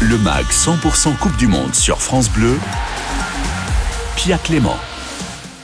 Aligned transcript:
Le 0.00 0.16
MAG 0.16 0.46
100% 0.46 1.18
Coupe 1.18 1.36
du 1.38 1.48
Monde 1.48 1.74
sur 1.74 2.00
France 2.00 2.30
Bleu. 2.30 2.56
Pia 4.14 4.38
Clément. 4.38 4.76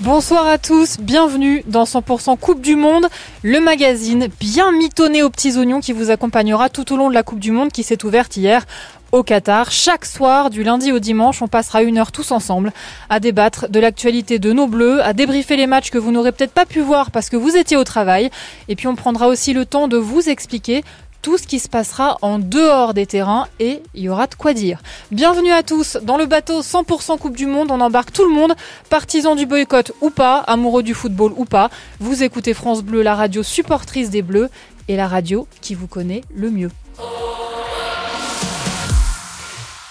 Bonsoir 0.01 0.49
à 0.49 0.59
tous, 0.59 0.99
bienvenue 0.99 1.63
dans 1.69 1.85
100% 1.85 2.37
Coupe 2.37 2.61
du 2.61 2.75
Monde, 2.75 3.07
le 3.45 3.61
magazine 3.61 4.27
bien 4.41 4.73
mitonné 4.73 5.23
aux 5.23 5.31
petits 5.31 5.57
oignons 5.57 5.79
qui 5.79 5.93
vous 5.93 6.11
accompagnera 6.11 6.69
tout 6.69 6.93
au 6.93 6.97
long 6.97 7.11
de 7.11 7.15
la 7.15 7.23
Coupe 7.23 7.39
du 7.39 7.53
Monde 7.53 7.71
qui 7.71 7.85
s'est 7.85 8.05
ouverte 8.05 8.37
hier 8.37 8.67
au 9.13 9.23
Qatar. 9.23 9.71
Chaque 9.71 10.05
soir, 10.05 10.51
du 10.51 10.65
lundi 10.65 10.91
au 10.91 10.99
dimanche, 10.99 11.41
on 11.41 11.47
passera 11.47 11.85
une 11.85 11.99
heure 11.99 12.11
tous 12.11 12.33
ensemble 12.33 12.73
à 13.09 13.21
débattre 13.21 13.71
de 13.71 13.79
l'actualité 13.79 14.41
de 14.41 14.53
nos 14.53 14.67
bleus, 14.67 15.01
à 15.05 15.13
débriefer 15.13 15.57
les 15.57 15.69
matchs 15.69 15.91
que 15.91 15.99
vous 15.99 16.11
n'aurez 16.11 16.33
peut-être 16.33 16.53
pas 16.53 16.67
pu 16.67 16.81
voir 16.81 17.13
parce 17.13 17.31
que 17.31 17.37
vous 17.37 17.57
étiez 17.57 17.77
au 17.77 17.85
travail. 17.85 18.31
Et 18.67 18.75
puis 18.75 18.89
on 18.89 18.97
prendra 18.97 19.29
aussi 19.29 19.53
le 19.53 19.65
temps 19.65 19.87
de 19.87 19.97
vous 19.97 20.29
expliquer 20.29 20.83
tout 21.25 21.39
ce 21.39 21.47
qui 21.47 21.59
se 21.59 21.71
passera 21.71 22.19
en 22.21 22.39
dehors 22.39 22.93
des 22.93 23.07
terrains 23.07 23.47
et 23.59 23.83
il 23.95 24.03
y 24.03 24.09
aura 24.11 24.27
de 24.27 24.35
quoi 24.35 24.53
dire. 24.53 24.83
Bienvenue 25.11 25.53
à 25.53 25.63
tous 25.63 25.97
dans 26.03 26.19
le 26.19 26.27
bateau 26.27 26.61
100% 26.61 27.19
Coupe 27.19 27.35
du 27.35 27.47
Monde. 27.47 27.71
On 27.71 27.81
embarque 27.81 28.13
tout 28.13 28.29
le 28.29 28.35
monde, 28.35 28.53
partisans 28.91 29.35
du 29.35 29.47
boycott 29.47 29.93
ou 30.03 30.11
pas, 30.11 30.41
amoureux 30.41 30.83
du 30.83 30.93
football 30.93 31.33
ou 31.39 31.47
pas. 31.47 31.71
Vous 31.99 32.23
écoutez 32.23 32.53
France 32.53 32.83
Bleu, 32.83 33.01
la 33.01 33.15
radio 33.15 33.43
supportrice 33.43 34.11
des 34.11 34.21
Bleus 34.21 34.51
et 34.87 34.97
la 34.97 35.09
radio 35.09 35.49
qui 35.63 35.75
vous 35.75 35.87
connaît 35.87 36.21
le 36.35 36.51
mieux. 36.51 36.71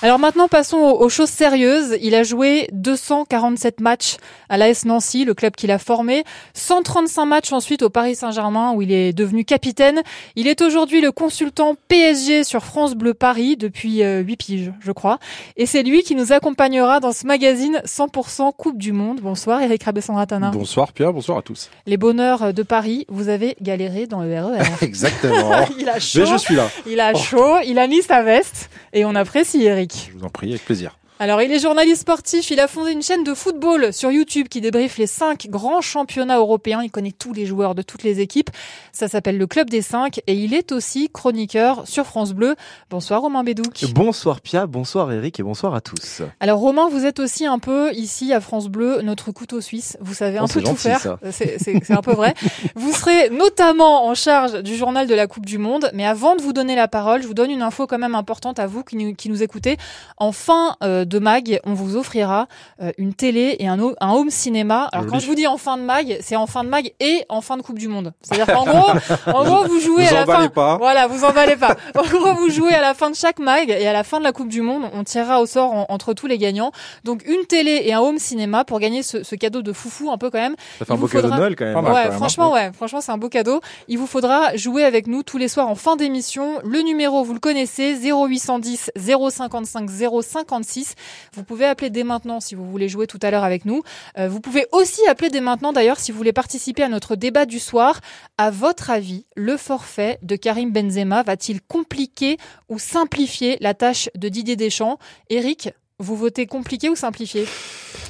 Alors 0.04 0.20
maintenant, 0.20 0.50
passons 0.50 0.80
aux, 0.80 1.08
choses 1.08 1.30
sérieuses. 1.30 1.98
Il 2.02 2.14
a 2.14 2.24
joué 2.24 2.68
247 2.74 3.80
matchs 3.80 4.18
à 4.50 4.58
l'AS 4.58 4.84
Nancy, 4.84 5.24
le 5.24 5.34
club 5.34 5.56
qu'il 5.56 5.72
a 5.72 5.80
formé, 5.80 6.26
135 6.56 7.26
matchs 7.26 7.54
ensuite 7.54 7.84
au 7.84 7.90
Paris 7.90 8.14
Saint-Germain 8.14 8.74
où 8.74 8.82
il 8.82 8.92
est 8.92 9.14
devenu 9.14 9.46
capitaine. 9.46 10.02
Il 10.36 10.50
est 10.50 10.62
aujourd'hui 10.62 11.00
le 11.00 11.14
consultant 11.14 11.78
PSG 11.88 12.44
sur 12.44 12.66
France 12.66 12.96
Bleu 12.96 13.14
Paris 13.14 13.56
depuis 13.56 14.00
8 14.00 14.04
euh, 14.04 14.24
piges, 14.38 14.74
je 14.82 14.92
crois. 14.92 15.20
Et 15.56 15.66
c'est 15.66 15.84
lui 15.84 16.04
qui 16.04 16.16
nous 16.16 16.34
accompagnera 16.34 17.00
dans 17.00 17.14
ce 17.14 17.26
magazine 17.26 17.82
100% 17.86 18.52
Coupe 18.58 18.78
du 18.78 18.92
Monde. 18.92 19.22
Bonsoir 19.22 19.62
Eric 19.62 19.84
Rabessandratana. 19.84 20.52
Bonsoir 20.52 20.92
Pierre, 20.92 21.14
bonsoir 21.14 21.38
à 21.38 21.42
tous. 21.42 21.70
Les 21.86 21.96
bonheurs 21.96 22.54
de 22.54 22.64
Paris, 22.64 23.06
vous 23.08 23.30
avez 23.30 23.56
galéré 23.62 24.06
dans 24.06 24.22
le 24.22 24.38
RER. 24.38 24.60
Exactement. 24.82 25.66
il 25.80 25.88
a 25.88 26.02
chaud. 26.02 26.20
Mais 26.20 26.26
je 26.26 26.38
suis 26.38 26.56
là. 26.56 26.70
Il 26.86 27.00
a 27.00 27.14
chaud, 27.14 27.60
il 27.66 27.80
a 27.80 27.88
mis 27.88 28.02
sa 28.02 28.22
veste 28.22 28.70
et 28.92 29.06
on 29.06 29.16
apprécie 29.16 29.64
Eric. 29.64 29.93
Je 29.96 30.12
vous 30.12 30.24
en 30.24 30.30
prie, 30.30 30.50
avec 30.50 30.66
plaisir. 30.66 30.98
Alors, 31.24 31.42
il 31.42 31.50
est 31.54 31.60
journaliste 31.60 32.02
sportif, 32.02 32.52
il 32.52 32.60
a 32.60 32.68
fondé 32.68 32.92
une 32.92 33.02
chaîne 33.02 33.24
de 33.24 33.34
football 33.34 33.94
sur 33.94 34.12
YouTube 34.12 34.50
qui 34.50 34.60
débriefe 34.60 34.98
les 34.98 35.08
cinq 35.08 35.48
grands 35.50 35.80
championnats 35.80 36.38
européens. 36.38 36.82
Il 36.84 36.92
connaît 36.92 37.14
tous 37.14 37.32
les 37.32 37.46
joueurs 37.46 37.76
de 37.76 37.82
toutes 37.82 38.04
les 38.04 38.20
équipes. 38.20 38.50
Ça 38.92 39.08
s'appelle 39.08 39.38
le 39.38 39.48
Club 39.48 39.70
des 39.70 39.82
cinq 39.82 40.20
et 40.28 40.34
il 40.34 40.54
est 40.54 40.74
aussi 40.74 41.08
chroniqueur 41.10 41.88
sur 41.88 42.06
France 42.06 42.34
Bleu. 42.34 42.58
Bonsoir 42.90 43.22
Romain 43.22 43.46
Bédouc. 43.46 43.86
Bonsoir 43.94 44.42
Pia, 44.42 44.66
bonsoir 44.66 45.14
Eric 45.14 45.40
et 45.40 45.44
bonsoir 45.44 45.74
à 45.76 45.80
tous. 45.80 46.24
Alors 46.42 46.60
Romain, 46.60 46.90
vous 46.90 47.06
êtes 47.06 47.22
aussi 47.22 47.46
un 47.46 47.58
peu 47.58 47.94
ici 47.94 48.34
à 48.34 48.42
France 48.42 48.68
Bleu, 48.68 49.00
notre 49.02 49.32
couteau 49.32 49.62
suisse. 49.62 49.96
Vous 50.02 50.14
savez 50.14 50.40
un 50.40 50.44
Oh, 50.44 50.48
peu 50.54 50.60
tout 50.60 50.66
gentil, 50.66 50.82
faire. 50.82 51.00
ça. 51.00 51.20
C'est 51.32 51.58
c'est 51.58 51.92
un 51.94 52.02
peu 52.02 52.12
vrai. 52.12 52.34
vous 52.76 52.92
serez 52.92 53.30
notamment 53.30 54.08
en 54.08 54.14
charge 54.14 54.62
du 54.62 54.76
journal 54.76 55.08
de 55.08 55.16
la 55.16 55.28
Coupe 55.28 55.46
du 55.46 55.58
Monde. 55.58 55.90
Mais 55.94 56.06
avant 56.06 56.36
de 56.36 56.42
vous 56.42 56.52
donner 56.52 56.76
la 56.76 56.90
parole, 56.90 57.22
je 57.22 57.28
vous 57.28 57.34
donne 57.34 57.50
une 57.50 57.62
info 57.62 57.88
quand 57.88 57.98
même 57.98 58.14
importante 58.14 58.60
à 58.60 58.68
vous 58.68 58.84
qui 58.84 58.98
nous, 58.98 59.16
qui 59.16 59.30
nous 59.30 59.42
écoutez. 59.42 59.78
En 60.18 60.34
fin 60.34 60.76
euh, 60.84 61.06
de 61.14 61.20
mag, 61.20 61.60
on 61.66 61.74
vous 61.74 61.96
offrira 61.96 62.48
euh, 62.82 62.92
une 62.98 63.14
télé 63.14 63.56
et 63.60 63.68
un, 63.68 63.80
ho- 63.80 63.96
un 64.02 64.12
home 64.12 64.30
cinéma. 64.30 64.90
Alors 64.92 65.06
quand 65.08 65.20
je 65.20 65.28
vous 65.28 65.36
dis 65.36 65.48
en 65.48 65.58
fin 65.58 65.78
de 65.78 65.84
mag, 65.84 66.18
c'est 66.22 66.36
en 66.36 66.48
fin 66.48 66.64
de 66.64 66.70
mag 66.70 66.92
et 67.00 67.24
en 67.30 67.40
fin 67.42 67.56
de 67.58 67.62
Coupe 67.62 67.80
du 67.80 67.88
Monde. 67.88 68.12
C'est-à-dire 68.22 68.54
qu'en 68.54 68.66
gros, 68.66 68.90
en 69.28 69.44
gros, 69.46 69.64
vous 69.68 69.80
jouez 69.80 70.04
Vous 70.06 70.16
à 70.16 70.20
la 70.20 70.26
fin. 70.26 70.50
pas. 70.50 70.78
Voilà, 70.78 71.08
vous 71.08 71.24
emballez 71.24 71.56
pas. 71.56 71.76
En 71.96 72.02
gros, 72.04 72.34
vous 72.34 72.50
jouez 72.50 72.74
à 72.74 72.82
la 72.82 72.94
fin 72.94 73.10
de 73.10 73.16
chaque 73.16 73.40
mag 73.40 73.70
et 73.70 73.88
à 73.88 73.94
la 73.94 74.04
fin 74.04 74.20
de 74.20 74.24
la 74.24 74.32
Coupe 74.34 74.50
du 74.50 74.62
Monde, 74.62 74.84
on 74.94 75.04
tirera 75.04 75.40
au 75.42 75.46
sort 75.46 75.72
en- 75.72 75.86
entre 75.90 76.14
tous 76.14 76.28
les 76.28 76.38
gagnants. 76.38 76.72
Donc 77.04 77.24
une 77.28 77.46
télé 77.46 77.82
et 77.86 77.94
un 77.94 78.00
home 78.02 78.18
cinéma 78.18 78.66
pour 78.66 78.80
gagner 78.80 79.04
ce, 79.04 79.24
ce 79.24 79.36
cadeau 79.36 79.62
de 79.62 79.72
foufou 79.74 80.12
un 80.12 80.18
peu 80.18 80.30
quand 80.30 80.40
même. 80.40 80.56
Ça 80.80 80.86
fait 80.86 80.92
un 80.94 80.98
beau 80.98 81.08
cadeau 81.08 81.30
de 81.30 81.36
Noël 81.36 81.56
quand 81.56 81.66
même. 81.66 81.76
Ouais, 81.78 81.84
quand 81.84 81.94
même, 81.94 82.12
franchement, 82.14 82.56
hein. 82.56 82.68
ouais, 82.68 82.72
franchement, 82.74 83.02
c'est 83.02 83.12
un 83.12 83.18
beau 83.18 83.30
cadeau. 83.30 83.62
Il 83.88 83.98
vous 84.00 84.08
faudra 84.08 84.56
jouer 84.56 84.84
avec 84.84 85.08
nous 85.08 85.22
tous 85.24 85.38
les 85.38 85.48
soirs 85.48 85.68
en 85.70 85.76
fin 85.76 85.96
d'émission. 85.96 86.60
Le 86.64 86.80
numéro, 86.82 87.24
vous 87.24 87.34
le 87.34 87.40
connaissez, 87.40 87.96
0810 87.96 88.92
055 88.98 89.90
056. 90.22 90.96
Vous 91.34 91.44
pouvez 91.44 91.66
appeler 91.66 91.90
dès 91.90 92.04
maintenant 92.04 92.40
si 92.40 92.56
vous 92.56 92.70
voulez 92.70 92.90
jouer 92.90 93.08
tout 93.08 93.20
à 93.22 93.32
l'heure 93.32 93.44
avec 93.44 93.66
nous. 93.66 93.84
Euh, 94.18 94.28
vous 94.28 94.40
pouvez 94.40 94.66
aussi 94.72 95.06
appeler 95.08 95.30
dès 95.30 95.42
maintenant 95.42 95.74
d'ailleurs 95.74 96.00
si 96.00 96.12
vous 96.12 96.18
voulez 96.18 96.34
participer 96.34 96.84
à 96.84 96.90
notre 96.90 97.16
débat 97.16 97.46
du 97.46 97.60
soir. 97.60 98.00
À 98.38 98.52
votre 98.52 98.90
avis, 98.90 99.26
le 99.36 99.58
forfait 99.58 100.20
de 100.22 100.36
Karim 100.36 100.72
Benzema 100.72 101.24
va-t-il 101.24 101.62
compliquer 101.62 102.38
ou 102.70 102.80
simplifier 102.80 103.58
la 103.62 103.74
tâche 103.74 104.10
de 104.16 104.30
Didier 104.30 104.56
Deschamps? 104.56 104.98
Eric, 105.30 105.70
vous 106.00 106.16
votez 106.16 106.46
compliqué 106.48 106.90
ou 106.90 106.96
simplifié? 106.96 107.46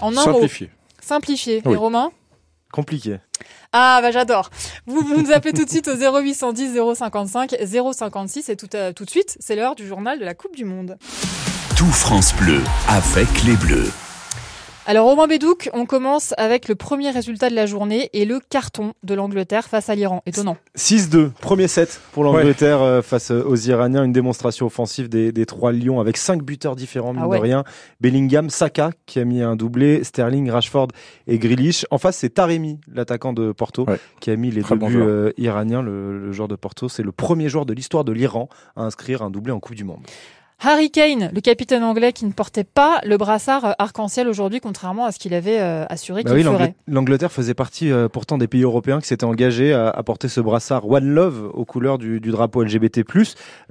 En 0.02 0.08
un 0.16 0.26
mot. 0.26 0.34
Simplifié. 0.34 0.70
Simplifié. 1.02 1.62
Oui. 1.66 1.74
Et 1.74 1.76
Romain? 1.76 2.12
Compliqué. 2.72 3.18
ah 3.72 4.00
bah 4.02 4.10
j'adore. 4.12 4.50
Vous, 4.88 5.02
vous 5.02 5.22
nous 5.22 5.32
appelez 5.32 5.54
tout 5.54 5.64
de 5.64 5.70
suite 5.70 5.88
au 5.88 5.96
0810 5.96 6.74
055 6.96 7.56
056 7.94 8.50
et 8.50 8.56
tout, 8.56 8.70
à- 8.74 8.94
tout 8.94 9.06
de 9.06 9.10
suite, 9.12 9.38
c'est 9.40 9.56
l'heure 9.56 9.76
du 9.76 9.86
journal 9.86 10.18
de 10.20 10.26
la 10.26 10.34
Coupe 10.34 10.56
du 10.56 10.66
Monde. 10.66 10.98
Tout 11.78 11.86
France 11.86 12.36
Bleu 12.36 12.60
avec 12.88 13.44
les 13.46 13.56
Bleus. 13.56 13.90
Alors 14.86 15.06
Romain 15.08 15.28
Bédouc, 15.28 15.70
on 15.74 15.86
commence 15.86 16.34
avec 16.38 16.68
le 16.68 16.76
premier 16.76 17.10
résultat 17.10 17.50
de 17.50 17.56
la 17.56 17.66
journée 17.66 18.10
et 18.12 18.26
le 18.26 18.40
carton 18.42 18.94
de 19.04 19.14
l'Angleterre 19.14 19.66
face 19.70 19.90
à 19.90 19.96
l'Iran. 19.96 20.22
Étonnant. 20.26 20.58
6-2, 20.78 21.30
premier 21.32 21.70
set 21.70 22.02
pour 22.12 22.26
l'Angleterre 22.26 22.82
euh, 22.82 23.02
face 23.02 23.32
euh, 23.32 23.44
aux 23.48 23.56
Iraniens. 23.56 24.04
Une 24.04 24.12
démonstration 24.12 24.66
offensive 24.66 25.08
des, 25.08 25.32
des 25.32 25.46
trois 25.46 25.72
lions 25.72 26.02
avec 26.02 26.18
cinq 26.18 26.44
buteurs 26.44 26.76
différents, 26.76 27.14
mine 27.14 27.22
Ah 27.24 27.28
ouais. 27.30 27.38
de 27.38 27.44
rien. 27.44 27.64
Bellingham, 28.02 28.50
Saka 28.50 28.92
qui 29.06 29.20
a 29.20 29.26
mis 29.26 29.42
un 29.42 29.56
doublé, 29.56 30.04
Sterling, 30.04 30.50
Rashford 30.52 30.90
et 31.28 31.40
Grealish. 31.40 31.86
En 31.90 31.98
face, 31.98 32.18
c'est 32.18 32.32
Taremi, 32.34 32.80
l'attaquant 32.94 33.32
de 33.32 33.54
Porto, 33.54 33.86
Ouais. 33.88 34.00
qui 34.20 34.32
a 34.32 34.36
mis 34.36 34.52
les 34.52 34.62
Très 34.64 34.76
deux 34.76 34.80
bon 34.80 34.88
buts 34.90 35.02
euh, 35.02 35.32
iraniens. 35.38 35.82
Le, 35.82 36.20
le 36.26 36.32
joueur 36.34 36.50
de 36.50 36.56
Porto, 36.58 36.90
c'est 36.90 37.04
le 37.04 37.14
premier 37.14 37.48
joueur 37.48 37.66
de 37.66 37.74
l'histoire 37.74 38.04
de 38.04 38.12
l'Iran 38.12 38.50
à 38.76 38.84
inscrire 38.84 39.22
un 39.22 39.30
doublé 39.32 39.54
en 39.54 39.62
Coupe 39.62 39.76
du 39.76 39.86
Monde. 39.86 40.02
Harry 40.66 40.92
Kane, 40.92 41.30
le 41.34 41.42
capitaine 41.42 41.84
anglais 41.84 42.14
qui 42.14 42.26
ne 42.26 42.32
portait 42.32 42.64
pas 42.64 43.02
le 43.04 43.18
brassard 43.18 43.66
euh, 43.66 43.72
arc-en-ciel 43.80 44.30
aujourd'hui, 44.30 44.62
contrairement 44.62 45.04
à 45.06 45.12
ce 45.12 45.20
qu'il 45.20 45.34
avait 45.34 45.60
euh, 45.60 45.84
assuré 45.90 46.24
Bah 46.24 46.30
qu'il 46.30 46.38
oui, 46.40 46.44
ferait. 46.46 46.68
l'Angl- 46.68 46.74
l'Angleterre 46.88 47.32
faisait 47.34 47.54
partie 47.54 47.92
euh, 47.92 48.08
pourtant 48.08 48.38
des 48.38 48.48
pays 48.48 48.62
européens 48.64 49.02
qui 49.02 49.08
s'étaient 49.08 49.26
engagés 49.26 49.74
à, 49.74 49.90
à 49.90 50.04
porter 50.04 50.30
ce 50.30 50.40
brassard 50.40 50.88
One 50.90 51.06
Love 51.14 51.52
aux 51.54 51.66
couleurs 51.66 51.98
du, 51.98 52.22
du 52.22 52.32
drapeau 52.32 52.64
LGBT+. 52.64 53.04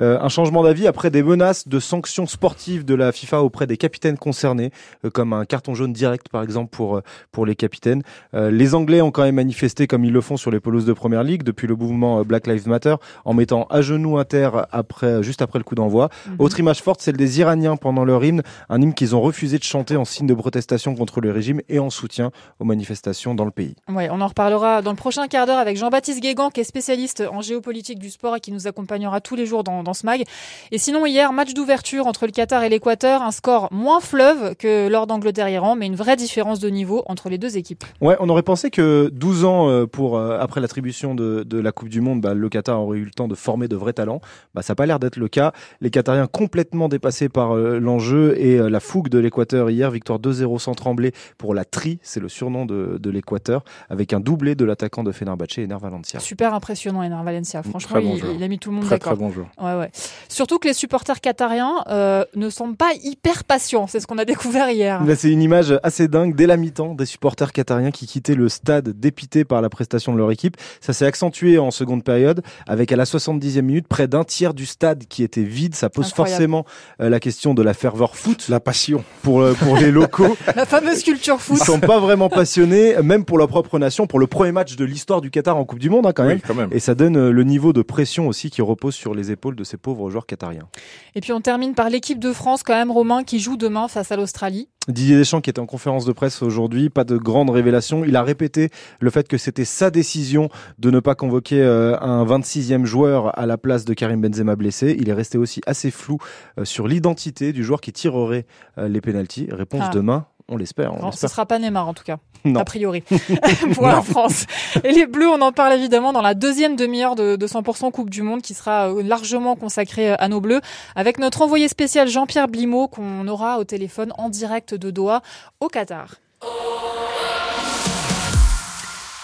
Euh, 0.01 0.19
un 0.21 0.29
changement 0.29 0.63
d'avis 0.63 0.87
après 0.87 1.09
des 1.11 1.23
menaces 1.23 1.67
de 1.67 1.81
sanctions 1.81 2.27
sportives 2.27 2.85
de 2.85 2.95
la 2.95 3.11
FIFA 3.11 3.41
auprès 3.43 3.67
des 3.67 3.79
capitaines 3.79 4.19
concernés, 4.19 4.71
euh, 5.07 5.11
comme 5.11 5.33
un 5.33 5.47
carton 5.47 5.75
jaune 5.75 5.95
direct 5.95 6.29
par 6.29 6.43
exemple 6.43 6.69
pour 6.77 7.01
pour 7.31 7.47
les 7.47 7.55
capitaines. 7.57 8.03
Les 8.35 8.75
Anglais 8.75 9.01
ont 9.01 9.11
quand 9.11 9.23
même 9.23 9.37
manifesté 9.37 9.87
comme 9.87 10.05
ils 10.05 10.13
le 10.13 10.21
font 10.21 10.37
sur 10.37 10.51
les 10.51 10.61
pelouses 10.61 10.85
de 10.85 10.93
Première 10.93 11.23
Ligue 11.23 11.43
depuis 11.43 11.67
le 11.67 11.75
mouvement 11.75 12.23
Black 12.23 12.47
Lives 12.47 12.69
Matter 12.69 12.97
en 13.25 13.33
mettant 13.33 13.65
à 13.71 13.81
genoux 13.81 14.19
Inter 14.19 14.51
après 14.73 15.23
juste 15.23 15.41
après 15.41 15.59
le 15.59 15.65
coup 15.65 15.75
d'envoi. 15.75 16.11
Mhm. 16.27 16.37
Autre 16.39 16.61
image 16.61 16.82
forte, 16.83 17.01
celle 17.01 17.17
des 17.17 17.41
Iraniens 17.41 17.77
pendant 17.77 18.05
leur 18.05 18.25
hymne, 18.25 18.43
un 18.69 18.81
hymne 18.81 18.95
qu'ils 18.95 19.15
ont 19.17 19.21
refusé 19.21 19.59
de 19.59 19.63
chanter 19.63 19.97
en 19.97 20.05
signe 20.05 20.27
de 20.27 20.35
protestation 20.35 20.95
contre 20.95 21.21
le 21.21 21.31
régime 21.31 21.61
et 21.69 21.79
en 21.79 21.91
soutien 21.91 22.31
aux 22.59 22.65
manifestations 22.65 23.35
dans 23.35 23.45
le 23.45 23.51
pays. 23.51 23.75
Ouais, 23.89 24.09
on 24.11 24.21
en 24.21 24.27
reparlera 24.27 24.83
dans 24.83 24.91
le 24.91 24.97
prochain 24.97 25.29
quart 25.29 25.47
d'heure 25.47 25.59
avec 25.59 25.77
Jean-Baptiste 25.77 26.21
Guégan, 26.21 26.51
qui 26.51 26.61
est 26.61 26.65
spécialiste 26.65 27.23
en 27.33 27.41
géopolitique 27.41 27.99
du 27.99 28.11
sport 28.11 28.37
et 28.37 28.41
qui 28.41 28.53
nous 28.53 28.67
accompagnera 28.67 29.21
tous 29.21 29.37
les 29.37 29.47
jours 29.47 29.65
dans, 29.65 29.83
dans 29.83 29.95
ce 29.95 30.05
mag. 30.07 30.25
Et 30.71 30.79
sinon, 30.79 31.07
hier, 31.07 31.33
match 31.33 31.55
d'ouverture 31.55 32.07
entre 32.07 32.27
le 32.27 32.33
Qatar 32.33 32.63
et 32.65 32.69
l'Équateur, 32.69 33.23
un 33.23 33.31
score 33.31 33.69
moins 33.71 34.01
fleuve 34.01 34.55
que 34.57 34.89
lors 34.89 35.07
d'Angleterre-Iran, 35.07 35.77
mais 35.77 35.87
une 35.87 35.97
vraie 35.97 36.17
différence 36.17 36.59
de 36.59 36.69
niveau 36.69 37.03
entre 37.07 37.29
les 37.29 37.39
deux 37.39 37.57
équipes. 37.57 37.85
Ouais, 38.01 38.17
on 38.21 38.29
aurait 38.29 38.43
pensé 38.43 38.71
que 38.71 39.11
12 39.13 39.45
ans 39.45 39.69
euh, 39.69 39.87
pour 39.87 40.17
euh, 40.17 40.39
après 40.41 40.61
l'attribution 40.61 41.15
de, 41.15 41.45
de 41.45 41.59
la 41.59 41.73
Coupe 41.73 41.89
du 41.89 42.01
Monde, 42.01 42.21
bah, 42.21 42.35
le 42.35 42.49
Qatar 42.49 42.81
aurait 42.81 42.99
eu 42.99 43.05
le 43.05 43.11
temps 43.11 43.29
de 43.29 43.35
former 43.35 43.69
de 43.69 43.77
vrais 43.77 43.93
talents. 43.93 44.21
Bah, 44.55 44.63
ça 44.63 44.73
n'a 44.73 44.77
pas 44.77 44.87
l'air 44.87 44.99
d'être 44.99 45.17
le 45.17 45.29
cas. 45.29 45.53
Les 45.81 45.91
Qatariens 45.91 46.27
complètement 46.73 46.89
dépassés 46.89 47.29
par 47.29 47.55
euh, 47.55 47.79
l'enjeu 47.79 48.35
et 48.39 48.59
euh, 48.59 48.71
la 48.71 48.81
fougue 48.81 49.11
de 49.11 49.19
l'Équateur 49.19 49.69
hier, 49.69 49.91
victoire 49.91 50.19
2-0 50.19 50.59
sans 50.59 50.73
trembler 50.73 51.13
pour 51.37 51.53
la 51.53 51.67
Tri, 51.67 51.99
c'est 52.03 52.19
le 52.19 52.31
surnom 52.31 52.65
de, 52.65 52.97
de 52.99 53.11
l'Équateur, 53.11 53.63
avec 53.91 54.15
un 54.15 54.21
doublé 54.21 54.55
de 54.55 54.65
l'attaquant 54.65 55.03
de 55.05 55.13
Fenerbahçe, 55.13 55.59
Ener 55.59 55.77
Valencia. 55.79 56.19
Super 56.19 56.55
impressionnant, 56.55 57.03
Ener 57.03 57.23
Valencia. 57.23 57.63
Franchement, 57.63 58.01
Très 58.01 58.01
bon 58.01 58.17
il, 58.35 58.43
a 58.43 58.49
mis 58.49 58.59
tout 58.59 58.71
le 58.71 58.77
monde 58.77 58.87
Très 58.87 58.99
très 58.99 59.11
d'accord. 59.11 59.19
bon 59.29 59.31
joueur. 59.31 59.49
Ouais, 59.61 59.79
ouais. 59.79 59.91
Surtout 60.31 60.59
que 60.59 60.67
les 60.67 60.73
supporters 60.73 61.21
qatariens 61.21 61.85
euh, 61.89 62.25
ne 62.37 62.49
sont 62.49 62.73
pas 62.73 62.93
hyper 63.03 63.45
patients. 63.45 63.87
C'est 63.87 64.01
ce 64.01 64.07
qu'on 64.07 64.17
a 64.19 64.25
découvert 64.25 64.71
hier. 64.71 65.05
Là, 65.05 65.15
c'est 65.15 65.31
une 65.31 65.43
image 65.43 65.79
assez 65.83 66.09
dingue 66.09 66.35
dès 66.35 66.47
la 66.47 66.57
mi-temps 66.57 66.95
des 66.95 67.05
supporters 67.07 67.53
qatariens 67.53 67.91
qui 67.91 68.07
quittaient 68.07 68.35
le 68.35 68.49
stade 68.49 68.89
dépités 68.99 69.45
par 69.45 69.61
la 69.61 69.69
prestation 69.69 70.15
de 70.15 70.19
leur 70.19 70.31
équipe. 70.31 70.57
Ça 70.81 70.95
s'est 70.95 71.05
accentué 71.05 71.59
en 71.59 71.71
seconde 71.71 72.03
période 72.03 72.43
avec 72.67 72.93
à 72.93 72.97
la 72.97 73.05
70e 73.05 73.61
minute 73.61 73.89
près 73.89 74.09
d'un 74.09 74.25
tiers 74.25 74.55
du 74.55 74.65
stade 74.65 75.05
qui 75.07 75.23
était 75.23 75.43
vide. 75.43 75.75
Ça 75.75 75.91
pose 75.91 76.07
Incroyable. 76.07 76.37
vraiment 76.43 76.52
euh, 77.01 77.09
la 77.09 77.21
question 77.21 77.55
de 77.55 77.63
la 77.63 77.75
ferveur 77.75 78.17
foot 78.17 78.49
La 78.49 78.61
passion. 78.61 79.05
pour 79.23 79.41
euh, 79.41 79.55
pour 79.55 79.77
les 79.77 79.91
locaux. 79.91 80.37
La 80.57 80.67
fameuse 80.67 81.03
culture 81.03 81.41
foot. 81.41 81.59
Ils 81.61 81.65
sont 81.65 81.81
pas 81.81 81.99
vraiment 81.99 82.29
passionnés, 82.29 82.95
même 83.03 83.25
pour 83.25 83.39
leur 83.39 83.49
propre 83.49 83.79
nation, 83.79 84.07
pour 84.07 84.19
le 84.19 84.27
premier 84.27 84.53
match 84.53 84.77
de 84.77 84.85
l'histoire 84.85 85.21
du 85.21 85.31
Qatar 85.31 85.57
en 85.57 85.65
Coupe 85.65 85.79
du 85.79 85.91
Monde 85.91 86.07
hein, 86.07 86.13
quand 86.15 86.25
même. 86.25 86.39
Oui, 86.39 86.43
quand 86.47 86.55
même. 86.55 86.69
Et 86.73 86.81
ça 86.81 86.95
donne 86.95 87.17
euh, 87.17 87.31
le 87.31 87.45
niveau 87.45 87.73
de 87.73 87.83
pression 87.83 88.29
aussi 88.29 88.51
qui 88.51 88.63
repose 88.63 88.95
sur 88.95 89.15
les 89.15 89.31
épaules 89.31 89.57
de 89.57 89.65
ces 89.65 89.77
pauvres 89.77 90.11
joueurs 90.11 90.27
qatariens. 90.27 90.69
Et 91.15 91.21
puis 91.21 91.33
on 91.33 91.41
termine 91.41 91.75
par 91.75 91.91
l'équipe 91.91 92.19
de 92.19 92.33
France, 92.33 92.63
quand 92.63 92.75
même, 92.75 92.91
Romain, 92.91 93.25
qui 93.25 93.41
joue 93.41 93.57
demain 93.57 93.89
face 93.89 94.13
à 94.13 94.17
l'Australie. 94.17 94.69
Didier 94.89 95.17
Deschamps 95.17 95.41
qui 95.41 95.51
était 95.51 95.61
en 95.61 95.67
conférence 95.67 96.05
de 96.05 96.13
presse 96.13 96.43
aujourd'hui, 96.43 96.91
pas 96.91 97.05
de 97.05 97.17
grande 97.17 97.51
révélation. 97.51 98.05
Il 98.05 98.17
a 98.17 98.23
répété 98.23 98.71
le 99.01 99.11
fait 99.11 99.29
que 99.29 99.39
c'était 99.39 99.65
sa 99.65 99.91
décision 99.91 100.49
de 100.79 100.91
ne 100.91 100.99
pas 100.99 101.15
convoquer 101.15 101.63
euh, 101.63 101.97
un 102.01 102.25
26e 102.25 102.85
joueur 102.85 103.39
à 103.39 103.47
la 103.47 103.59
place 103.59 103.85
de 103.85 103.95
Karim 103.95 104.21
Benzema 104.21 104.57
blessé. 104.57 104.97
Il 104.99 105.09
est 105.09 105.13
resté 105.13 105.39
aussi 105.39 105.61
assez 105.67 105.91
flou 105.91 106.19
euh, 106.59 106.65
sur 106.65 106.89
l'identité 106.89 107.53
du 107.53 107.63
joueur 107.63 107.81
qui 107.81 107.93
tirerait 107.93 108.45
euh, 108.79 108.89
les 108.89 109.01
pénalties. 109.01 109.49
Réponse 109.53 109.83
Ah. 109.85 109.91
demain, 109.95 110.27
on 110.53 110.57
l'espère. 110.57 110.93
on 110.95 110.99
ce 110.99 111.07
l'espère. 111.07 111.31
sera 111.31 111.47
pas 111.47 111.59
Neymar 111.59 111.89
en 111.89 111.95
tout 111.95 112.05
cas, 112.05 112.19
Non. 112.45 112.61
a 112.61 112.65
priori, 112.65 113.03
pour 113.75 113.87
la 113.87 114.03
France. 114.03 114.47
Et 114.85 114.93
les 114.93 115.07
Bleus, 115.07 115.29
on 115.29 115.41
en 115.41 115.53
parle 115.53 115.73
évidemment 115.73 116.13
dans 116.13 116.23
la 116.23 116.35
deuxième 116.35 116.77
demi-heure 116.77 117.15
de, 117.17 117.37
de 117.37 117.47
100% 117.47 117.91
Coupe 117.91 118.11
du 118.11 118.23
Monde 118.23 118.43
qui 118.43 118.55
sera 118.55 118.91
euh, 118.91 119.03
largement 119.03 119.57
consacrée 119.57 120.13
euh, 120.13 120.17
à 120.19 120.29
nos 120.29 120.41
Bleus, 120.41 120.61
avec 120.95 121.19
notre 121.19 121.43
envoyé 121.43 121.69
spécial 121.69 122.09
Jean-Pierre 122.09 122.49
Blimaud 122.49 122.89
qu'on 122.89 123.27
aura 123.29 123.59
au 123.59 123.65
téléphone 123.65 124.13
en 124.19 124.29
direct 124.29 124.75
de 124.75 124.91
Doha 124.91 125.23
au 125.61 125.69
Qatar. 125.69 126.17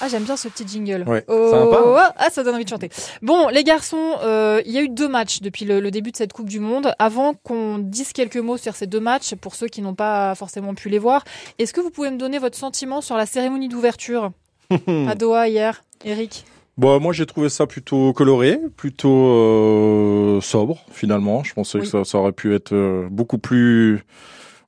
Ah, 0.01 0.09
j'aime 0.09 0.23
bien 0.25 0.37
ce 0.37 0.49
petit 0.49 0.67
jingle. 0.67 1.05
Ouais, 1.09 1.25
Oh, 1.29 1.51
sympa. 1.51 2.15
ah, 2.17 2.31
ça 2.31 2.45
donne 2.45 2.55
envie 2.55 2.65
de 2.65 2.69
chanter. 2.69 2.89
Bon, 3.23 3.49
les 3.49 3.65
garçons, 3.65 4.15
euh, 4.23 4.63
il 4.65 4.73
y 4.73 4.79
a 4.79 4.83
eu 4.83 4.89
deux 4.89 5.09
matchs 5.09 5.41
depuis 5.41 5.65
le, 5.65 5.81
le 5.81 5.91
début 5.91 6.13
de 6.13 6.17
cette 6.17 6.33
Coupe 6.33 6.49
du 6.49 6.61
Monde. 6.61 6.93
Avant 7.01 7.35
qu'on 7.35 7.79
dise 7.79 8.13
quelques 8.13 8.37
mots 8.37 8.57
sur 8.57 8.77
ces 8.77 8.87
deux 8.87 9.01
matchs, 9.01 9.35
pour 9.35 9.55
ceux 9.55 9.67
qui 9.67 9.83
n'ont 9.83 9.95
pas 9.95 10.35
forcément 10.37 10.75
pu 10.75 10.89
les 10.89 10.99
voir, 11.01 11.25
est-ce 11.59 11.73
que 11.73 11.81
vous 11.81 11.91
pouvez 11.91 12.11
me 12.11 12.17
donner 12.19 12.39
votre 12.39 12.57
sentiment 12.57 13.01
sur 13.01 13.17
la 13.17 13.27
cérémonie 13.27 13.69
d'ouverture 13.69 14.31
à 15.09 15.15
Doha 15.17 15.49
hier, 15.49 15.83
Eric? 16.05 16.45
Bon, 16.77 17.01
moi 17.01 17.13
j'ai 17.13 17.27
trouvé 17.27 17.49
ça 17.49 17.67
plutôt 17.67 18.13
coloré, 18.13 18.61
plutôt 18.77 19.11
euh, 19.33 20.41
sobre 20.41 20.79
finalement. 20.93 21.43
Je 21.43 21.53
pensais 21.55 21.79
Oui. 21.79 21.85
que 21.85 21.91
ça, 21.91 22.05
ça 22.05 22.19
aurait 22.19 22.31
pu 22.31 22.55
être 22.55 22.73
euh, 22.73 23.09
beaucoup 23.11 23.39
plus 23.39 24.05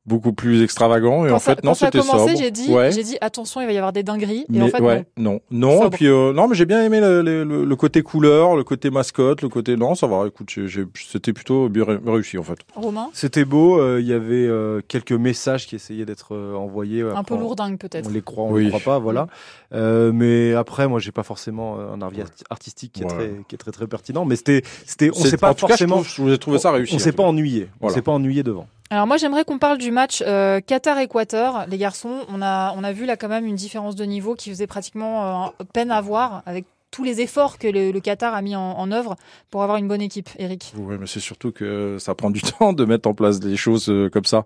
beaucoup 0.06 0.32
plus 0.32 0.62
extravagant 0.62 1.26
et 1.26 1.28
Quand 1.28 1.36
en 1.36 1.38
ça, 1.38 1.54
fait 1.54 1.62
non 1.64 1.74
c'était 1.74 2.00
sobre. 2.00 2.28
j'ai 2.36 2.50
dit, 2.50 2.72
ouais. 2.72 2.90
j'ai 2.90 3.02
dit 3.02 3.18
attention, 3.20 3.60
il 3.60 3.66
va 3.66 3.72
y 3.72 3.76
avoir 3.76 3.92
des 3.92 4.02
dingueries. 4.02 4.40
Et 4.40 4.44
Mais 4.48 4.62
en 4.62 4.68
fait, 4.68 4.80
ouais, 4.80 5.04
non, 5.16 5.40
non, 5.50 5.72
Sobre. 5.82 5.86
et 5.86 5.90
puis 5.90 6.06
euh, 6.08 6.32
non, 6.32 6.48
mais 6.48 6.54
j'ai 6.56 6.64
bien 6.64 6.82
aimé 6.82 7.00
le, 7.00 7.20
le, 7.22 7.44
le- 7.64 7.76
côté 7.76 8.02
couleur, 8.02 8.56
le 8.56 8.64
côté 8.64 8.90
mascotte, 8.90 9.42
le 9.42 9.48
côté 9.50 9.76
non, 9.76 9.94
ça 9.94 10.06
va. 10.06 10.26
Écoute, 10.26 10.50
c'était 10.94 11.32
plutôt 11.32 11.68
bien 11.68 11.84
ré- 11.84 11.98
réussi 12.04 12.38
en 12.38 12.42
fait. 12.42 12.58
non. 12.76 12.82
Romain, 12.82 13.08
C'était 13.12 13.44
beau. 13.44 13.78
euh, 13.78 13.98
Il 14.00 14.06
y 14.06 14.12
avait 14.14 14.46
euh, 14.46 14.80
quelques 14.88 15.12
messages 15.12 15.66
qui 15.66 15.76
essayaient 15.76 16.06
d'être 16.06 16.34
euh, 16.34 16.54
envoyés. 16.54 17.02
un 17.02 17.10
Après, 17.10 17.22
peu 17.24 17.34
on- 17.34 17.40
lourdingue 17.40 17.78
peut-être. 17.78 18.06
On 18.08 18.12
les 18.12 18.22
croit, 18.22 18.44
on 18.44 18.52
Oui. 18.52 18.64
les 18.64 18.68
croit 18.70 18.80
pas, 18.94 18.98
voilà. 18.98 19.26
Euh, 19.74 20.12
mais 20.12 20.54
après, 20.54 20.88
moi, 20.88 20.98
j'ai 20.98 21.12
pas 21.12 21.22
forcément 21.22 21.76
euh, 21.78 21.92
un 21.94 22.02
avis 22.02 22.22
arti- 22.22 22.42
artistique 22.50 22.92
qui 22.94 23.02
est 23.02 23.04
Ouais. 23.04 23.10
très, 23.10 23.30
qui 23.48 23.54
est 23.54 23.58
très 23.58 23.70
très 23.70 23.86
pertinent. 23.86 24.24
Mais 24.24 24.36
c'était, 24.36 24.62
c'était, 24.86 25.10
on 25.10 25.14
s'est 25.24 25.36
pas 25.36 25.50
en 25.50 25.54
tout 25.54 25.66
cas, 25.66 25.74
je 25.74 25.84
forcément, 25.84 26.02
trouve- 26.02 26.30
j'ai 26.30 26.38
trouvé 26.38 26.58
ça 26.58 26.70
réussi. 26.72 26.94
on 26.94 26.98
s'est 26.98 27.12
pas 27.12 27.22
ennuyé. 27.22 27.68
On 27.80 27.90
s'est 27.90 28.02
pas 28.02 28.12
ennuyé 28.12 28.42
devant. 28.42 28.66
Alors 28.92 29.06
moi 29.06 29.16
j'aimerais 29.18 29.44
qu'on 29.44 29.58
parle 29.60 29.78
du 29.78 29.92
match 29.92 30.20
euh, 30.26 30.60
Qatar-Équateur. 30.60 31.66
Les 31.68 31.78
garçons, 31.78 32.24
on 32.28 32.42
a, 32.42 32.74
on 32.76 32.82
a 32.82 32.92
vu 32.92 33.06
là 33.06 33.16
quand 33.16 33.28
même 33.28 33.46
une 33.46 33.54
différence 33.54 33.94
de 33.94 34.04
niveau 34.04 34.34
qui 34.34 34.50
faisait 34.50 34.66
pratiquement 34.66 35.46
euh, 35.46 35.64
peine 35.72 35.92
à 35.92 36.00
voir 36.00 36.42
avec 36.44 36.64
tous 36.90 37.04
les 37.04 37.20
efforts 37.20 37.58
que 37.58 37.68
le, 37.68 37.92
le 37.92 38.00
Qatar 38.00 38.34
a 38.34 38.42
mis 38.42 38.56
en, 38.56 38.60
en 38.60 38.90
œuvre 38.90 39.14
pour 39.52 39.62
avoir 39.62 39.78
une 39.78 39.86
bonne 39.86 40.02
équipe. 40.02 40.28
Eric 40.40 40.72
Oui, 40.76 40.96
mais 40.98 41.06
c'est 41.06 41.20
surtout 41.20 41.52
que 41.52 41.98
ça 42.00 42.16
prend 42.16 42.30
du 42.30 42.42
temps 42.58 42.72
de 42.72 42.84
mettre 42.84 43.08
en 43.08 43.14
place 43.14 43.38
des 43.38 43.56
choses 43.56 43.88
euh, 43.88 44.10
comme 44.10 44.24
ça. 44.24 44.44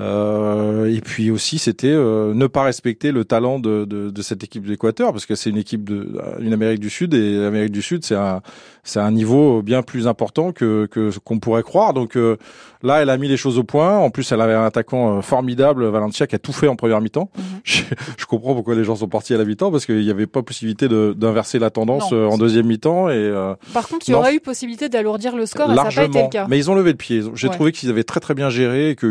Euh, 0.00 0.92
et 0.94 1.00
puis 1.00 1.30
aussi, 1.30 1.58
c'était 1.58 1.88
euh, 1.88 2.32
ne 2.34 2.46
pas 2.46 2.62
respecter 2.62 3.12
le 3.12 3.24
talent 3.24 3.58
de, 3.58 3.84
de, 3.84 4.10
de 4.10 4.22
cette 4.22 4.42
équipe 4.42 4.66
d'Équateur, 4.66 5.12
parce 5.12 5.26
que 5.26 5.34
c'est 5.34 5.50
une 5.50 5.58
équipe 5.58 5.88
de 5.88 6.08
une 6.40 6.52
Amérique 6.52 6.80
du 6.80 6.90
Sud 6.90 7.14
et 7.14 7.36
l'Amérique 7.36 7.72
du 7.72 7.82
Sud, 7.82 8.04
c'est 8.04 8.14
un 8.16 8.40
c'est 8.82 8.98
un 9.00 9.10
niveau 9.10 9.60
bien 9.62 9.82
plus 9.82 10.06
important 10.08 10.52
que 10.52 10.86
que 10.86 11.10
qu'on 11.22 11.38
pourrait 11.38 11.62
croire. 11.62 11.92
Donc 11.92 12.16
euh, 12.16 12.36
là, 12.82 13.02
elle 13.02 13.10
a 13.10 13.18
mis 13.18 13.28
les 13.28 13.36
choses 13.36 13.58
au 13.58 13.62
point. 13.64 13.98
En 13.98 14.08
plus, 14.10 14.32
elle 14.32 14.40
avait 14.40 14.54
un 14.54 14.64
attaquant 14.64 15.18
euh, 15.18 15.20
formidable, 15.20 15.84
Valencia, 15.88 16.26
qui 16.26 16.34
a 16.34 16.38
tout 16.38 16.52
fait 16.52 16.66
en 16.68 16.76
première 16.76 17.00
mi-temps. 17.02 17.30
Mhm. 17.36 17.44
je, 17.64 17.82
je 18.16 18.24
comprends 18.26 18.54
pourquoi 18.54 18.74
les 18.74 18.84
gens 18.84 18.96
sont 18.96 19.08
partis 19.08 19.34
à 19.34 19.38
la 19.38 19.44
mi-temps, 19.44 19.70
parce 19.70 19.84
qu'il 19.84 20.00
n'y 20.00 20.10
avait 20.10 20.26
pas 20.26 20.42
possibilité 20.42 20.88
d'inverser 20.88 21.58
la 21.58 21.68
tendance 21.70 22.10
Non. 22.10 22.16
euh, 22.18 22.26
en 22.26 22.38
deuxième 22.38 22.66
mi-temps 22.66 23.10
et 23.10 23.14
euh, 23.16 23.54
Par 23.74 23.86
contre, 23.88 24.08
il 24.08 24.12
y 24.12 24.14
aurait 24.14 24.34
eu 24.34 24.40
possibilité 24.40 24.88
d'alourdir 24.88 25.36
le 25.36 25.44
score 25.46 25.70
et 25.70 25.76
ça 25.76 25.82
n'a 25.82 25.82
pas 25.84 25.90
été 25.90 26.00
largement. 26.00 26.24
le 26.24 26.30
cas. 26.30 26.46
Mais 26.48 26.56
ils 26.58 26.70
ont 26.70 26.74
levé 26.74 26.92
le 26.92 26.96
pied. 26.96 27.20
J'ai 27.34 27.48
Ouais. 27.48 27.54
trouvé 27.54 27.72
qu'ils 27.72 27.90
avaient 27.90 28.04
très 28.04 28.20
très 28.20 28.34
bien 28.34 28.48
géré 28.48 28.90
et 28.90 28.94
que 28.94 29.06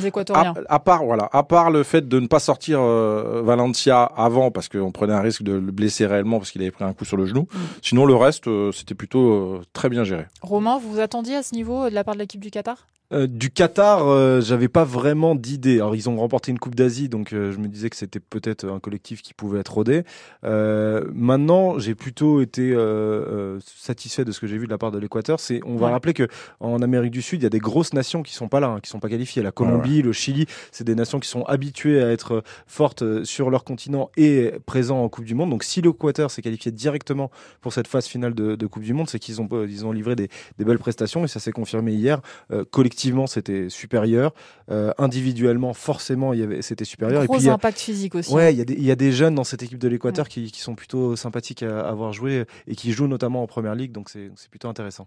Les 0.00 0.10
à, 0.34 0.78
part 0.78 1.04
voilà, 1.04 1.28
à 1.32 1.42
part 1.42 1.70
le 1.70 1.82
fait 1.82 2.08
de 2.08 2.20
ne 2.20 2.26
pas 2.26 2.38
sortir 2.38 2.80
euh, 2.80 3.42
Valencia 3.44 4.04
avant 4.04 4.50
parce 4.50 4.68
qu'on 4.68 4.92
prenait 4.92 5.12
un 5.12 5.20
risque 5.20 5.42
de 5.42 5.52
le 5.52 5.72
blesser 5.72 6.06
réellement 6.06 6.38
parce 6.38 6.50
qu'il 6.50 6.62
avait 6.62 6.70
pris 6.70 6.84
un 6.84 6.92
coup 6.92 7.04
sur 7.04 7.16
le 7.16 7.26
genou. 7.26 7.42
Mm. 7.42 7.58
Sinon 7.82 8.06
le 8.06 8.14
reste 8.14 8.48
euh, 8.48 8.72
c'était 8.72 8.94
plutôt 8.94 9.32
euh, 9.32 9.62
très 9.72 9.88
bien 9.88 10.04
géré. 10.04 10.26
Romain, 10.42 10.78
vous 10.78 10.92
vous 10.92 11.00
attendiez 11.00 11.36
à 11.36 11.42
ce 11.42 11.54
niveau 11.54 11.88
de 11.88 11.94
la 11.94 12.04
part 12.04 12.14
de 12.14 12.20
l'équipe 12.20 12.40
du 12.40 12.50
Qatar? 12.50 12.86
Euh, 13.10 13.26
du 13.26 13.50
Qatar, 13.50 14.06
euh, 14.06 14.42
j'avais 14.42 14.68
pas 14.68 14.84
vraiment 14.84 15.34
d'idée. 15.34 15.76
Alors 15.76 15.96
ils 15.96 16.10
ont 16.10 16.16
remporté 16.18 16.50
une 16.50 16.58
Coupe 16.58 16.74
d'Asie, 16.74 17.08
donc 17.08 17.32
euh, 17.32 17.52
je 17.52 17.58
me 17.58 17.66
disais 17.66 17.88
que 17.88 17.96
c'était 17.96 18.20
peut-être 18.20 18.66
un 18.68 18.80
collectif 18.80 19.22
qui 19.22 19.32
pouvait 19.32 19.60
être 19.60 19.72
rodé. 19.72 20.02
Euh, 20.44 21.04
maintenant, 21.14 21.78
j'ai 21.78 21.94
plutôt 21.94 22.42
été 22.42 22.70
euh, 22.72 22.76
euh, 22.78 23.58
satisfait 23.64 24.26
de 24.26 24.32
ce 24.32 24.40
que 24.40 24.46
j'ai 24.46 24.58
vu 24.58 24.66
de 24.66 24.70
la 24.70 24.76
part 24.76 24.90
de 24.90 24.98
l'Équateur. 24.98 25.40
C'est, 25.40 25.60
on 25.64 25.76
va 25.76 25.86
Ouais. 25.86 25.92
rappeler 25.92 26.12
que 26.12 26.28
en 26.60 26.82
Amérique 26.82 27.12
du 27.12 27.22
Sud, 27.22 27.40
il 27.40 27.44
y 27.44 27.46
a 27.46 27.50
des 27.50 27.60
grosses 27.60 27.94
nations 27.94 28.22
qui 28.22 28.34
sont 28.34 28.48
pas 28.48 28.60
là, 28.60 28.66
hein, 28.68 28.80
qui 28.82 28.90
sont 28.90 29.00
pas 29.00 29.08
qualifiées. 29.08 29.42
La 29.42 29.52
Colombie, 29.52 30.02
le 30.02 30.12
Chili, 30.12 30.44
c'est 30.70 30.84
des 30.84 30.94
nations 30.94 31.18
qui 31.18 31.30
sont 31.30 31.44
habituées 31.44 32.02
à 32.02 32.10
être 32.10 32.42
fortes 32.66 33.24
sur 33.24 33.48
leur 33.48 33.64
continent 33.64 34.10
et 34.18 34.52
présents 34.66 35.02
en 35.02 35.08
Coupe 35.08 35.24
du 35.24 35.34
Monde. 35.34 35.48
Donc 35.48 35.64
si 35.64 35.80
l'Équateur 35.80 36.30
s'est 36.30 36.42
qualifié 36.42 36.72
directement 36.72 37.30
pour 37.62 37.72
cette 37.72 37.88
phase 37.88 38.06
finale 38.06 38.34
de, 38.34 38.54
de 38.54 38.66
Coupe 38.66 38.82
du 38.82 38.92
Monde, 38.92 39.08
c'est 39.08 39.18
qu'ils 39.18 39.40
ont 39.40 39.48
ils 39.66 39.86
ont 39.86 39.92
livré 39.92 40.14
des, 40.14 40.28
des 40.58 40.64
belles 40.66 40.78
prestations 40.78 41.24
et 41.24 41.28
ça 41.28 41.40
s'est 41.40 41.52
confirmé 41.52 41.92
hier. 41.94 42.20
Euh, 42.52 42.64
collectivement, 42.98 43.26
c'était 43.28 43.68
supérieur. 43.70 44.32
Euh, 44.70 44.92
individuellement, 44.98 45.72
forcément, 45.72 46.32
il 46.32 46.40
y 46.40 46.42
avait, 46.42 46.62
c'était 46.62 46.84
supérieur. 46.84 47.24
Gros 47.24 47.36
et 47.36 47.38
puis, 47.38 47.48
a- 47.48 47.52
impact 47.54 47.78
physique 47.78 48.14
aussi. 48.16 48.32
Ouais, 48.32 48.52
il 48.52 48.58
y, 48.58 48.60
a 48.60 48.64
des- 48.64 48.74
il 48.74 48.82
y 48.84 48.90
a 48.90 48.96
des 48.96 49.12
jeunes 49.12 49.34
dans 49.36 49.44
cette 49.44 49.62
équipe 49.62 49.78
de 49.78 49.88
l'Équateur 49.88 50.28
qui, 50.28 50.50
qui 50.50 50.60
sont 50.60 50.74
plutôt 50.74 51.14
sympathiques 51.16 51.62
à, 51.62 51.88
avoir 51.88 52.12
joué 52.12 52.44
et 52.66 52.74
qui 52.74 52.90
jouent 52.92 53.06
notamment 53.06 53.42
en 53.42 53.46
première 53.46 53.74
ligue, 53.76 53.92
donc 53.92 54.10
c'est 54.10 54.30
plutôt 54.50 54.68
intéressant. 54.68 55.06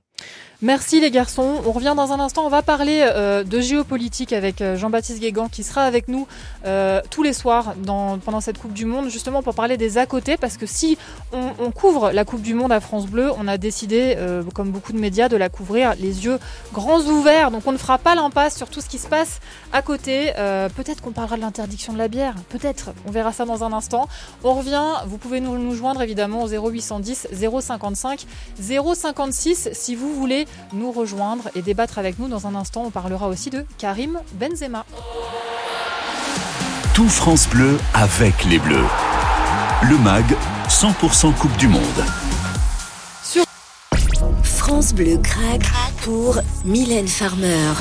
Merci 0.61 1.01
les 1.01 1.11
garçons. 1.11 1.61
On 1.65 1.71
revient 1.71 1.93
dans 1.95 2.11
un 2.13 2.19
instant. 2.19 2.45
On 2.45 2.49
va 2.49 2.61
parler 2.61 3.01
euh, 3.03 3.43
de 3.43 3.59
géopolitique 3.59 4.31
avec 4.33 4.61
euh, 4.61 4.77
Jean-Baptiste 4.77 5.19
Guégan 5.19 5.49
qui 5.49 5.63
sera 5.63 5.83
avec 5.83 6.07
nous 6.07 6.27
euh, 6.65 7.01
tous 7.11 7.23
les 7.23 7.33
soirs 7.33 7.75
dans, 7.83 8.17
pendant 8.19 8.39
cette 8.41 8.57
Coupe 8.57 8.73
du 8.73 8.85
Monde, 8.85 9.09
justement 9.09 9.43
pour 9.43 9.53
parler 9.53 9.75
des 9.77 9.97
à 9.97 10.05
côté. 10.05 10.38
Parce 10.38 10.55
que 10.57 10.65
si 10.65 10.97
on, 11.33 11.51
on 11.59 11.71
couvre 11.71 12.11
la 12.11 12.23
Coupe 12.25 12.41
du 12.41 12.53
Monde 12.53 12.71
à 12.71 12.79
France 12.79 13.05
Bleu, 13.07 13.29
on 13.38 13.47
a 13.47 13.57
décidé, 13.57 14.15
comme 14.55 14.71
beaucoup 14.71 14.93
de 14.93 14.99
médias, 14.99 15.27
de 15.29 15.38
la 15.38 15.49
couvrir 15.49 15.93
les 15.99 16.25
yeux 16.25 16.39
grands 16.73 17.01
ouverts. 17.01 17.51
Donc 17.51 17.63
on 17.67 17.71
ne 17.73 17.77
fera 17.81 17.98
pas 17.98 18.16
l'impasse 18.16 18.56
sur 18.56 18.69
tout 18.69 18.81
ce 18.81 18.88
qui 18.88 18.98
se 18.98 19.07
passe 19.07 19.39
à 19.74 19.81
côté. 19.81 20.34
Euh, 20.38 20.70
Peut-être 20.70 21.01
qu'on 21.01 21.12
parlera 21.12 21.36
de 21.36 21.41
l'interdiction 21.41 21.94
de 21.94 21.98
la 21.98 22.08
bière. 22.08 22.36
Peut-être. 22.50 22.91
On 23.08 23.12
verra 23.12 23.34
ça 23.34 23.46
dans 23.46 23.63
un 23.63 23.74
instant. 23.74 24.08
On 24.44 24.53
revient. 24.53 24.84
Vous 25.08 25.17
pouvez 25.17 25.41
nous, 25.41 25.58
nous 25.58 25.75
joindre 25.75 26.01
évidemment 26.01 26.44
au 26.44 26.48
0810 26.48 27.27
055 27.62 28.25
056 28.60 29.70
si 29.74 29.96
vous 29.96 30.13
voulez 30.13 30.48
nous 30.74 30.91
rejoindre 30.91 31.50
et 31.55 31.62
débattre 31.62 31.98
avec 32.00 32.20
nous. 32.20 32.27
Dans 32.27 32.48
un 32.48 32.55
instant, 32.55 32.84
on 32.86 32.91
parlera 32.91 33.27
aussi 33.27 33.50
de 33.50 33.65
Karim 33.77 34.20
Benzema. 34.34 34.86
Tout 36.94 37.10
France 37.10 37.48
Bleu 37.48 37.77
avec 37.94 38.46
les 38.46 38.60
Bleus. 38.60 38.86
Le 39.84 39.98
MAG, 39.98 40.25
100% 40.70 41.34
Coupe 41.34 41.58
du 41.58 41.67
Monde. 41.67 42.30
France 44.72 44.94
Bleu 44.94 45.18
craque 45.18 45.70
pour 46.04 46.40
Mylène 46.63 47.06
Farmer. 47.06 47.74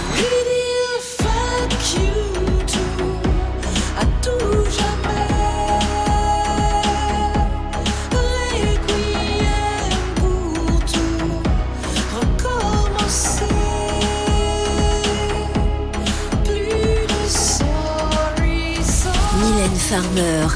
Farmer, 19.77 20.47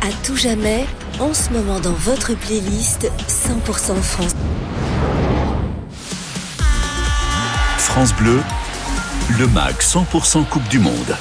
à 0.00 0.12
tout 0.24 0.36
jamais, 0.36 0.86
en 1.20 1.34
ce 1.34 1.50
moment 1.50 1.78
dans 1.80 1.92
votre 1.92 2.34
playlist 2.34 3.10
100% 3.28 3.94
France. 4.00 4.32
France 7.92 8.14
Bleu, 8.14 8.40
le 9.38 9.46
MAG, 9.48 9.74
100% 9.74 10.48
Coupe 10.48 10.66
du 10.70 10.78
Monde. 10.78 11.14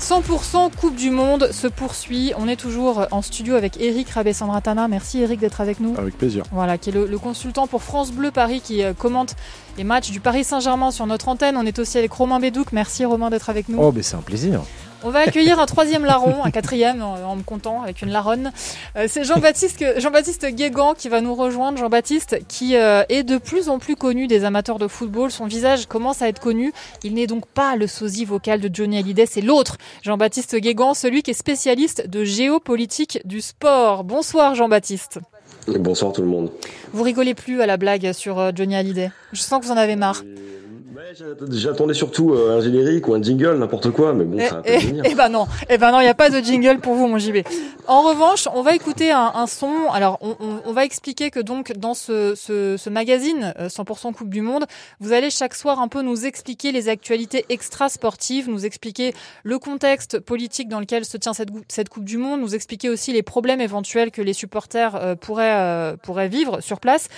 100% 0.00 0.72
Coupe 0.74 0.96
du 0.96 1.10
Monde 1.10 1.52
se 1.52 1.68
poursuit. 1.68 2.32
On 2.36 2.48
est 2.48 2.56
toujours 2.56 3.06
en 3.12 3.22
studio 3.22 3.54
avec 3.54 3.80
Eric 3.80 4.10
Rabessandratana. 4.10 4.88
Merci 4.88 5.22
Eric 5.22 5.38
d'être 5.38 5.60
avec 5.60 5.78
nous. 5.78 5.94
Avec 5.96 6.18
plaisir. 6.18 6.42
Voilà, 6.50 6.78
qui 6.78 6.90
est 6.90 6.92
le, 6.92 7.06
le, 7.06 7.16
consultant 7.16 7.68
pour 7.68 7.84
France 7.84 8.10
Bleu 8.10 8.32
Paris 8.32 8.60
qui 8.60 8.82
euh, 8.82 8.92
commente 8.92 9.36
les 9.78 9.84
matchs 9.84 10.10
du 10.10 10.18
Paris 10.18 10.42
Saint-Germain 10.42 10.90
sur 10.90 11.06
notre 11.06 11.28
antenne. 11.28 11.56
On 11.56 11.64
est 11.64 11.78
aussi 11.78 11.96
avec 11.96 12.12
Romain 12.12 12.40
Bédouc. 12.40 12.72
Merci 12.72 13.04
Romain 13.04 13.30
d'être 13.30 13.50
avec 13.50 13.68
nous. 13.68 13.78
Oh, 13.80 13.92
mais 13.94 14.02
c'est 14.02 14.16
un 14.16 14.22
plaisir. 14.22 14.62
On 15.02 15.08
va 15.10 15.20
accueillir 15.20 15.58
un 15.58 15.66
troisième 15.66 16.04
larron, 16.04 16.44
un 16.44 16.50
quatrième 16.50 17.02
en, 17.02 17.34
me 17.36 17.42
comptant 17.42 17.82
avec 17.82 18.02
une 18.02 18.10
laronne. 18.10 18.52
Euh, 18.96 19.06
c'est 19.08 19.24
Jean-Baptiste 19.24 19.82
Jean-Baptiste 19.98 20.46
Guégan 20.46 20.92
qui 20.92 21.08
va 21.08 21.22
nous 21.22 21.34
rejoindre. 21.34 21.78
Jean-Baptiste 21.78 22.38
qui 22.48 22.76
euh, 22.76 23.02
est 23.08 23.22
de 23.22 23.38
plus 23.38 23.70
en 23.70 23.78
plus 23.78 23.96
connu 23.96 24.26
des 24.26 24.44
amateurs 24.44 24.78
de 24.78 24.88
football. 24.88 25.30
Son 25.30 25.46
visage 25.46 25.86
commence 25.86 26.20
à 26.20 26.28
être 26.28 26.40
connu. 26.40 26.72
Il 27.02 27.14
n'est 27.14 27.26
donc 27.26 27.46
pas 27.46 27.76
le 27.76 27.86
sosie 27.86 28.26
vocal 28.26 28.60
de 28.60 28.68
Johnny 28.72 28.98
Hallyday, 28.98 29.24
c'est 29.24 29.40
l'autre. 29.40 29.78
Jean-Baptiste 30.02 30.56
Guégan, 30.56 30.92
celui 30.92 31.22
qui 31.22 31.30
est 31.30 31.34
spécialiste 31.34 32.06
de 32.06 32.22
géopolitique 32.22 33.20
du 33.24 33.40
sport. 33.40 34.04
Bonsoir 34.04 34.54
Jean-Baptiste. 34.54 35.18
Bonsoir 35.66 36.12
tout 36.12 36.22
le 36.22 36.28
monde. 36.28 36.50
Vous 36.92 37.02
rigolez 37.02 37.34
plus 37.34 37.62
à 37.62 37.66
la 37.66 37.78
blague 37.78 38.12
sur 38.12 38.38
euh, 38.38 38.50
Johnny 38.54 38.76
Hallyday. 38.76 39.10
Je 39.32 39.40
sens 39.40 39.60
que 39.60 39.66
vous 39.66 39.72
en 39.72 39.76
avez 39.76 39.96
marre. 39.96 40.22
J'attendais 41.50 41.94
surtout 41.94 42.32
euh, 42.32 42.58
un 42.58 42.60
générique 42.60 43.08
ou 43.08 43.14
un 43.14 43.22
jingle, 43.22 43.58
n'importe 43.58 43.90
quoi, 43.90 44.12
mais 44.12 44.24
bon, 44.24 44.38
ça 44.40 44.60
va 44.60 44.78
venir. 44.78 45.02
Eh 45.04 45.14
ben 45.14 45.28
non, 45.28 45.46
eh 45.68 45.78
ben 45.78 45.90
non, 45.92 46.00
il 46.00 46.04
n'y 46.04 46.08
a 46.08 46.14
pas 46.14 46.30
de 46.30 46.38
jingle 46.40 46.78
pour 46.78 46.94
vous, 46.94 47.06
mon 47.06 47.18
JB. 47.18 47.38
En 47.86 48.02
revanche, 48.02 48.48
on 48.54 48.62
va 48.62 48.74
écouter 48.74 49.10
un, 49.10 49.32
un 49.34 49.46
son. 49.46 49.90
Alors, 49.92 50.18
on, 50.20 50.36
on, 50.40 50.60
on, 50.64 50.72
va 50.72 50.84
expliquer 50.84 51.30
que 51.30 51.40
donc 51.40 51.72
dans 51.72 51.94
ce, 51.94 52.34
ce, 52.34 52.76
ce 52.76 52.90
magazine 52.90 53.54
100% 53.58 54.08
euh, 54.08 54.12
Coupe 54.12 54.28
du 54.28 54.42
Monde, 54.42 54.66
vous 55.00 55.12
allez 55.12 55.30
chaque 55.30 55.54
soir 55.54 55.80
un 55.80 55.88
peu 55.88 56.02
nous 56.02 56.26
expliquer 56.26 56.72
les 56.72 56.88
actualités 56.88 57.46
extra-sportives, 57.48 58.48
nous 58.48 58.66
expliquer 58.66 59.14
le 59.42 59.58
contexte 59.58 60.20
politique 60.20 60.68
dans 60.68 60.80
lequel 60.80 61.04
se 61.04 61.16
tient 61.16 61.32
cette, 61.32 61.50
cette 61.68 61.88
Coupe 61.88 62.04
du 62.04 62.18
Monde, 62.18 62.40
nous 62.40 62.54
expliquer 62.54 62.88
aussi 62.88 63.12
les 63.12 63.22
problèmes 63.22 63.60
éventuels 63.60 64.10
que 64.10 64.22
les 64.22 64.32
supporters 64.32 64.94
euh, 64.96 65.14
pourraient, 65.14 65.56
euh, 65.56 65.96
pourraient 65.96 66.28
vivre 66.28 66.60
sur 66.60 66.80
place. 66.80 67.08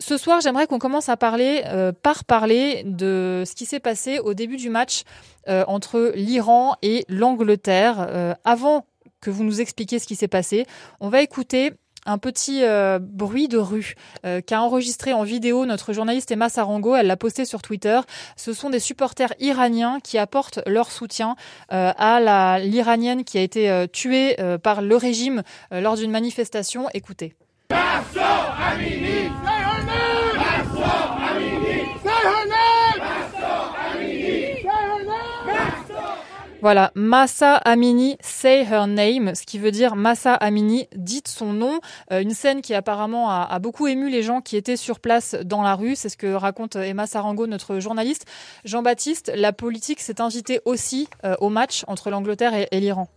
Ce 0.00 0.16
soir, 0.16 0.40
j'aimerais 0.40 0.68
qu'on 0.68 0.78
commence 0.78 1.08
à 1.08 1.16
parler, 1.16 1.62
euh, 1.66 1.90
par 1.90 2.24
parler 2.24 2.82
de 2.84 3.42
ce 3.44 3.54
qui 3.56 3.66
s'est 3.66 3.80
passé 3.80 4.20
au 4.20 4.32
début 4.32 4.56
du 4.56 4.70
match 4.70 5.02
euh, 5.48 5.64
entre 5.66 6.12
l'Iran 6.14 6.76
et 6.82 7.04
l'Angleterre. 7.08 8.06
Euh, 8.08 8.32
avant 8.44 8.86
que 9.20 9.30
vous 9.30 9.42
nous 9.42 9.60
expliquiez 9.60 9.98
ce 9.98 10.06
qui 10.06 10.14
s'est 10.14 10.28
passé, 10.28 10.66
on 11.00 11.08
va 11.08 11.20
écouter 11.20 11.72
un 12.06 12.16
petit 12.16 12.62
bruit 13.00 13.48
de 13.48 13.58
rue 13.58 13.94
qu'a 14.22 14.62
enregistré 14.62 15.12
en 15.12 15.24
vidéo 15.24 15.66
notre 15.66 15.92
journaliste 15.92 16.30
Emma 16.30 16.48
Sarango. 16.48 16.94
Elle 16.94 17.08
l'a 17.08 17.18
posté 17.18 17.44
sur 17.44 17.60
Twitter. 17.60 18.00
Ce 18.34 18.54
sont 18.54 18.70
des 18.70 18.78
supporters 18.78 19.34
iraniens 19.40 19.98
qui 20.02 20.16
apportent 20.16 20.60
leur 20.64 20.90
soutien 20.90 21.36
à 21.68 22.58
l'Iranienne 22.60 23.24
qui 23.24 23.36
a 23.36 23.42
été 23.42 23.86
tuée 23.92 24.38
par 24.62 24.80
le 24.80 24.96
régime 24.96 25.42
lors 25.70 25.96
d'une 25.96 26.12
manifestation. 26.12 26.88
Écoutez. 26.94 27.34
Voilà, 36.60 36.90
Massa 36.96 37.54
Amini, 37.54 38.16
say 38.20 38.64
her 38.64 38.88
name, 38.88 39.36
ce 39.36 39.46
qui 39.46 39.60
veut 39.60 39.70
dire 39.70 39.94
Massa 39.94 40.34
Amini, 40.34 40.88
dites 40.96 41.28
son 41.28 41.52
nom. 41.52 41.78
Euh, 42.10 42.20
une 42.20 42.32
scène 42.32 42.62
qui 42.62 42.74
apparemment 42.74 43.30
a, 43.30 43.58
beaucoup 43.60 43.86
ému 43.86 44.10
les 44.10 44.24
gens 44.24 44.40
qui 44.40 44.56
étaient 44.56 44.76
sur 44.76 44.98
place 44.98 45.36
dans 45.44 45.62
la 45.62 45.76
rue. 45.76 45.94
C'est 45.94 46.08
ce 46.08 46.16
que 46.16 46.32
raconte 46.32 46.74
Emma 46.74 47.06
Sarango, 47.06 47.46
notre 47.46 47.78
journaliste. 47.78 48.26
Jean-Baptiste, 48.64 49.30
la 49.36 49.52
politique 49.52 50.00
s'est 50.00 50.20
invitée 50.20 50.60
aussi 50.64 51.08
euh, 51.24 51.36
au 51.40 51.48
match 51.48 51.84
entre 51.86 52.10
l'Angleterre 52.10 52.54
et, 52.54 52.66
et 52.72 52.80
l'Iran. 52.80 53.08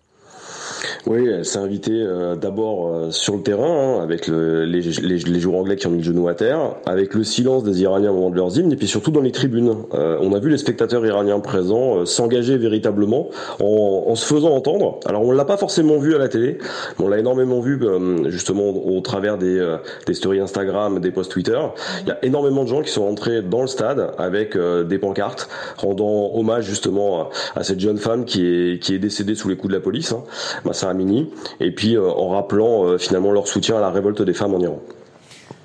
Oui, 1.08 1.27
elle 1.27 1.46
s'est 1.46 1.60
invitée 1.60 2.01
euh, 2.01 2.36
d'abord 2.36 2.88
euh, 2.88 3.12
sur 3.12 3.36
le 3.36 3.41
terrain, 3.41 3.98
hein, 3.98 4.03
avec 4.03 4.27
le, 4.27 4.65
les, 4.65 4.81
les, 4.81 5.17
les, 5.17 5.39
joueurs 5.39 5.60
anglais 5.60 5.75
qui 5.75 5.88
ont 5.88 5.91
mis 5.91 5.98
le 5.98 6.03
genou 6.03 6.27
à 6.27 6.36
terre, 6.36 6.75
avec 6.86 7.13
le 7.13 7.24
silence 7.24 7.63
des 7.63 7.81
Iraniens 7.81 8.12
au 8.12 8.15
moment 8.15 8.29
de 8.29 8.36
leurs 8.36 8.58
hymnes, 8.58 8.72
et 8.72 8.75
puis 8.75 8.88
surtout 8.88 9.12
dans 9.12 9.22
les 9.22 9.31
tribunes. 9.31 9.75
Euh, 9.93 10.17
on 10.22 10.34
a 10.34 10.39
vu 10.39 10.50
les 10.50 10.58
spectateurs 10.58 11.05
iraniens 11.05 11.39
présents 11.39 12.00
euh, 12.00 12.05
s'engager 12.05 12.58
véritablement 12.58 13.29
en, 13.60 14.05
en, 14.08 14.15
se 14.15 14.25
faisant 14.25 14.51
entendre. 14.51 15.00
Alors 15.05 15.24
on 15.24 15.31
l'a 15.31 15.46
pas 15.46 15.58
forcément 15.58 15.98
vu 15.98 16.15
à 16.15 16.17
la 16.17 16.29
télé, 16.29 16.58
mais 16.98 17.05
on 17.05 17.08
l'a 17.08 17.20
énormément 17.20 17.60
vu 17.60 17.79
euh, 17.81 18.29
justement 18.29 18.70
au, 18.70 19.00
travers 19.01 19.38
des, 19.38 19.75
des 20.05 20.13
stories 20.13 20.39
Instagram, 20.39 21.00
des 21.00 21.12
posts 21.12 21.31
Twitter. 21.31 21.60
Il 22.01 22.10
y 22.10 22.12
a 22.12 22.17
énormément 22.24 22.63
de 22.63 22.70
gens 22.70 22.81
qui 22.81 22.91
sont 22.91 23.03
entrés 23.03 23.41
dans 23.41 23.62
le 23.62 23.67
stade 23.67 24.12
avec 24.17 24.58
des 24.58 24.98
pancartes 24.98 25.50
rendant 25.77 26.31
hommage 26.34 26.65
justement 26.65 27.22
à, 27.22 27.29
à, 27.55 27.63
cette 27.63 27.79
jeune 27.79 27.98
femme 27.98 28.25
qui 28.25 28.46
est, 28.46 28.79
qui 28.79 28.93
est 28.93 29.00
décédée 29.00 29.36
sous 29.36 29.50
les 29.50 29.55
coups 29.55 29.72
de 29.72 29.77
la 29.77 29.81
police. 29.81 30.12
Hein. 30.12 30.24
Massa 30.66 30.90
Amini, 30.90 31.30
et 31.60 31.72
puis 31.72 31.96
euh, 31.96 32.10
en 32.10 32.30
rappelant 32.30 32.86
euh, 32.86 32.98
finalement 32.98 33.32
leur 33.32 33.48
soutien 33.48 33.78
à 33.78 33.82
la 33.82 33.90
révolte 33.90 34.22
des 34.22 34.34
femmes 34.34 34.54
en 34.54 34.60
Iran. 34.60 34.80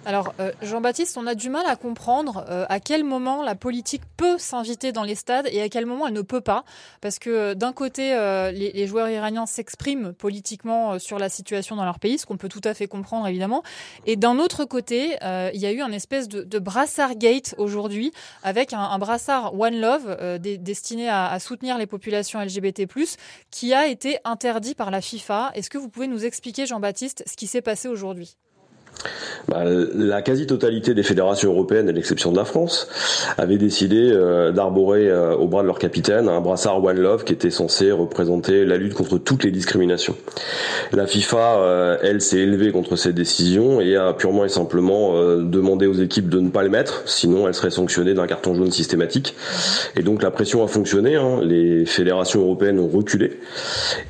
Alors, 0.06 0.34
euh, 0.38 0.52
Jean-Baptiste, 0.62 1.18
on 1.18 1.26
a 1.26 1.34
du 1.34 1.50
mal 1.50 1.66
à 1.66 1.75
comprendre 1.75 2.44
euh, 2.48 2.64
à 2.68 2.78
quel 2.78 3.02
moment 3.02 3.42
la 3.42 3.56
politique 3.56 4.02
peut 4.16 4.38
s'inviter 4.38 4.92
dans 4.92 5.02
les 5.02 5.16
stades 5.16 5.48
et 5.50 5.60
à 5.60 5.68
quel 5.68 5.84
moment 5.84 6.06
elle 6.06 6.14
ne 6.14 6.22
peut 6.22 6.40
pas. 6.40 6.64
Parce 7.00 7.18
que 7.18 7.28
euh, 7.28 7.54
d'un 7.56 7.72
côté, 7.72 8.16
les, 8.52 8.86
joueurs 8.86 9.08
iraniens 9.08 9.46
s'expriment 9.46 10.12
politiquement 10.12 11.00
sur 11.00 11.18
la 11.18 11.28
situation 11.28 11.75
dans 11.75 11.84
leur 11.84 11.98
pays, 11.98 12.18
ce 12.18 12.26
qu'on 12.26 12.36
peut 12.36 12.48
tout 12.48 12.60
à 12.62 12.72
fait 12.72 12.86
comprendre 12.86 13.26
évidemment. 13.26 13.64
Et 14.06 14.14
d'un 14.14 14.38
autre 14.38 14.64
côté, 14.64 15.16
il 15.22 15.60
y 15.60 15.66
a 15.66 15.72
eu 15.72 15.80
un 15.80 15.90
espèce 15.90 16.28
de, 16.28 16.58
brassard 16.60 17.16
gate 17.16 17.56
aujourd'hui 17.58 18.12
avec 18.44 18.72
un, 18.72 18.96
brassard 19.00 19.58
One 19.58 19.80
Love 19.80 20.38
destiné 20.38 21.08
à, 21.08 21.36
soutenir 21.40 21.78
les 21.78 21.86
populations 21.86 22.40
LGBT+, 22.40 22.86
qui 23.50 23.75
a 23.75 23.88
été 23.88 24.18
interdit 24.25 24.76
par 24.76 24.92
la 24.92 25.00
FIFA. 25.00 25.50
Est-ce 25.54 25.68
que 25.68 25.78
vous 25.78 25.88
pouvez 25.88 26.06
nous 26.06 26.25
expliquer, 26.25 26.66
Jean-Baptiste, 26.66 27.25
ce 27.26 27.36
qui 27.36 27.48
s'est 27.48 27.62
passé 27.62 27.88
aujourd'hui? 27.88 28.36
Bah, 29.48 29.62
la 29.64 30.22
quasi-totalité 30.22 30.94
des 30.94 31.04
fédérations 31.04 31.52
européennes, 31.52 31.88
à 31.88 31.92
l'exception 31.92 32.32
de 32.32 32.36
la 32.36 32.44
France, 32.44 32.88
avaient 33.38 33.58
décidé 33.58 34.10
euh, 34.12 34.50
d'arborer 34.50 35.08
euh, 35.08 35.36
au 35.36 35.46
bras 35.46 35.62
de 35.62 35.68
leur 35.68 35.78
capitaine 35.78 36.28
un 36.28 36.40
brassard 36.40 36.82
One 36.82 36.98
Love 36.98 37.24
qui 37.24 37.32
était 37.32 37.50
censé 37.50 37.92
représenter 37.92 38.64
la 38.64 38.76
lutte 38.76 38.94
contre 38.94 39.18
toutes 39.18 39.44
les 39.44 39.52
discriminations. 39.52 40.16
La 40.92 41.06
FIFA, 41.06 41.58
euh, 41.58 41.96
elle, 42.02 42.20
s'est 42.20 42.38
élevée 42.38 42.72
contre 42.72 42.96
cette 42.96 43.14
décision 43.14 43.80
et 43.80 43.96
a 43.96 44.12
purement 44.14 44.44
et 44.44 44.48
simplement 44.48 45.14
demandé 45.40 45.86
aux 45.86 45.94
équipes 45.94 46.28
de 46.28 46.40
ne 46.40 46.50
pas 46.50 46.62
le 46.62 46.70
mettre, 46.70 47.02
sinon 47.06 47.46
elles 47.46 47.54
seraient 47.54 47.70
sanctionnées 47.70 48.14
d'un 48.14 48.26
carton 48.26 48.54
jaune 48.54 48.72
systématique. 48.72 49.36
Et 49.96 50.02
donc 50.02 50.22
la 50.22 50.30
pression 50.30 50.64
a 50.64 50.68
fonctionné, 50.68 51.14
hein, 51.14 51.40
les 51.42 51.86
fédérations 51.86 52.40
européennes 52.40 52.80
ont 52.80 52.88
reculé. 52.88 53.38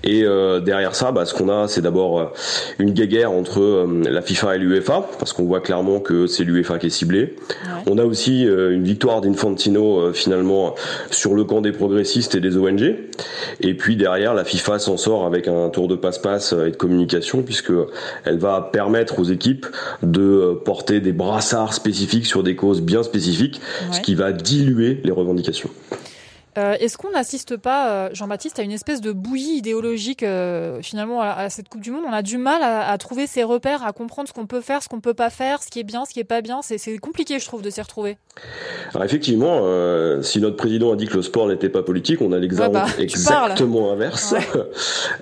Et 0.05 0.25
derrière 0.64 0.95
ça, 0.95 1.12
bah, 1.12 1.26
ce 1.26 1.35
qu'on 1.35 1.49
a, 1.49 1.69
c'est 1.69 1.83
d'abord 1.83 2.33
une 2.78 2.93
guéguerre 2.93 3.33
entre 3.33 3.87
la 4.09 4.23
FIFA 4.23 4.57
et 4.57 4.59
l'UEFA, 4.76 5.09
parce 5.18 5.33
qu'on 5.33 5.45
voit 5.45 5.61
clairement 5.61 6.00
que 6.00 6.26
c'est 6.26 6.45
l'UEFA 6.45 6.78
qui 6.78 6.87
est 6.87 6.90
ciblé. 6.90 7.37
Ouais. 7.64 7.83
On 7.87 7.99
a 7.99 8.04
aussi 8.04 8.47
euh, 8.47 8.73
une 8.73 8.85
victoire 8.85 9.21
d'Infantino 9.21 10.00
euh, 10.00 10.12
finalement 10.12 10.75
sur 11.11 11.35
le 11.35 11.45
camp 11.45 11.61
des 11.61 11.73
progressistes 11.73 12.35
et 12.35 12.40
des 12.40 12.56
ONG. 12.56 12.97
Et 13.61 13.75
puis 13.75 13.97
derrière, 13.97 14.35
la 14.35 14.45
FIFA 14.45 14.78
s'en 14.78 14.97
sort 14.97 15.26
avec 15.26 15.49
un 15.49 15.68
tour 15.68 15.88
de 15.88 15.97
passe-passe 15.97 16.52
et 16.52 16.71
de 16.71 16.76
communication, 16.76 17.42
puisque 17.42 17.73
elle 18.25 18.38
va 18.38 18.61
permettre 18.73 19.18
aux 19.18 19.25
équipes 19.25 19.66
de 20.02 20.59
porter 20.64 21.00
des 21.00 21.12
brassards 21.12 21.75
spécifiques 21.75 22.26
sur 22.26 22.42
des 22.42 22.56
causes 22.56 22.83
bien 22.83 23.02
spécifiques, 23.02 23.61
ouais. 23.88 23.97
ce 23.97 24.00
qui 24.00 24.14
va 24.14 24.33
diluer 24.33 25.00
les 25.04 25.12
revendications. 25.12 25.71
Euh, 26.59 26.75
Est-ce 26.81 26.97
qu'on 26.97 27.11
n'assiste 27.11 27.57
pas, 27.57 27.91
euh, 27.91 28.09
Jean-Baptiste, 28.13 28.59
à 28.59 28.63
une 28.63 28.73
espèce 28.73 29.01
de 29.01 29.13
bouillie 29.13 29.59
idéologique 29.59 30.23
euh, 30.23 30.81
finalement 30.81 31.21
à, 31.21 31.29
à, 31.29 31.51
cette 31.51 31.69
Coupe 31.69 31.83
du 31.83 31.91
Monde? 31.91 32.05
On 32.09 32.13
a 32.13 32.23
du 32.23 32.39
mal 32.39 32.63
à, 32.63 32.91
à 32.91 32.99
trouver 32.99 33.27
ses 33.27 33.43
repères, 33.43 33.85
à 33.85 33.93
comprendre 33.93 34.29
ce 34.29 34.33
qu'on 34.33 34.47
peut 34.47 34.61
faire, 34.61 34.83
ce 34.83 34.89
qu'on 34.89 35.01
peut 35.01 35.15
pas 35.15 35.31
faire, 35.31 35.63
ce 35.63 35.69
qui 35.69 35.81
est 35.81 35.85
bien, 35.85 36.05
ce 36.05 36.15
qui 36.15 36.21
est 36.21 36.25
pas 36.25 36.41
bien. 36.41 36.61
C'est 36.63 36.99
compliqué, 36.99 37.39
je 37.39 37.47
trouve, 37.47 37.63
de 37.63 37.71
s'y 37.71 37.81
retrouver. 37.81 38.17
Alors 38.95 39.05
effectivement, 39.05 39.61
euh, 39.63 40.23
si 40.23 40.41
notre 40.41 40.57
président 40.57 40.93
a 40.93 40.97
dit 40.97 41.07
que 41.07 41.17
le 41.17 41.23
sport 41.23 41.49
n'était 41.49 41.69
pas 41.69 41.83
politique, 41.83 42.21
on 42.21 42.33
a 42.33 42.39
l'exemple 42.39 42.73
bah, 42.73 42.87
exactement 42.99 43.93
inverse. 43.93 44.33
Ouais. 44.33 44.63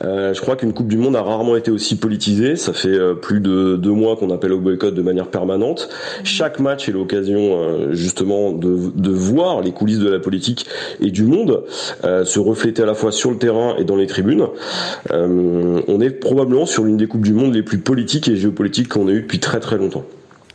je 0.35 0.41
crois 0.41 0.57
qu'une 0.57 0.73
Coupe 0.73 0.89
du 0.89 0.99
Monde 0.99 1.17
a 1.17 1.23
rarement 1.23 1.57
été 1.57 1.71
aussi 1.71 1.97
politisée. 1.97 2.57
Ça 2.57 2.73
fait 2.73 2.99
plus 3.21 3.41
de 3.41 3.77
deux 3.77 3.93
mois 3.93 4.17
qu'on 4.17 4.31
appelle 4.31 4.53
au 4.53 4.61
boycott 4.61 4.95
de 4.95 5.03
manière 5.03 5.29
permanente. 5.29 5.89
Mmh. 5.91 6.25
Chaque 6.25 6.61
match 6.61 6.89
est 6.89 6.93
l'occasion 6.93 7.93
justement 7.93 8.53
de, 8.53 8.93
de 8.95 9.11
voir 9.11 9.63
les 9.63 9.73
coulisses 9.73 9.99
de 9.99 10.09
la 10.09 10.19
politique 10.19 10.67
et 11.01 11.11
du 11.11 11.24
monde 11.27 11.65
euh, 12.05 12.25
se 12.25 12.39
refléter 12.39 12.83
à 12.83 12.87
la 12.87 12.95
fois 12.95 13.13
sur 13.13 13.31
le 13.31 13.39
terrain 13.39 13.77
et 13.77 13.85
dans 13.85 13.97
les 13.97 14.07
tribunes. 14.07 14.47
Euh, 15.11 15.81
on 15.89 16.01
est 16.01 16.11
probablement 16.11 16.67
sur 16.67 16.85
l'une 16.85 16.97
des 16.97 17.07
coupes 17.07 17.25
du 17.25 17.33
monde 17.33 17.55
les 17.55 17.63
plus 17.63 17.79
politiques 17.79 18.29
et 18.29 18.37
géopolitiques 18.37 18.89
qu'on 18.89 19.09
a 19.09 19.13
eues 19.13 19.23
depuis 19.23 19.41
très 19.41 19.61
très 19.61 19.77
longtemps. 19.77 20.05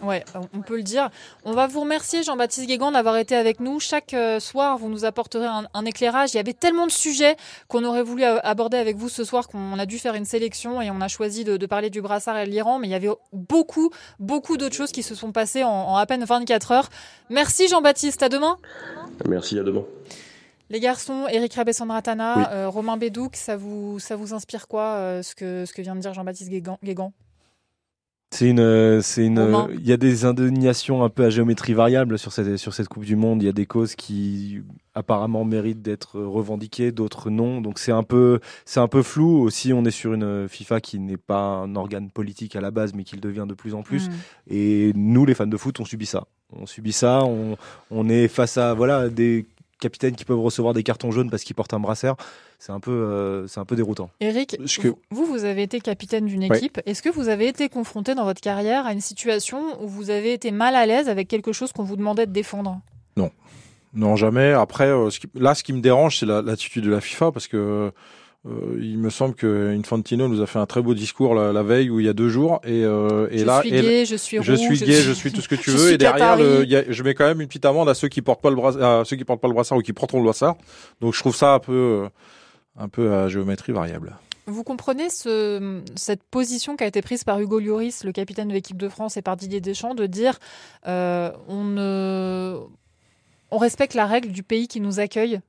Ouais, 0.02 0.24
on 0.54 0.62
peut 0.62 0.78
le 0.78 0.84
dire. 0.84 1.10
On 1.44 1.52
va 1.52 1.68
vous 1.68 1.82
remercier, 1.82 2.24
Jean-Baptiste 2.24 2.68
Guégan, 2.68 2.92
d'avoir 2.92 3.18
été 3.18 3.36
avec 3.36 3.60
nous. 3.60 3.80
Chaque 3.80 4.14
euh, 4.14 4.40
soir, 4.40 4.78
vous 4.78 4.88
nous 4.88 5.04
apporterez 5.04 5.46
un, 5.46 5.66
un, 5.74 5.86
éclairage. 5.86 6.34
Il 6.34 6.38
y 6.38 6.40
avait 6.40 6.54
tellement 6.54 6.88
de 6.88 6.92
sujets 6.92 7.36
qu'on 7.68 7.84
aurait 7.84 8.04
voulu 8.04 8.24
aborder 8.24 8.78
avec 8.78 8.96
vous 8.96 9.10
ce 9.10 9.26
soir 9.26 9.48
qu'on 9.50 9.78
a 9.78 9.86
dû 9.86 10.00
faire 10.00 10.16
une 10.16 10.26
sélection 10.26 10.82
et 10.82 10.90
on 10.90 11.02
a 11.02 11.10
choisi 11.10 11.44
de, 11.44 11.58
de 11.58 11.66
parler 11.66 11.90
du 11.90 12.02
brassard 12.02 12.38
et 12.38 12.46
de 12.46 12.50
l'Iran. 12.50 12.80
Mais 12.80 12.88
il 12.88 12.92
y 12.92 12.96
avait 12.96 13.10
beaucoup, 13.34 13.92
beaucoup 14.20 14.56
d'autres 14.56 14.76
choses 14.76 14.92
qui 14.92 15.04
se 15.04 15.16
sont 15.16 15.34
passées 15.34 15.64
en, 15.64 15.70
en 15.70 15.98
à 15.98 16.06
peine 16.06 16.24
24 16.24 16.72
heures. 16.72 16.90
Merci, 17.30 17.68
Jean-Baptiste. 17.68 18.24
À 18.24 18.30
demain. 18.30 18.58
Merci, 19.28 19.60
à 19.60 19.64
demain. 19.64 19.84
Les 20.70 20.80
garçons, 20.80 21.26
Eric 21.32 21.54
Rabessandratana, 21.56 22.38
Oui. 22.38 22.44
euh, 22.52 22.70
Romain 22.70 22.98
Bédouc, 22.98 23.36
ça 23.36 23.58
vous, 23.58 23.98
ça 24.00 24.16
vous 24.16 24.34
inspire 24.34 24.68
quoi 24.68 24.84
euh, 24.98 25.24
ce, 25.24 25.34
que, 25.34 25.66
ce 25.66 25.74
que 25.74 25.82
vient 25.82 25.96
de 25.96 26.02
dire 26.02 26.14
Jean-Baptiste 26.14 26.50
Guégan, 26.50 26.78
C'est 28.32 28.48
une, 28.48 28.60
euh, 28.60 29.02
c'est 29.02 29.26
une, 29.26 29.68
il 29.74 29.88
y 29.88 29.92
a 29.92 29.98
des 29.98 30.26
indignations 30.26 31.04
un 31.04 31.10
peu 31.10 31.26
à 31.26 31.32
géométrie 31.32 31.74
variable 31.74 32.20
sur 32.20 32.32
cette, 32.32 32.58
sur 32.58 32.76
cette 32.76 32.88
Coupe 32.88 33.06
du 33.06 33.16
Monde. 33.16 33.42
Il 33.42 33.48
y 33.48 33.50
a 33.50 33.54
des 33.54 33.66
causes 33.66 33.96
qui 33.96 34.62
apparemment 34.94 35.44
méritent 35.44 35.82
d'être 35.82 36.20
revendiquées, 36.22 36.92
d'autres 36.92 37.32
non. 37.32 37.62
Donc 37.62 37.80
c'est 37.80 37.92
un 37.92 38.04
peu, 38.04 38.40
c'est 38.66 38.80
un 38.80 38.88
peu 38.88 39.02
flou. 39.02 39.42
Aussi, 39.42 39.74
on 39.74 39.84
est 39.86 39.92
sur 39.92 40.14
une 40.14 40.48
FIFA 40.48 40.82
qui 40.82 41.00
n'est 41.00 41.18
pas 41.18 41.42
un 41.42 41.76
organe 41.76 42.12
politique 42.12 42.56
à 42.56 42.62
la 42.62 42.70
base, 42.70 42.94
mais 42.94 43.04
qui 43.04 43.16
le 43.16 43.22
devient 43.22 43.46
de 43.48 43.56
plus 43.56 43.74
en 43.74 43.82
plus. 43.82 44.08
Hmm. 44.10 44.14
Et 44.52 44.92
nous, 44.96 45.26
les 45.26 45.34
fans 45.34 45.48
de 45.48 45.58
foot, 45.58 45.80
on 45.80 45.86
subit 45.86 46.06
ça. 46.06 46.26
On 46.54 46.68
subit 46.68 46.94
ça. 46.94 47.24
On, 47.24 47.58
on 47.90 48.08
est 48.08 48.28
face 48.28 48.58
à 48.58 48.76
voilà 48.76 49.10
des 49.10 49.48
capitaines 49.80 50.16
qui 50.16 50.26
peuvent 50.26 50.40
recevoir 50.40 50.74
des 50.74 50.84
cartons 50.84 51.12
jaunes 51.12 51.30
parce 51.30 51.44
qu'ils 51.44 51.56
portent 51.56 51.74
un 51.74 51.80
brassard. 51.80 52.16
C'est 52.60 52.72
un 52.72 52.80
peu, 52.80 52.92
euh, 52.92 53.48
c'est 53.48 53.60
un 53.60 53.66
peu 53.66 53.76
déroutant. 53.76 54.10
Eric, 54.20 54.58
que- 54.82 54.94
vous, 55.12 55.26
vous 55.26 55.46
avez 55.46 55.64
été 55.64 55.80
capitaine 55.80 56.26
d'une 56.26 56.44
Ouais. 56.50 56.58
équipe. 56.58 56.80
Est-ce 56.86 57.02
que 57.02 57.10
vous 57.10 57.30
avez 57.30 57.48
été 57.48 57.70
confronté 57.70 58.16
dans 58.16 58.26
votre 58.26 58.42
carrière 58.42 58.86
à 58.86 58.94
une 58.94 59.02
situation 59.02 59.82
où 59.82 59.88
vous 59.88 60.10
avez 60.10 60.34
été 60.34 60.52
mal 60.52 60.76
à 60.76 60.86
l'aise 60.86 61.10
avec 61.10 61.28
quelque 61.28 61.54
chose 61.54 61.72
qu'on 61.72 61.84
vous 61.84 61.96
demandait 61.98 62.26
de 62.28 62.32
défendre? 62.32 62.80
Non, 63.96 64.16
jamais. 64.16 64.52
Après, 64.52 64.86
euh, 64.86 65.10
ce 65.10 65.20
qui- 65.20 65.30
là, 65.34 65.56
ce 65.56 65.64
qui 65.64 65.74
me 65.74 65.82
dérange, 65.82 66.20
c'est 66.20 66.28
la- 66.28 66.44
l'attitude 66.44 66.84
de 66.86 66.92
la 66.92 67.02
FIFA, 67.02 67.32
parce 67.32 67.48
que 67.48 67.92
euh, 68.46 68.78
il 68.82 68.98
me 68.98 69.10
semble 69.10 69.36
que 69.36 69.76
Infantino 69.78 70.28
nous 70.30 70.42
a 70.42 70.48
fait 70.48 70.60
un 70.60 70.66
très 70.66 70.82
beau 70.82 70.94
discours 70.94 71.36
la, 71.36 71.52
la 71.52 71.62
veille 71.64 71.90
ou 71.90 72.00
il 72.00 72.06
y 72.06 72.10
a 72.10 72.14
deux 72.14 72.30
jours, 72.30 72.62
et, 72.64 72.84
euh, 72.86 73.28
et 73.32 73.40
Je 73.40 73.46
là, 73.46 73.62
suis 73.62 73.70
et- 73.76 73.82
gay, 73.82 74.06
je 74.06 74.16
suis 74.16 74.42
je 74.42 74.52
rouge, 74.54 74.62
suis 74.78 74.86
gay, 74.86 75.02
je 75.02 75.12
suis 75.12 75.32
tout 75.32 75.42
ce 75.42 75.48
que 75.50 75.56
tu 75.56 75.72
je 75.72 75.78
veux, 75.78 75.92
et 75.94 75.98
derrière, 75.98 76.36
Qatari. 76.38 76.44
le, 76.44 76.64
il 76.64 76.70
y 76.70 76.76
a- 76.78 76.90
je 76.90 77.04
mets 77.04 77.14
quand 77.14 77.26
même 77.26 77.42
une 77.42 77.48
petite 77.48 77.66
amende 77.66 77.90
à 77.90 77.94
ceux 77.94 78.08
qui 78.08 78.22
portent 78.22 78.42
pas 78.42 78.50
le 78.50 78.56
brassard, 78.56 79.02
à 79.02 79.06
ceux 79.06 79.18
qui 79.18 79.26
portent 79.26 79.42
pas 79.42 79.48
le 79.50 79.54
brassard 79.54 79.78
ou 79.78 79.82
qui 79.82 79.92
porteront 79.94 80.20
le 80.20 80.24
brassard. 80.24 80.56
Donc, 81.02 81.14
je 81.14 81.20
trouve 81.20 81.36
ça 81.36 81.54
un 81.54 81.60
peu, 81.60 81.74
euh, 82.06 82.10
un 82.78 82.88
peu 82.88 83.14
à 83.14 83.28
géométrie 83.28 83.74
variable. 83.74 84.16
Vous 84.48 84.64
comprenez 84.64 85.10
ce, 85.10 85.82
cette 85.96 86.24
position 86.24 86.76
qui 86.76 86.84
a 86.84 86.88
été 86.88 87.02
prise 87.04 87.24
par 87.24 87.40
Hugo 87.40 87.60
Lloris, 87.60 88.04
le 88.04 88.12
capitaine 88.12 88.48
de 88.48 88.54
l'équipe 88.54 88.78
de 88.78 88.90
France, 88.90 89.16
et 89.18 89.22
par 89.22 89.36
Didier 89.38 89.62
Deschamps, 89.62 89.94
de 89.94 90.08
dire 90.08 90.40
euh, 90.88 91.30
on, 91.50 91.66
ne, 91.66 92.58
on 93.52 93.58
respecte 93.60 93.94
la 93.94 94.08
règle 94.08 94.30
du 94.32 94.42
pays 94.42 94.68
qui 94.68 94.80
nous 94.82 95.00
accueille? 95.00 95.40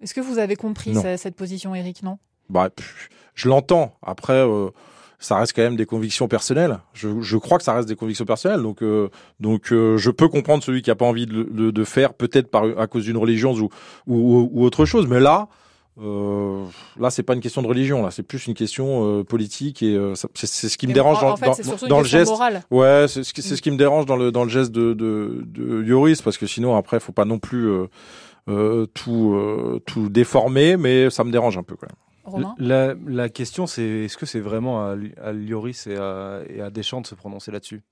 Est-ce 0.00 0.14
que 0.14 0.20
vous 0.22 0.38
avez 0.38 0.56
compris 0.56 0.92
Non. 0.92 1.02
cette 1.18 1.34
position, 1.36 1.74
Eric 1.74 2.02
Non? 2.02 2.18
Bah, 2.48 2.68
je 3.34 3.48
l'entends. 3.48 3.94
Après, 4.02 4.32
euh, 4.34 4.68
ça 5.18 5.36
reste 5.38 5.54
quand 5.54 5.62
même 5.62 5.76
des 5.76 5.86
convictions 5.86 6.28
personnelles. 6.28 6.78
Je, 6.92 7.20
je 7.20 7.36
crois 7.36 7.58
que 7.58 7.64
ça 7.64 7.72
reste 7.74 7.88
des 7.88 7.96
convictions 7.96 8.24
personnelles. 8.24 8.62
Donc, 8.62 8.82
euh, 8.82 9.08
donc, 9.40 9.72
euh, 9.72 9.96
je 9.96 10.10
peux 10.10 10.28
comprendre 10.28 10.62
celui 10.62 10.82
qui 10.82 10.90
a 10.90 10.94
pas 10.94 11.06
envie 11.06 11.26
de, 11.26 11.42
de, 11.44 11.70
de 11.70 11.84
faire, 11.84 12.14
peut-être 12.14 12.50
par 12.50 12.64
à 12.78 12.86
cause 12.86 13.04
d'une 13.04 13.16
religion 13.16 13.52
ou, 13.54 13.68
ou, 14.06 14.50
ou 14.52 14.64
autre 14.64 14.84
chose. 14.84 15.06
Mais 15.08 15.20
là, 15.20 15.48
euh, 15.98 16.62
là, 17.00 17.08
c'est 17.10 17.22
pas 17.22 17.32
une 17.34 17.40
question 17.40 17.62
de 17.62 17.66
religion. 17.66 18.02
Là, 18.02 18.10
c'est 18.10 18.22
plus 18.22 18.46
une 18.46 18.52
question 18.54 19.20
euh, 19.20 19.24
politique 19.24 19.82
et 19.82 19.96
euh, 19.96 20.12
c'est 20.34 20.46
ce 20.46 20.76
qui 20.76 20.86
me 20.86 20.92
dérange 20.92 21.16
en, 21.22 21.28
dans, 21.28 21.32
en 21.32 21.36
fait, 21.54 21.88
dans- 21.88 21.98
le 22.00 22.04
geste. 22.04 22.30
morale. 22.30 22.62
Ouais, 22.70 23.06
c'est 23.08 23.24
ce, 23.24 23.32
qui- 23.32 23.40
c'est 23.42 23.56
ce 23.56 23.62
qui 23.62 23.70
me 23.70 23.78
dérange 23.78 24.04
dans 24.04 24.16
le 24.16 24.30
dans 24.30 24.44
le 24.44 24.50
geste 24.50 24.72
de 24.72 24.92
de, 24.92 25.42
de 25.46 25.64
Lloris 25.80 26.20
parce 26.20 26.36
que 26.36 26.46
sinon 26.46 26.76
après, 26.76 27.00
faut 27.00 27.12
pas 27.12 27.24
non 27.24 27.38
plus 27.38 27.66
euh, 27.70 27.86
euh, 28.50 28.86
tout 28.92 29.32
euh, 29.34 29.80
tout 29.86 30.10
déformer, 30.10 30.76
mais 30.76 31.08
ça 31.08 31.24
me 31.24 31.32
dérange 31.32 31.56
un 31.56 31.62
peu 31.62 31.76
quand 31.76 31.86
même. 31.86 31.96
Romain 32.26 32.54
La, 32.58 32.94
la 33.06 33.28
question, 33.28 33.66
c'est 33.66 33.82
est-ce 34.04 34.16
que 34.16 34.26
c'est 34.26 34.40
vraiment 34.40 34.84
à, 34.84 34.96
à 35.22 35.32
Lloris 35.32 35.86
et 35.86 35.96
à, 35.96 36.42
et 36.48 36.60
à 36.60 36.70
Deschamps 36.70 37.00
de 37.00 37.06
se 37.06 37.14
prononcer 37.14 37.50
là-dessus? 37.52 37.82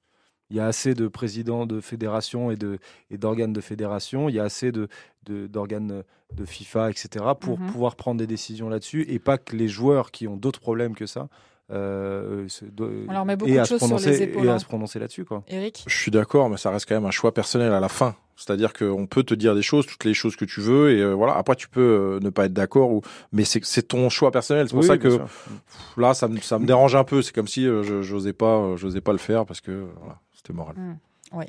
Il 0.50 0.56
y 0.56 0.60
a 0.60 0.66
assez 0.66 0.94
de 0.94 1.08
présidents 1.08 1.64
de 1.64 1.80
fédérations 1.80 2.50
et 2.50 2.56
de 2.56 2.78
et 3.10 3.16
d'organes 3.16 3.54
de 3.54 3.60
fédération. 3.62 4.28
Il 4.28 4.34
y 4.34 4.40
a 4.40 4.44
assez 4.44 4.72
de 4.72 4.88
de- 5.24 5.46
d'organes 5.46 6.02
de, 6.34 6.44
FIFA, 6.44 6.90
etc. 6.90 7.24
pour 7.40 7.58
Mhm. 7.58 7.70
pouvoir 7.70 7.96
prendre 7.96 8.18
des 8.18 8.26
décisions 8.26 8.68
là-dessus 8.68 9.06
et 9.08 9.18
pas 9.18 9.38
que 9.38 9.56
les 9.56 9.68
joueurs 9.68 10.10
qui 10.10 10.28
ont 10.28 10.36
d'autres 10.36 10.60
problèmes 10.60 10.94
que 10.94 11.06
ça. 11.06 11.28
Euh, 11.70 12.46
se- 12.48 12.64
leur 13.10 13.24
met 13.24 13.36
beaucoup 13.36 13.50
et 13.50 13.54
de 13.54 13.58
à 13.60 13.64
se 13.64 13.70
choses 13.70 13.78
sur 13.78 13.86
prononcer 13.88 14.10
les 14.10 14.22
épaules, 14.22 14.44
et 14.44 14.50
hein. 14.50 14.54
à 14.56 14.58
se 14.58 14.66
prononcer 14.66 14.98
là-dessus 14.98 15.24
quoi. 15.24 15.42
Eric 15.48 15.82
Je 15.86 15.96
suis 15.96 16.10
d'accord, 16.10 16.50
mais 16.50 16.58
ça 16.58 16.70
reste 16.70 16.86
quand 16.86 16.94
même 16.94 17.06
un 17.06 17.10
choix 17.10 17.32
personnel 17.32 17.72
à 17.72 17.80
la 17.80 17.88
fin. 17.88 18.14
C'est-à-dire 18.36 18.72
qu'on 18.72 19.06
peut 19.06 19.22
te 19.22 19.32
dire 19.32 19.54
des 19.54 19.62
choses, 19.62 19.86
toutes 19.86 20.04
les 20.04 20.12
choses 20.12 20.34
que 20.36 20.44
tu 20.44 20.60
veux, 20.60 20.90
et 20.90 21.00
euh, 21.00 21.12
voilà. 21.14 21.34
Après, 21.36 21.54
tu 21.54 21.68
peux 21.68 21.80
euh, 21.80 22.20
ne 22.20 22.30
pas 22.30 22.46
être 22.46 22.52
d'accord, 22.52 22.90
ou 22.90 23.00
mais 23.32 23.44
c'est 23.44 23.64
c'est 23.64 23.84
ton 23.88 24.08
choix 24.10 24.30
personnel. 24.32 24.66
C'est 24.66 24.72
pour 24.74 24.80
Oui, 24.82 24.86
ça 24.88 24.98
que 24.98 25.08
pff, 25.16 25.48
là, 25.96 26.12
ça 26.14 26.26
me 26.28 26.38
ça 26.40 26.58
me 26.58 26.66
dérange 26.66 26.96
un 26.96 27.04
peu. 27.04 27.22
C'est 27.22 27.32
comme 27.34 27.46
si 27.48 27.66
euh, 27.66 27.82
je 27.84 28.02
j'osais 28.02 28.32
pas 28.32 28.56
euh, 28.58 28.76
j'osais 28.76 29.00
pas 29.00 29.12
le 29.12 29.18
faire 29.18 29.46
parce 29.46 29.60
que 29.60 29.70
euh, 29.70 29.84
voilà, 30.00 30.18
c'était 30.34 30.52
moral. 30.52 30.74
Oui. 31.32 31.46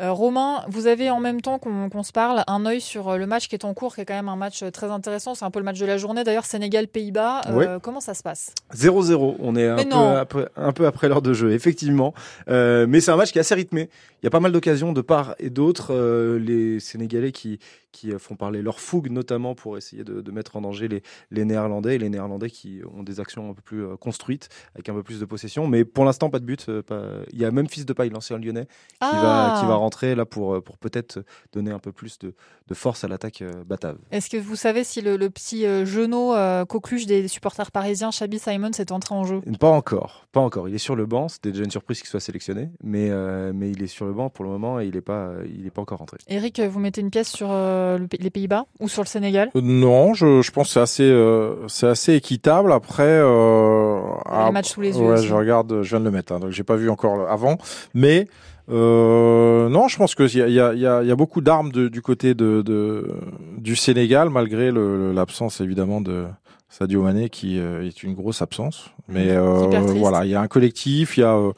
Euh, 0.00 0.12
Romain, 0.12 0.64
vous 0.68 0.86
avez 0.86 1.10
en 1.10 1.20
même 1.20 1.40
temps 1.40 1.58
qu'on 1.58 2.02
se 2.02 2.12
parle 2.12 2.44
un 2.46 2.64
œil 2.64 2.80
sur 2.80 3.08
euh, 3.08 3.16
le 3.18 3.26
match 3.26 3.48
qui 3.48 3.54
est 3.54 3.64
en 3.64 3.74
cours, 3.74 3.94
qui 3.94 4.00
est 4.00 4.04
quand 4.04 4.14
même 4.14 4.28
un 4.28 4.36
match 4.36 4.62
euh, 4.62 4.70
très 4.70 4.90
intéressant. 4.90 5.34
C'est 5.34 5.44
un 5.44 5.50
peu 5.50 5.58
le 5.58 5.64
match 5.64 5.78
de 5.78 5.84
la 5.84 5.98
journée. 5.98 6.24
D'ailleurs, 6.24 6.44
Sénégal-Pays-Bas. 6.44 7.42
Euh, 7.48 7.78
Comment 7.80 8.00
ça 8.00 8.14
se 8.14 8.22
passe? 8.22 8.52
0-0, 8.74 9.36
on 9.40 9.56
est 9.56 9.68
un 9.68 9.84
peu, 9.84 9.96
après, 9.96 10.48
un 10.56 10.72
peu 10.72 10.86
après 10.86 11.08
l'heure 11.08 11.22
de 11.22 11.34
jeu, 11.34 11.52
effectivement. 11.52 12.14
Euh, 12.48 12.86
mais 12.88 13.00
c'est 13.00 13.10
un 13.10 13.16
match 13.16 13.32
qui 13.32 13.38
est 13.38 13.40
assez 13.42 13.54
rythmé. 13.54 13.90
Il 14.22 14.24
y 14.24 14.28
a 14.28 14.30
pas 14.30 14.40
mal 14.40 14.52
d'occasions 14.52 14.92
de 14.92 15.00
part 15.02 15.34
et 15.38 15.50
d'autre. 15.50 15.92
Les 16.38 16.80
Sénégalais 16.80 17.32
qui, 17.32 17.58
qui 17.96 18.12
euh, 18.12 18.18
font 18.18 18.36
parler 18.36 18.60
leur 18.62 18.78
fougue, 18.78 19.10
notamment 19.10 19.54
pour 19.54 19.76
essayer 19.78 20.04
de, 20.04 20.20
de 20.20 20.30
mettre 20.30 20.56
en 20.56 20.60
danger 20.60 20.86
les, 20.88 21.02
les 21.30 21.44
Néerlandais. 21.44 21.94
Et 21.96 21.98
les 21.98 22.10
Néerlandais 22.10 22.50
qui 22.50 22.80
ont 22.96 23.02
des 23.02 23.18
actions 23.20 23.50
un 23.50 23.54
peu 23.54 23.62
plus 23.62 23.82
euh, 23.84 23.96
construites, 23.96 24.48
avec 24.74 24.88
un 24.88 24.94
peu 24.94 25.02
plus 25.02 25.18
de 25.20 25.24
possession. 25.24 25.66
Mais 25.66 25.84
pour 25.84 26.04
l'instant, 26.04 26.28
pas 26.30 26.38
de 26.38 26.44
but. 26.44 26.66
euh, 26.68 26.82
pas- 26.82 27.22
Il 27.32 27.38
y 27.40 27.44
a 27.44 27.50
même 27.50 27.68
Fils 27.68 27.86
de 27.86 27.92
Paille, 27.92 28.10
l'ancien 28.10 28.38
lyonnais, 28.38 28.66
qui, 28.66 28.70
Ah 29.00 29.20
va, 29.54 29.60
qui 29.60 29.66
va 29.66 29.74
rentrer 29.76 30.14
là 30.14 30.24
pour, 30.26 30.62
pour 30.62 30.76
peut-être 30.78 31.20
donner 31.52 31.70
un 31.70 31.78
peu 31.78 31.92
plus 31.92 32.18
de, 32.18 32.34
de 32.68 32.74
force 32.74 33.02
à 33.04 33.08
l'attaque 33.08 33.42
batave. 33.66 33.98
Est-ce 34.10 34.28
que 34.30 34.36
vous 34.36 34.56
savez 34.56 34.84
si 34.84 35.00
le, 35.00 35.16
le 35.16 35.30
petit 35.30 35.62
genou 35.86 36.32
euh, 36.34 36.64
coqueluche 36.64 37.06
des 37.06 37.28
supporters 37.28 37.70
parisiens, 37.70 38.10
Chabi 38.10 38.38
Simons, 38.38 38.70
est 38.78 38.92
entré 38.92 39.14
en 39.14 39.24
jeu? 39.24 39.40
Pas 39.58 39.70
encore, 39.70 40.26
pas 40.32 40.40
encore. 40.40 40.68
Il 40.68 40.74
est 40.74 40.78
sur 40.88 40.96
le 40.96 41.06
banc. 41.06 41.28
C'était 41.28 41.52
déjà 41.52 41.64
une 41.64 41.70
surprise 41.70 41.98
qu'il 42.00 42.08
soit 42.08 42.20
sélectionné, 42.20 42.70
mais 42.82 43.08
euh, 43.10 43.52
mais 43.54 43.70
il 43.70 43.82
est 43.82 43.86
sur 43.86 44.04
le 44.06 44.12
banc 44.12 44.28
pour 44.28 44.44
le 44.44 44.50
moment 44.50 44.80
et 44.80 44.86
il 44.86 44.94
n'est 44.94 45.00
pas 45.00 45.30
il 45.46 45.66
est 45.66 45.70
pas 45.70 45.82
encore 45.82 45.98
rentré. 45.98 46.18
Eric, 46.28 46.60
vous 46.60 46.80
mettez 46.80 47.00
une 47.00 47.10
pièce 47.10 47.30
sur 47.30 47.48
euh, 47.50 47.85
le 47.98 48.06
P- 48.06 48.18
les 48.20 48.30
Pays-Bas 48.30 48.64
ou 48.80 48.88
sur 48.88 49.02
le 49.02 49.08
Sénégal? 49.08 49.50
Euh, 49.56 49.60
Non, 49.62 50.14
je, 50.14 50.42
je 50.42 50.50
pense 50.50 50.66
que 50.68 50.72
c'est 50.74 50.80
assez 50.80 51.04
euh, 51.10 51.54
c'est 51.68 51.86
assez 51.86 52.14
équitable. 52.14 52.72
Après, 52.72 53.04
euh, 53.06 54.00
le 54.46 54.52
match 54.52 54.68
sous 54.70 54.80
les 54.80 54.98
yeux 54.98 55.04
Ouais, 55.10 55.16
je 55.22 55.32
regarde, 55.34 55.82
je 55.82 55.88
viens 55.90 56.00
de 56.00 56.04
le 56.04 56.10
mettre, 56.10 56.32
hein, 56.32 56.40
donc 56.40 56.50
j'ai 56.50 56.64
pas 56.64 56.76
vu 56.76 56.90
encore 56.90 57.28
avant, 57.30 57.56
mais. 57.94 58.26
Euh, 58.68 59.68
non, 59.68 59.86
je 59.86 59.96
pense 59.96 60.16
qu'il 60.16 60.26
y 60.36 60.42
a, 60.42 60.48
il 60.48 60.54
y, 60.54 60.60
a, 60.60 60.74
y, 60.74 60.84
a, 60.86 61.02
y 61.04 61.10
a 61.12 61.14
beaucoup 61.16 61.40
d'armes 61.40 61.70
de- 61.70 61.86
du 61.86 62.02
côté 62.02 62.34
de, 62.34 62.62
de, 62.62 63.14
du 63.58 63.76
Sénégal, 63.76 64.28
malgré 64.28 64.72
l'absence 64.72 65.60
évidemment 65.60 66.00
de 66.00 66.24
Sadio 66.68 67.02
Mané, 67.02 67.30
qui 67.30 67.58
euh, 67.58 67.86
est 67.86 68.02
une 68.02 68.14
grosse 68.14 68.42
absence. 68.42 68.90
Mais 69.08 69.30
euh, 69.30 69.64
Hyper 69.66 69.82
triste. 69.86 69.98
voilà, 69.98 70.24
il 70.24 70.30
y 70.30 70.34
a 70.34 70.40
un 70.40 70.48
collectif, 70.48 71.16
il 71.16 71.20
y 71.20 71.24
a, 71.24 71.34
euh, 71.36 71.52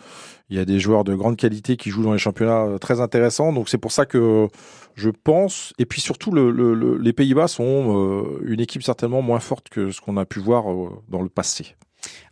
il 0.50 0.56
y 0.56 0.60
a 0.60 0.64
des 0.64 0.78
joueurs 0.78 1.04
de 1.04 1.14
grande 1.14 1.36
qualité 1.36 1.76
qui 1.76 1.90
jouent 1.90 2.02
dans 2.04 2.12
les 2.12 2.18
championnats 2.18 2.64
euh, 2.66 2.78
très 2.78 3.00
intéressants. 3.00 3.52
Donc 3.52 3.68
c'est 3.68 3.78
pour 3.78 3.90
ça 3.92 4.04
que 4.06 4.48
je 4.94 5.10
pense. 5.10 5.72
Et 5.78 5.86
puis 5.86 6.00
surtout, 6.00 6.30
le, 6.30 6.50
le- 6.50 6.74
le- 6.74 6.98
les 6.98 7.12
Pays-Bas 7.12 7.48
sont 7.48 7.96
euh, 7.96 8.40
une 8.44 8.60
équipe 8.60 8.82
certainement 8.82 9.22
moins 9.22 9.40
forte 9.40 9.68
que 9.70 9.90
ce 9.90 10.00
qu'on 10.00 10.16
a 10.18 10.24
pu 10.26 10.40
voir 10.40 10.70
euh, 10.70 10.90
dans 11.08 11.22
le 11.22 11.28
passé. 11.28 11.74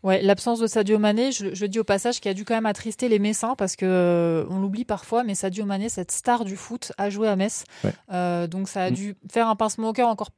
Ouais, 0.05 0.23
l'absence 0.23 0.61
de 0.61 0.67
Sadio 0.69 0.99
Mané, 0.99 1.33
je, 1.33 1.53
je 1.55 1.67
dis 1.67 1.81
au 1.81 1.85
passage, 1.85 2.21
qui 2.21 2.29
a 2.29 2.35
dû 2.35 2.45
quand 2.45 2.55
même 2.55 2.67
attrister 2.67 3.09
les 3.09 3.19
Messins 3.19 3.57
parce 3.57 3.75
que 3.75 3.85
euh, 3.85 4.45
on 4.49 4.61
l'oublie 4.61 4.85
parfois, 4.85 5.25
mais 5.25 5.35
Sadio 5.35 5.65
Mané, 5.65 5.89
cette 5.89 6.13
star 6.13 6.45
du 6.45 6.55
foot, 6.57 6.93
a 6.99 7.11
joué 7.11 7.27
à 7.27 7.35
Metz. 7.35 7.65
Ouais. 7.83 7.93
Euh, 8.13 8.47
donc 8.47 8.69
ça 8.69 8.83
a 8.85 8.91
Mm. 8.91 8.95
dû 8.95 9.17
faire 9.33 9.49
un 9.49 9.57
pincement 9.57 9.89
au 9.89 9.93
cœur 9.93 10.09
encore 10.09 10.31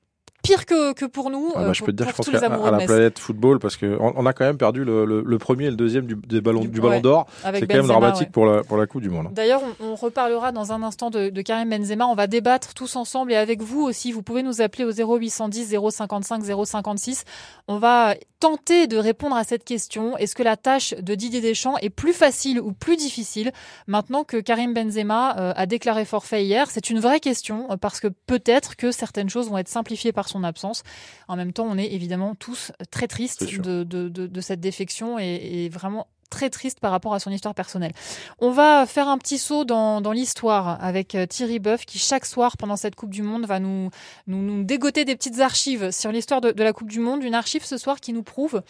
pire 0.43 0.67
que, 0.67 0.93
que 0.95 1.05
pour 1.05 1.31
nous. 1.31 1.53
Ah 1.55 1.61
euh, 1.61 1.67
bah, 1.67 1.73
je 1.73 1.79
pour- 1.81 1.87
peux 1.87 1.93
te 1.93 1.97
dire, 2.03 2.09
je 2.09 2.15
pense 2.15 2.29
qu'à 2.29 2.39
à 2.39 2.71
la 2.71 2.79
planète 2.87 3.19
football, 3.19 3.59
parce 3.59 3.77
que 3.77 3.97
on, 4.01 4.13
on 4.17 4.27
a 4.27 4.33
quand 4.33 4.45
même 4.45 4.57
perdu 4.59 4.85
le, 4.85 5.05
le- 5.05 5.23
le 5.25 5.39
premier 5.39 5.67
et 5.67 5.71
le 5.71 5.77
deuxième 5.77 6.07
du, 6.07 6.15
des 6.15 6.41
ballons, 6.41 6.61
Du- 6.61 6.69
du 6.69 6.81
ballon 6.81 6.95
ouais, 6.95 7.01
d'or. 7.01 7.27
C'est 7.43 7.67
quand 7.67 7.77
même 7.77 7.87
dramatique 7.87 8.29
ouais. 8.29 8.33
pour, 8.33 8.47
la, 8.47 8.63
pour 8.63 8.77
la 8.77 8.87
Coupe 8.87 9.03
du 9.03 9.11
Monde. 9.11 9.29
D'ailleurs, 9.33 9.63
on, 9.81 9.87
on 9.93 9.95
reparlera 9.95 10.53
dans 10.53 10.73
un 10.73 10.83
instant 10.83 11.11
de, 11.11 11.29
de 11.31 11.43
Karim 11.43 11.69
Benzema. 11.71 12.07
On 12.07 12.15
va 12.15 12.27
débattre 12.27 12.75
tous 12.75 12.97
ensemble 12.97 13.33
et 13.33 13.37
avec 13.37 13.63
vous 13.63 13.83
aussi. 13.83 14.13
Vous 14.13 14.23
pouvez 14.23 14.43
nous 14.43 14.61
appeler 14.63 14.85
au 14.85 14.93
0810 14.93 15.77
055 15.91 16.43
056. 16.65 17.25
On 17.67 17.79
va 17.79 18.15
tenter 18.41 18.87
de 18.87 18.97
répondre 18.97 19.35
à 19.35 19.43
cette 19.45 19.65
question. 19.65 20.17
Est-ce 20.17 20.35
que 20.37 20.45
la 20.45 20.57
tâche 20.57 20.95
de 20.95 21.15
Didier 21.17 21.41
Deschamps 21.41 21.77
est 21.83 21.91
plus 21.91 22.13
facile 22.13 22.61
ou 22.61 22.73
plus 22.73 22.97
difficile 22.97 23.51
maintenant 23.89 24.23
que 24.23 24.37
Karim 24.37 24.73
Benzema 24.75 25.37
euh, 25.39 25.53
a 25.57 25.67
déclaré 25.67 26.05
forfait 26.05 26.45
hier? 26.45 26.71
C'est 26.71 26.89
une 26.91 27.01
vraie 27.01 27.19
question 27.21 27.67
euh, 27.71 27.77
parce 27.77 27.99
que 27.99 28.07
peut-être 28.27 28.77
que 28.77 28.93
certaines 28.93 29.29
choses 29.29 29.51
vont 29.51 29.59
être 29.59 29.69
simplifiées 29.69 30.13
par 30.13 30.28
son 30.29 30.45
absence. 30.45 30.83
En 31.29 31.37
même 31.37 31.53
temps, 31.53 31.67
on 31.69 31.79
est 31.79 31.93
évidemment 31.93 32.35
tous 32.35 32.73
très 32.91 33.07
tristes 33.09 33.45
de, 33.45 33.85
de- 33.85 34.09
de- 34.09 34.27
de 34.27 34.41
cette 34.41 34.61
défection 34.61 35.19
et, 35.19 35.65
et 35.65 35.69
vraiment 35.69 36.07
très 36.31 36.51
triste 36.51 36.79
par 36.79 36.91
rapport 36.91 37.15
à 37.15 37.21
son 37.21 37.31
histoire 37.31 37.55
personnelle. 37.55 37.93
On 38.39 38.51
va 38.51 38.85
faire 38.85 39.09
un 39.09 39.17
petit 39.17 39.39
saut 39.39 39.65
dans, 39.65 40.03
dans 40.03 40.13
l'histoire 40.13 40.77
avec 40.85 41.15
euh, 41.15 41.25
Thierry 41.25 41.59
Boeuf 41.59 41.87
qui 41.87 41.99
chaque 41.99 42.27
soir 42.27 42.59
pendant 42.59 42.77
cette 42.77 42.97
Coupe 42.97 43.09
du 43.09 43.23
Monde 43.23 43.47
va 43.47 43.61
nous, 43.61 43.89
nous, 44.27 44.43
nous 44.43 44.63
dégoter 44.63 45.07
des 45.07 45.17
petites 45.17 45.41
archives 45.41 45.91
sur 45.91 46.13
l'histoire 46.13 46.43
de, 46.43 46.53
de 46.53 46.63
la 46.63 46.75
Coupe 46.75 46.91
du 46.91 47.01
Monde. 47.01 47.23
Une 47.25 47.35
archive 47.35 47.65
ce 47.65 47.79
soir 47.79 47.99
qui 47.99 48.13
nous 48.13 48.23
prouve 48.23 48.63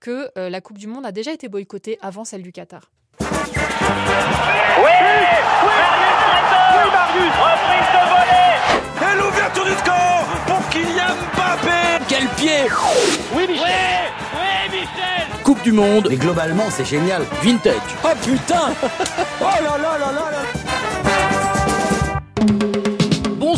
que 0.00 0.28
euh, 0.36 0.50
la 0.50 0.60
Coupe 0.60 0.76
du 0.76 0.88
Monde 0.88 1.06
a 1.06 1.12
déjà 1.12 1.32
été 1.32 1.46
boycottée 1.48 1.98
avant 2.02 2.24
celle 2.24 2.42
du 2.42 2.50
Qatar. 2.50 2.90
Et 3.20 3.24
l'ouverture 6.82 7.20
du 7.22 7.28
score 7.30 8.08
pour 8.08 8.13
Kylian 10.74 11.14
Mbappé. 11.34 12.04
Quel 12.08 12.26
pied. 12.30 12.66
Oui 13.32 13.46
Michel. 13.46 13.64
Oui 14.34 14.70
Michel. 14.72 15.42
Coupe 15.44 15.62
du 15.62 15.70
Monde. 15.70 16.08
Mais 16.10 16.16
globalement, 16.16 16.64
c'est 16.68 16.84
génial. 16.84 17.22
Vintage. 17.42 17.74
Oh 18.02 18.08
putain. 18.24 18.72
Oh 19.40 19.44
là 19.62 19.76
là 19.78 19.98
là 19.98 20.12
là 20.12 20.30
là 20.30 20.63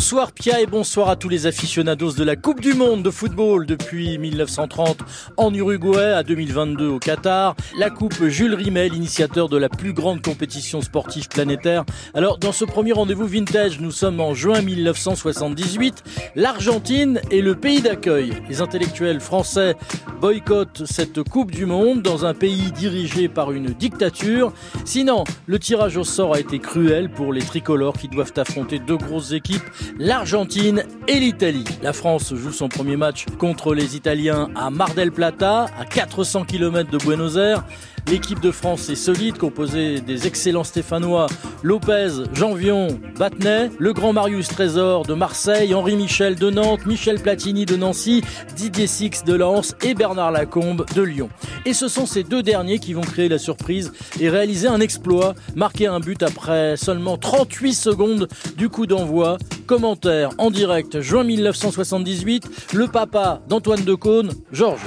Bonsoir 0.07 0.31
Pia 0.31 0.61
et 0.61 0.65
bonsoir 0.65 1.09
à 1.09 1.17
tous 1.17 1.27
les 1.27 1.47
aficionados 1.47 2.13
de 2.13 2.23
la 2.23 2.37
Coupe 2.37 2.61
du 2.61 2.73
Monde 2.73 3.03
de 3.03 3.11
football 3.11 3.65
depuis 3.65 4.17
1930 4.17 4.99
en 5.35 5.53
Uruguay 5.53 6.13
à 6.13 6.23
2022 6.23 6.87
au 6.87 6.97
Qatar. 6.97 7.57
La 7.77 7.89
Coupe 7.89 8.25
Jules 8.27 8.53
Rimet, 8.53 8.87
l'initiateur 8.87 9.49
de 9.49 9.57
la 9.57 9.67
plus 9.67 9.91
grande 9.91 10.21
compétition 10.21 10.79
sportive 10.79 11.27
planétaire. 11.27 11.83
Alors 12.13 12.37
dans 12.37 12.53
ce 12.53 12.63
premier 12.63 12.93
rendez-vous 12.93 13.27
vintage, 13.27 13.81
nous 13.81 13.91
sommes 13.91 14.21
en 14.21 14.33
juin 14.33 14.61
1978. 14.61 16.01
L'Argentine 16.37 17.19
est 17.29 17.41
le 17.41 17.55
pays 17.55 17.81
d'accueil. 17.81 18.31
Les 18.47 18.61
intellectuels 18.61 19.19
français 19.19 19.75
boycottent 20.21 20.83
cette 20.85 21.21
Coupe 21.21 21.51
du 21.51 21.65
Monde 21.65 22.01
dans 22.01 22.25
un 22.25 22.33
pays 22.33 22.71
dirigé 22.71 23.27
par 23.27 23.51
une 23.51 23.73
dictature. 23.73 24.53
Sinon, 24.85 25.25
le 25.47 25.59
tirage 25.59 25.97
au 25.97 26.05
sort 26.05 26.33
a 26.33 26.39
été 26.39 26.59
cruel 26.59 27.09
pour 27.09 27.33
les 27.33 27.41
tricolores 27.41 27.97
qui 27.97 28.07
doivent 28.07 28.33
affronter 28.37 28.79
deux 28.79 28.95
grosses 28.95 29.33
équipes 29.33 29.69
l'Argentine 29.99 30.83
et 31.07 31.19
l'Italie. 31.19 31.65
La 31.81 31.93
France 31.93 32.33
joue 32.35 32.51
son 32.51 32.69
premier 32.69 32.97
match 32.97 33.25
contre 33.37 33.73
les 33.73 33.95
Italiens 33.95 34.49
à 34.55 34.69
Mar 34.69 34.93
del 34.93 35.11
Plata, 35.11 35.65
à 35.79 35.85
400 35.85 36.45
km 36.45 36.89
de 36.89 36.97
Buenos 36.97 37.37
Aires. 37.37 37.63
L'équipe 38.09 38.39
de 38.39 38.51
France 38.51 38.87
est 38.87 38.95
solide, 38.95 39.37
composée 39.37 39.99
des 39.99 40.27
excellents 40.27 40.63
Stéphanois. 40.63 41.27
Lopez, 41.61 42.23
Janvion, 42.33 42.87
Battenet, 43.19 43.69
le 43.79 43.91
grand 43.91 44.13
Marius 44.13 44.47
Trésor 44.47 45.05
de 45.05 45.13
Marseille, 45.13 45.73
Henri 45.73 45.97
Michel 45.97 46.35
de 46.35 46.49
Nantes, 46.49 46.85
Michel 46.85 47.19
Platini 47.19 47.65
de 47.65 47.75
Nancy, 47.75 48.23
Didier 48.55 48.87
Six 48.87 49.25
de 49.25 49.33
Lens. 49.33 49.75
Et 49.83 49.93
Bernard 49.93 50.31
Lacombe 50.31 50.85
de 50.95 51.01
Lyon. 51.01 51.27
Et 51.65 51.73
ce 51.73 51.89
sont 51.89 52.05
ces 52.05 52.23
deux 52.23 52.41
derniers 52.43 52.79
qui 52.79 52.93
vont 52.93 53.01
créer 53.01 53.27
la 53.27 53.39
surprise 53.39 53.91
et 54.21 54.29
réaliser 54.29 54.69
un 54.69 54.79
exploit, 54.79 55.33
marquer 55.55 55.87
un 55.87 55.99
but 55.99 56.23
après 56.23 56.77
seulement 56.77 57.17
38 57.17 57.73
secondes 57.73 58.27
du 58.55 58.69
coup 58.69 58.85
d'envoi. 58.85 59.37
Commentaire 59.65 60.29
en 60.37 60.49
direct, 60.49 61.01
juin 61.01 61.25
1978, 61.25 62.71
le 62.73 62.87
papa 62.87 63.41
d'Antoine 63.49 63.83
Decaune, 63.83 64.31
Georges. 64.53 64.79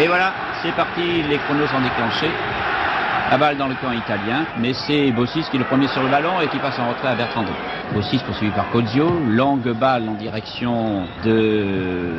Et 0.00 0.08
voilà, 0.08 0.34
c'est 0.64 0.72
parti, 0.72 1.22
les 1.28 1.38
chronos 1.38 1.68
sont 1.68 1.80
déclenchés. 1.80 2.23
La 3.30 3.38
balle 3.38 3.56
dans 3.56 3.68
le 3.68 3.74
camp 3.74 3.90
italien, 3.90 4.44
mais 4.58 4.72
c'est 4.74 5.10
Bossis 5.10 5.44
qui 5.50 5.56
est 5.56 5.58
le 5.58 5.64
premier 5.64 5.88
sur 5.88 6.02
le 6.02 6.08
ballon 6.08 6.40
et 6.40 6.48
qui 6.48 6.58
passe 6.58 6.78
en 6.78 6.88
retrait 6.88 7.08
à 7.08 7.14
Bertrand. 7.14 7.44
Bossis 7.92 8.18
poursuivi 8.18 8.52
par 8.52 8.70
Cozio, 8.70 9.10
longue 9.28 9.72
balle 9.72 10.08
en 10.08 10.12
direction 10.14 11.06
de 11.24 12.12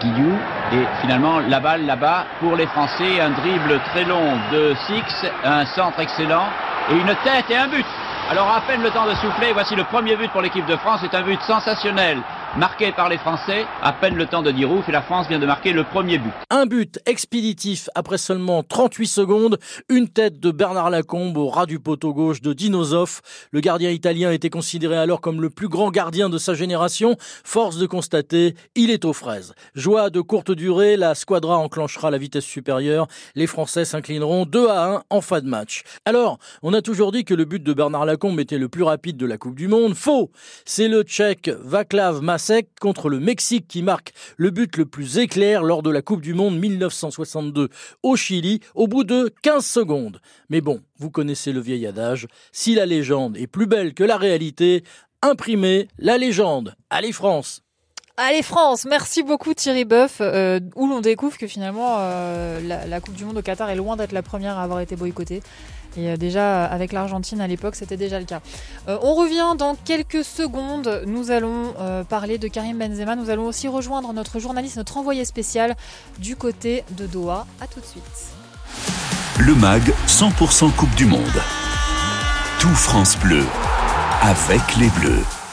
Guillou 0.00 0.32
et 0.72 0.86
finalement 1.00 1.40
la 1.48 1.60
balle 1.60 1.86
là-bas 1.86 2.24
pour 2.40 2.56
les 2.56 2.66
Français, 2.66 3.20
un 3.20 3.30
dribble 3.30 3.78
très 3.92 4.04
long 4.04 4.38
de 4.50 4.74
Six, 4.86 5.26
un 5.44 5.64
centre 5.66 6.00
excellent 6.00 6.46
et 6.90 6.94
une 6.94 7.14
tête 7.22 7.50
et 7.50 7.56
un 7.56 7.68
but. 7.68 7.86
Alors 8.30 8.48
à 8.48 8.60
peine 8.62 8.82
le 8.82 8.90
temps 8.90 9.06
de 9.06 9.14
souffler, 9.14 9.52
voici 9.52 9.76
le 9.76 9.84
premier 9.84 10.16
but 10.16 10.30
pour 10.30 10.40
l'équipe 10.40 10.66
de 10.66 10.76
France, 10.76 11.00
c'est 11.02 11.14
un 11.14 11.22
but 11.22 11.40
sensationnel 11.42 12.18
marqué 12.56 12.92
par 12.92 13.08
les 13.08 13.18
Français, 13.18 13.64
à 13.82 13.92
peine 13.92 14.14
le 14.14 14.26
temps 14.26 14.42
de 14.42 14.52
dire 14.52 14.70
ouf 14.70 14.88
et 14.88 14.92
la 14.92 15.02
France 15.02 15.26
vient 15.28 15.40
de 15.40 15.46
marquer 15.46 15.72
le 15.72 15.82
premier 15.82 16.18
but. 16.18 16.30
Un 16.50 16.66
but 16.66 17.00
expéditif 17.04 17.88
après 17.96 18.16
seulement 18.18 18.62
38 18.62 19.06
secondes, 19.06 19.58
une 19.88 20.08
tête 20.08 20.38
de 20.38 20.52
Bernard 20.52 20.90
Lacombe 20.90 21.36
au 21.36 21.48
ras 21.48 21.66
du 21.66 21.80
poteau 21.80 22.14
gauche 22.14 22.42
de 22.42 22.52
Dinosov. 22.52 23.22
Le 23.50 23.60
gardien 23.60 23.90
italien 23.90 24.30
était 24.30 24.50
considéré 24.50 24.96
alors 24.96 25.20
comme 25.20 25.40
le 25.40 25.50
plus 25.50 25.68
grand 25.68 25.90
gardien 25.90 26.28
de 26.28 26.38
sa 26.38 26.54
génération. 26.54 27.16
Force 27.42 27.76
de 27.76 27.86
constater, 27.86 28.54
il 28.76 28.90
est 28.90 29.04
aux 29.04 29.12
fraises. 29.12 29.54
Joie 29.74 30.10
de 30.10 30.20
courte 30.20 30.52
durée, 30.52 30.96
la 30.96 31.16
squadra 31.16 31.58
enclenchera 31.58 32.12
la 32.12 32.18
vitesse 32.18 32.44
supérieure. 32.44 33.08
Les 33.34 33.48
Français 33.48 33.84
s'inclineront 33.84 34.46
2 34.46 34.68
à 34.68 34.94
1 34.94 35.02
en 35.10 35.20
fin 35.20 35.40
de 35.40 35.48
match. 35.48 35.82
Alors, 36.04 36.38
on 36.62 36.72
a 36.72 36.82
toujours 36.82 37.10
dit 37.10 37.24
que 37.24 37.34
le 37.34 37.46
but 37.46 37.62
de 37.62 37.72
Bernard 37.72 38.06
Lacombe 38.06 38.38
était 38.38 38.58
le 38.58 38.68
plus 38.68 38.84
rapide 38.84 39.16
de 39.16 39.26
la 39.26 39.38
Coupe 39.38 39.56
du 39.56 39.66
Monde. 39.66 39.94
Faux! 39.94 40.30
C'est 40.64 40.88
le 40.88 41.02
Tchèque 41.02 41.48
Vaclav 41.48 42.22
Mas 42.22 42.43
contre 42.80 43.08
le 43.08 43.20
Mexique 43.20 43.66
qui 43.68 43.82
marque 43.82 44.12
le 44.36 44.50
but 44.50 44.76
le 44.76 44.86
plus 44.86 45.18
éclair 45.18 45.62
lors 45.62 45.82
de 45.82 45.90
la 45.90 46.02
Coupe 46.02 46.20
du 46.20 46.34
Monde 46.34 46.58
1962 46.58 47.68
au 48.02 48.16
Chili 48.16 48.60
au 48.74 48.86
bout 48.86 49.04
de 49.04 49.32
15 49.42 49.64
secondes. 49.64 50.20
Mais 50.48 50.60
bon, 50.60 50.80
vous 50.98 51.10
connaissez 51.10 51.52
le 51.52 51.60
vieil 51.60 51.86
adage, 51.86 52.26
si 52.52 52.74
la 52.74 52.86
légende 52.86 53.36
est 53.36 53.46
plus 53.46 53.66
belle 53.66 53.94
que 53.94 54.04
la 54.04 54.16
réalité, 54.16 54.84
imprimez 55.22 55.88
la 55.98 56.18
légende. 56.18 56.74
Allez 56.90 57.12
France 57.12 57.62
Allez 58.16 58.42
France, 58.42 58.84
merci 58.88 59.24
beaucoup 59.24 59.54
Thierry 59.54 59.84
Boeuf, 59.84 60.18
euh, 60.20 60.60
où 60.76 60.86
l'on 60.86 61.00
découvre 61.00 61.36
que 61.36 61.48
finalement 61.48 61.96
euh, 61.98 62.60
la, 62.60 62.86
la, 62.86 63.00
Coupe 63.00 63.14
du 63.14 63.24
Monde 63.24 63.38
au 63.38 63.42
Qatar 63.42 63.68
est 63.70 63.74
loin 63.74 63.96
d'être 63.96 64.12
la 64.12 64.22
première 64.22 64.56
à 64.56 64.62
avoir 64.62 64.78
été 64.78 64.94
boycottée. 64.94 65.42
Et 65.96 66.08
euh, 66.08 66.16
déjà 66.16 66.64
avec 66.64 66.92
l'Argentine 66.92 67.40
à 67.40 67.46
l'époque, 67.46 67.76
c'était 67.76 67.96
déjà 67.96 68.18
le 68.18 68.24
cas. 68.24 68.40
Euh, 68.88 68.98
on 69.02 69.14
revient 69.14 69.56
dans 69.58 69.74
quelques 69.74 70.24
secondes. 70.24 71.02
Nous 71.06 71.30
allons 71.30 71.74
euh, 71.78 72.04
parler 72.04 72.38
de 72.38 72.48
Karim 72.48 72.78
Benzema. 72.78 73.16
Nous 73.16 73.30
allons 73.30 73.46
aussi 73.46 73.68
rejoindre 73.68 74.12
notre 74.12 74.38
journaliste, 74.38 74.76
notre 74.76 74.96
envoyé 74.96 75.24
spécial 75.24 75.76
du 76.18 76.36
côté 76.36 76.84
de 76.92 77.06
Doha. 77.06 77.46
À 77.60 77.66
tout 77.66 77.80
de 77.80 77.86
suite. 77.86 78.02
Le 79.38 79.54
MAG 79.54 79.92
100% 80.06 80.72
Coupe 80.74 80.94
du 80.94 81.06
Monde. 81.06 81.20
Tout 82.60 82.68
France 82.68 83.16
Bleu. 83.18 83.44
Avec 84.22 84.76
les 84.76 84.88
Bleus. 84.88 85.43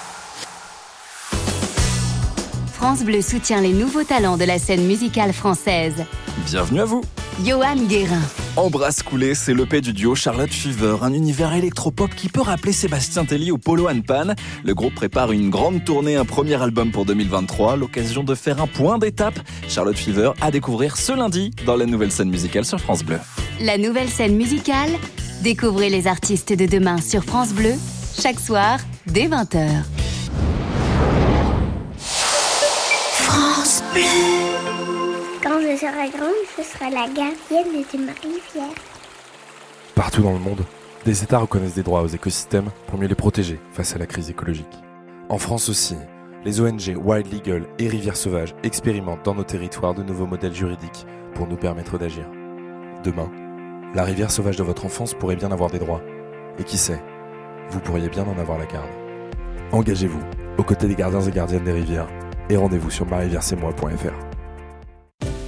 France 2.81 3.03
Bleu 3.03 3.21
soutient 3.21 3.61
les 3.61 3.73
nouveaux 3.73 4.03
talents 4.03 4.37
de 4.37 4.43
la 4.43 4.57
scène 4.57 4.87
musicale 4.87 5.33
française. 5.33 6.03
Bienvenue 6.47 6.81
à 6.81 6.85
vous. 6.85 7.03
Johan 7.45 7.75
Guérin. 7.87 8.23
Embrasse 8.55 9.03
coulé, 9.03 9.35
c'est 9.35 9.53
l'EP 9.53 9.81
du 9.81 9.93
duo 9.93 10.15
Charlotte 10.15 10.51
Fever, 10.51 10.95
un 11.03 11.13
univers 11.13 11.53
électropop 11.53 12.09
qui 12.15 12.27
peut 12.27 12.41
rappeler 12.41 12.71
Sébastien 12.71 13.23
Telly 13.23 13.51
au 13.51 13.59
Polo 13.59 13.87
and 13.87 14.01
Pan. 14.01 14.33
Le 14.63 14.73
groupe 14.73 14.95
prépare 14.95 15.31
une 15.31 15.51
grande 15.51 15.85
tournée, 15.85 16.15
un 16.15 16.25
premier 16.25 16.59
album 16.59 16.89
pour 16.89 17.05
2023, 17.05 17.75
l'occasion 17.75 18.23
de 18.23 18.33
faire 18.33 18.59
un 18.59 18.65
point 18.65 18.97
d'étape. 18.97 19.39
Charlotte 19.69 19.95
Fever 19.95 20.31
à 20.41 20.49
découvrir 20.49 20.97
ce 20.97 21.11
lundi 21.11 21.51
dans 21.67 21.75
la 21.75 21.85
nouvelle 21.85 22.11
scène 22.11 22.31
musicale 22.31 22.65
sur 22.65 22.79
France 22.79 23.03
Bleu. 23.03 23.19
La 23.59 23.77
nouvelle 23.77 24.09
scène 24.09 24.35
musicale 24.35 24.89
Découvrez 25.43 25.91
les 25.91 26.07
artistes 26.07 26.51
de 26.51 26.65
demain 26.65 26.97
sur 26.99 27.23
France 27.23 27.53
Bleu, 27.53 27.73
chaque 28.19 28.39
soir, 28.39 28.79
dès 29.05 29.27
20h. 29.27 29.83
Quand 33.93 35.59
je 35.59 35.75
serai 35.77 36.09
grande, 36.11 36.31
je 36.57 36.63
serai 36.63 36.89
la 36.91 37.07
gardienne 37.07 37.73
de 37.73 38.21
rivière. 38.21 38.75
Partout 39.95 40.21
dans 40.21 40.31
le 40.31 40.39
monde, 40.39 40.63
des 41.03 41.23
États 41.23 41.39
reconnaissent 41.39 41.75
des 41.75 41.83
droits 41.83 42.01
aux 42.01 42.07
écosystèmes 42.07 42.69
pour 42.87 42.97
mieux 42.97 43.07
les 43.07 43.15
protéger 43.15 43.59
face 43.73 43.93
à 43.95 43.99
la 43.99 44.05
crise 44.05 44.29
écologique. 44.29 44.79
En 45.27 45.37
France 45.37 45.67
aussi, 45.67 45.95
les 46.45 46.61
ONG 46.61 46.95
Wild 46.95 47.33
Legal 47.33 47.65
et 47.79 47.89
Rivière 47.89 48.15
Sauvage 48.15 48.55
expérimentent 48.63 49.25
dans 49.25 49.35
nos 49.35 49.43
territoires 49.43 49.93
de 49.93 50.03
nouveaux 50.03 50.25
modèles 50.25 50.55
juridiques 50.55 51.05
pour 51.33 51.47
nous 51.47 51.57
permettre 51.57 51.97
d'agir. 51.97 52.25
Demain, 53.03 53.29
la 53.93 54.05
rivière 54.05 54.31
sauvage 54.31 54.55
de 54.55 54.63
votre 54.63 54.85
enfance 54.85 55.13
pourrait 55.13 55.35
bien 55.35 55.51
avoir 55.51 55.69
des 55.69 55.79
droits. 55.79 56.01
Et 56.59 56.63
qui 56.63 56.77
sait, 56.77 57.01
vous 57.69 57.79
pourriez 57.81 58.09
bien 58.09 58.23
en 58.23 58.39
avoir 58.39 58.57
la 58.57 58.65
garde. 58.65 58.89
Engagez-vous 59.73 60.21
aux 60.57 60.63
côtés 60.63 60.87
des 60.87 60.95
gardiens 60.95 61.21
et 61.21 61.31
gardiennes 61.31 61.63
des 61.63 61.71
rivières 61.73 62.07
et 62.49 62.57
rendez-vous 62.57 62.89
sur 62.89 63.05
marivièresetmoi.fr. 63.07 64.13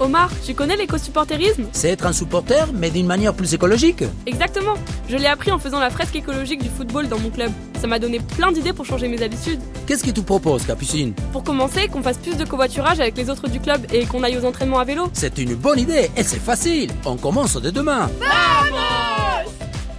Omar, 0.00 0.28
tu 0.44 0.54
connais 0.54 0.74
l'éco-supporterisme 0.76 1.66
C'est 1.72 1.90
être 1.90 2.04
un 2.06 2.12
supporter, 2.12 2.68
mais 2.74 2.90
d'une 2.90 3.06
manière 3.06 3.32
plus 3.32 3.54
écologique. 3.54 4.02
Exactement. 4.26 4.74
Je 5.08 5.16
l'ai 5.16 5.28
appris 5.28 5.52
en 5.52 5.58
faisant 5.58 5.78
la 5.78 5.88
fresque 5.90 6.16
écologique 6.16 6.60
du 6.62 6.68
football 6.68 7.06
dans 7.08 7.18
mon 7.18 7.30
club. 7.30 7.52
Ça 7.80 7.86
m'a 7.86 8.00
donné 8.00 8.18
plein 8.18 8.50
d'idées 8.50 8.72
pour 8.72 8.84
changer 8.84 9.06
mes 9.08 9.22
habitudes. 9.22 9.60
Qu'est-ce 9.86 10.02
que 10.02 10.10
tu 10.10 10.22
proposes, 10.22 10.66
Capucine? 10.66 11.14
Pour 11.32 11.44
commencer, 11.44 11.86
qu'on 11.88 12.02
fasse 12.02 12.18
plus 12.18 12.36
de 12.36 12.44
covoiturage 12.44 12.98
avec 12.98 13.16
les 13.16 13.30
autres 13.30 13.46
du 13.48 13.60
club 13.60 13.86
et 13.92 14.04
qu'on 14.04 14.24
aille 14.24 14.36
aux 14.36 14.44
entraînements 14.44 14.80
à 14.80 14.84
vélo. 14.84 15.08
C'est 15.12 15.38
une 15.38 15.54
bonne 15.54 15.78
idée 15.78 16.10
et 16.16 16.24
c'est 16.24 16.40
facile. 16.40 16.90
On 17.04 17.16
commence 17.16 17.56
dès 17.62 17.70
demain. 17.72 18.10
Vamos 18.18 19.48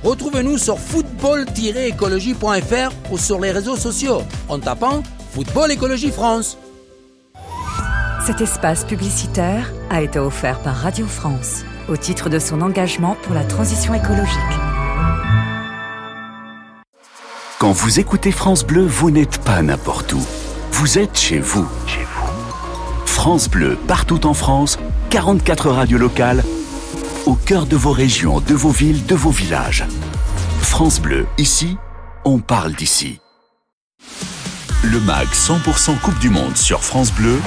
Retrouvez-nous 0.04 0.58
sur 0.60 0.78
football-écologie.fr 0.78 2.92
ou 3.12 3.18
sur 3.18 3.40
les 3.40 3.52
réseaux 3.52 3.78
sociaux 3.78 4.22
en 4.50 4.60
tapant 4.60 5.02
Football 5.32 5.72
Écologie 5.72 6.12
France. 6.12 6.58
Cet 8.26 8.42
espace 8.42 8.86
publicitaire 8.86 9.72
a 9.92 10.02
été 10.02 10.18
offert 10.18 10.58
par 10.58 10.76
Radio 10.76 11.06
France 11.06 11.64
au 11.88 11.96
titre 11.96 12.28
de 12.28 12.40
son 12.40 12.62
engagement 12.62 13.16
pour 13.22 13.36
la 13.36 13.44
transition 13.44 13.94
écologique. 13.94 14.40
Quand 17.60 17.72
vous 17.72 18.00
écoutez 18.00 18.32
France 18.32 18.66
Bleu, 18.66 18.84
vous 18.84 19.12
n'êtes 19.12 19.38
pas 19.44 19.62
n'importe 19.62 20.14
où. 20.14 20.26
Vous 20.72 20.98
êtes 20.98 21.16
chez 21.16 21.38
vous. 21.38 21.68
Chez 21.86 22.04
vous. 22.04 23.06
France 23.06 23.48
Bleu, 23.48 23.78
partout 23.88 24.26
en 24.26 24.34
France, 24.34 24.80
44 25.12 25.70
radios 25.70 26.00
locales, 26.00 26.44
au 27.28 27.36
cœur 27.36 27.68
de 27.68 27.76
vos 27.76 27.92
régions, 27.92 28.40
de 28.40 28.56
vos 28.56 28.72
villes, 28.72 29.06
de 29.06 29.14
vos 29.14 29.30
villages. 29.30 29.86
France 30.62 31.00
Bleu, 31.00 31.28
ici, 31.38 31.78
on 32.24 32.40
parle 32.40 32.74
d'ici. 32.74 33.20
Le 34.82 35.00
MAG 35.00 35.28
100% 35.28 36.00
Coupe 36.00 36.18
du 36.18 36.32
Monde 36.32 36.58
sur 36.58 36.84
France 36.84 37.12
Bleu. 37.12 37.40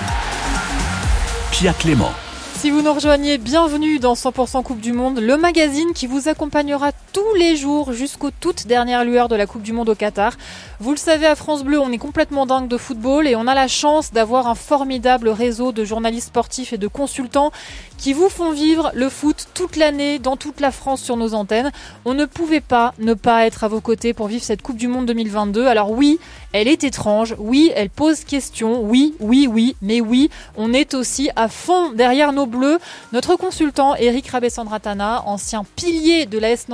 Pia 1.50 1.72
Clément. 1.72 2.12
Si 2.54 2.70
vous 2.70 2.82
nous 2.82 2.92
rejoignez, 2.92 3.38
bienvenue 3.38 3.98
dans 3.98 4.14
100% 4.14 4.62
Coupe 4.62 4.80
du 4.80 4.92
Monde, 4.92 5.18
le 5.18 5.37
magazine 5.37 5.92
qui 5.94 6.06
vous 6.06 6.28
accompagnera 6.28 6.92
tous 7.18 7.35
les 7.35 7.57
jours 7.57 7.92
jusqu'aux 7.92 8.31
toutes 8.31 8.68
dernières 8.68 9.04
lueurs 9.04 9.26
de 9.26 9.35
la 9.35 9.46
Coupe 9.46 9.62
du 9.62 9.72
Monde 9.72 9.88
au 9.88 9.96
Qatar. 9.96 10.35
Vous 10.78 10.92
le 10.92 10.96
savez, 10.96 11.26
à 11.26 11.35
France 11.35 11.64
Bleu, 11.64 11.81
on 11.81 11.90
est 11.90 11.98
complètement 11.98 12.46
dingue 12.46 12.68
de 12.68 12.76
football 12.76 13.26
et 13.26 13.35
on 13.35 13.48
a 13.48 13.57
la 13.57 13.66
chance 13.66 14.12
d'avoir 14.12 14.46
un 14.46 14.54
formidable 14.54 15.28
réseau 15.28 15.72
de 15.72 15.85
journalistes 15.85 16.28
sportifs 16.28 16.72
et 16.72 16.78
de 16.78 16.87
consultants 16.87 17.50
qui 17.96 18.12
vous 18.12 18.28
font 18.28 18.52
vivre 18.52 18.92
le 18.94 19.09
foot 19.09 19.48
toute 19.54 19.74
l'année 19.74 20.20
dans 20.20 20.37
toute 20.37 20.61
la 20.61 20.70
France 20.70 21.02
sur 21.02 21.16
nos 21.16 21.35
antennes. 21.35 21.72
On 22.04 22.14
ne 22.14 22.24
pouvait 22.24 22.61
pas 22.61 22.94
ne 23.00 23.14
pas 23.14 23.46
être 23.46 23.64
à 23.64 23.68
vos 23.68 23.81
côtés 23.81 24.12
pour 24.12 24.28
vivre 24.28 24.44
cette 24.44 24.62
Coupe 24.62 24.76
du 24.76 24.87
Monde 24.87 25.07
2022. 25.07 25.66
Alors 25.66 25.90
oui, 25.90 26.20
elle 26.52 26.68
est 26.68 26.85
étrange, 26.85 27.35
oui, 27.38 27.72
elle 27.74 27.90
pose 27.90 28.22
question, 28.22 28.81
oui, 28.83 29.14
oui, 29.18 29.48
oui, 29.50 29.74
mais 29.83 30.00
oui, 30.00 30.31
on 30.57 30.72
est 30.72 30.94
aussi 30.94 31.31
à 31.35 31.48
fond 31.48 31.90
derrière 31.90 32.33
nos 32.33 32.46
bleus. 32.46 32.78
Notre 33.12 33.35
consultant 33.35 33.96
Eric 33.96 34.28
Rabessandratana, 34.28 35.24
ancien 35.26 35.64
pilier 35.74 36.26
de 36.26 36.38
la 36.38 36.52
S 36.52 36.68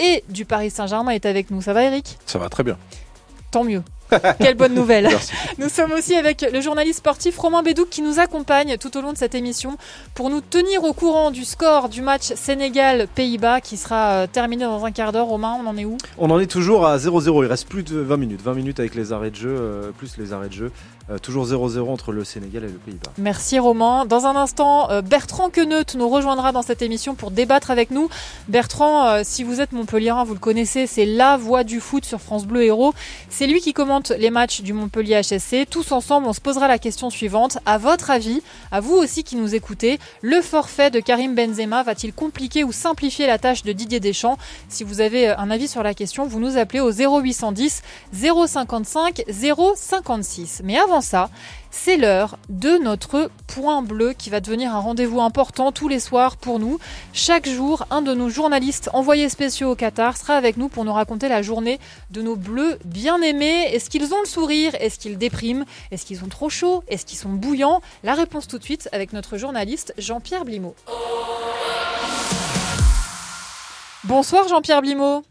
Et 0.00 0.24
du 0.28 0.44
Paris 0.44 0.70
Saint-Germain, 0.70 1.12
est 1.12 1.26
avec 1.26 1.50
nous. 1.50 1.62
Ça 1.62 1.72
va 1.72 1.84
Eric? 1.84 2.18
Ça 2.26 2.38
va 2.38 2.48
très 2.48 2.62
bien. 2.62 2.76
Tant 3.50 3.64
mieux. 3.64 3.82
Quelle 4.40 4.56
bonne 4.56 4.74
nouvelle. 4.74 5.08
Nous 5.58 5.68
sommes 5.68 5.92
aussi 5.92 6.14
avec 6.14 6.44
le 6.52 6.60
journaliste 6.60 6.98
sportif 6.98 7.38
Romain 7.38 7.62
Bédouc 7.62 7.88
qui 7.88 8.02
nous 8.02 8.18
accompagne 8.18 8.76
tout 8.78 8.96
au 8.96 9.00
long 9.00 9.12
de 9.12 9.18
cette 9.18 9.34
émission 9.34 9.76
pour 10.14 10.30
nous 10.30 10.40
tenir 10.40 10.84
au 10.84 10.92
courant 10.92 11.30
du 11.30 11.44
score 11.44 11.88
du 11.88 12.02
match 12.02 12.32
Sénégal-Pays-Bas 12.34 13.60
qui 13.60 13.76
sera 13.76 14.12
euh, 14.12 14.26
terminé 14.26 14.64
dans 14.64 14.84
un 14.84 14.90
quart 14.90 15.12
d'heure. 15.12 15.26
Romain, 15.26 15.56
on 15.62 15.66
en 15.66 15.76
est 15.76 15.84
où? 15.84 15.96
On 16.18 16.30
en 16.30 16.38
est 16.40 16.46
toujours 16.46 16.86
à 16.86 16.98
0-0. 16.98 17.44
Il 17.44 17.46
reste 17.46 17.68
plus 17.68 17.82
de 17.82 17.98
20 17.98 18.16
minutes. 18.16 18.42
20 18.42 18.54
minutes 18.54 18.80
avec 18.80 18.94
les 18.94 19.12
arrêts 19.12 19.30
de 19.30 19.36
jeu, 19.36 19.54
euh, 19.56 19.90
plus 19.92 20.16
les 20.18 20.32
arrêts 20.32 20.48
de 20.48 20.54
jeu. 20.54 20.72
Euh, 21.10 21.18
toujours 21.18 21.46
0-0 21.46 21.90
entre 21.90 22.12
le 22.12 22.24
Sénégal 22.24 22.62
et 22.62 22.68
le 22.68 22.74
Pays-Bas. 22.74 23.10
Merci 23.18 23.58
Romain. 23.58 24.06
Dans 24.06 24.26
un 24.26 24.36
instant, 24.36 24.88
euh, 24.90 25.02
Bertrand 25.02 25.50
Queneut 25.50 25.84
nous 25.96 26.08
rejoindra 26.08 26.52
dans 26.52 26.62
cette 26.62 26.80
émission 26.80 27.16
pour 27.16 27.32
débattre 27.32 27.72
avec 27.72 27.90
nous. 27.90 28.08
Bertrand, 28.46 29.08
euh, 29.08 29.20
si 29.24 29.42
vous 29.42 29.60
êtes 29.60 29.72
Montpellierin, 29.72 30.22
vous 30.22 30.34
le 30.34 30.38
connaissez, 30.38 30.86
c'est 30.86 31.04
la 31.04 31.36
voix 31.36 31.64
du 31.64 31.80
foot 31.80 32.04
sur 32.04 32.20
France 32.20 32.46
Bleu 32.46 32.62
Héros. 32.62 32.94
C'est 33.30 33.48
lui 33.48 33.60
qui 33.60 33.72
commente 33.72 34.10
les 34.10 34.30
matchs 34.30 34.60
du 34.62 34.72
Montpellier 34.72 35.20
HSC. 35.22 35.66
Tous 35.68 35.90
ensemble, 35.90 36.28
on 36.28 36.32
se 36.32 36.40
posera 36.40 36.68
la 36.68 36.78
question 36.78 37.10
suivante. 37.10 37.58
À 37.66 37.78
votre 37.78 38.10
avis, 38.10 38.40
à 38.70 38.78
vous 38.80 38.94
aussi 38.94 39.24
qui 39.24 39.34
nous 39.34 39.56
écoutez, 39.56 39.98
le 40.20 40.40
forfait 40.40 40.90
de 40.92 41.00
Karim 41.00 41.34
Benzema 41.34 41.82
va-t-il 41.82 42.12
compliquer 42.12 42.62
ou 42.62 42.70
simplifier 42.70 43.26
la 43.26 43.38
tâche 43.38 43.64
de 43.64 43.72
Didier 43.72 43.98
Deschamps? 43.98 44.38
Si 44.68 44.84
vous 44.84 45.00
avez 45.00 45.30
un 45.30 45.50
avis 45.50 45.66
sur 45.66 45.82
la 45.82 45.94
question, 45.94 46.26
vous 46.26 46.38
nous 46.38 46.56
appelez 46.56 46.80
au 46.80 46.92
0810 46.92 47.82
055 48.12 49.24
056. 49.28 50.60
Mais 50.62 50.78
avant 50.78 50.91
ça, 51.00 51.30
c'est 51.70 51.96
l'heure 51.96 52.36
de 52.48 52.76
notre 52.78 53.30
point 53.46 53.82
bleu 53.82 54.12
qui 54.12 54.30
va 54.30 54.40
devenir 54.40 54.74
un 54.74 54.80
rendez-vous 54.80 55.20
important 55.20 55.72
tous 55.72 55.88
les 55.88 56.00
soirs 56.00 56.36
pour 56.36 56.58
nous. 56.58 56.78
Chaque 57.12 57.48
jour, 57.48 57.86
un 57.90 58.02
de 58.02 58.14
nos 58.14 58.28
journalistes 58.28 58.90
envoyés 58.92 59.28
spéciaux 59.28 59.70
au 59.70 59.74
Qatar 59.74 60.16
sera 60.16 60.34
avec 60.34 60.56
nous 60.56 60.68
pour 60.68 60.84
nous 60.84 60.92
raconter 60.92 61.28
la 61.28 61.42
journée 61.42 61.80
de 62.10 62.20
nos 62.20 62.36
bleus 62.36 62.78
bien 62.84 63.22
aimés. 63.22 63.72
Est-ce 63.72 63.88
qu'ils 63.88 64.12
ont 64.12 64.20
le 64.20 64.28
sourire? 64.28 64.74
Est-ce 64.80 64.98
qu'ils 64.98 65.18
dépriment? 65.18 65.64
Est-ce 65.90 66.04
qu'ils 66.04 66.22
ont 66.24 66.28
trop 66.28 66.50
chaud? 66.50 66.84
Est-ce 66.88 67.06
qu'ils 67.06 67.18
sont 67.18 67.30
bouillants? 67.30 67.80
La 68.04 68.14
réponse 68.14 68.46
tout 68.46 68.58
de 68.58 68.64
suite 68.64 68.88
avec 68.92 69.12
notre 69.12 69.38
journaliste 69.38 69.94
Jean-Pierre 69.98 70.44
Blimaud. 70.44 70.74
Bonsoir 74.04 74.48
Jean-Pierre 74.48 74.82
Blimaud. 74.82 75.24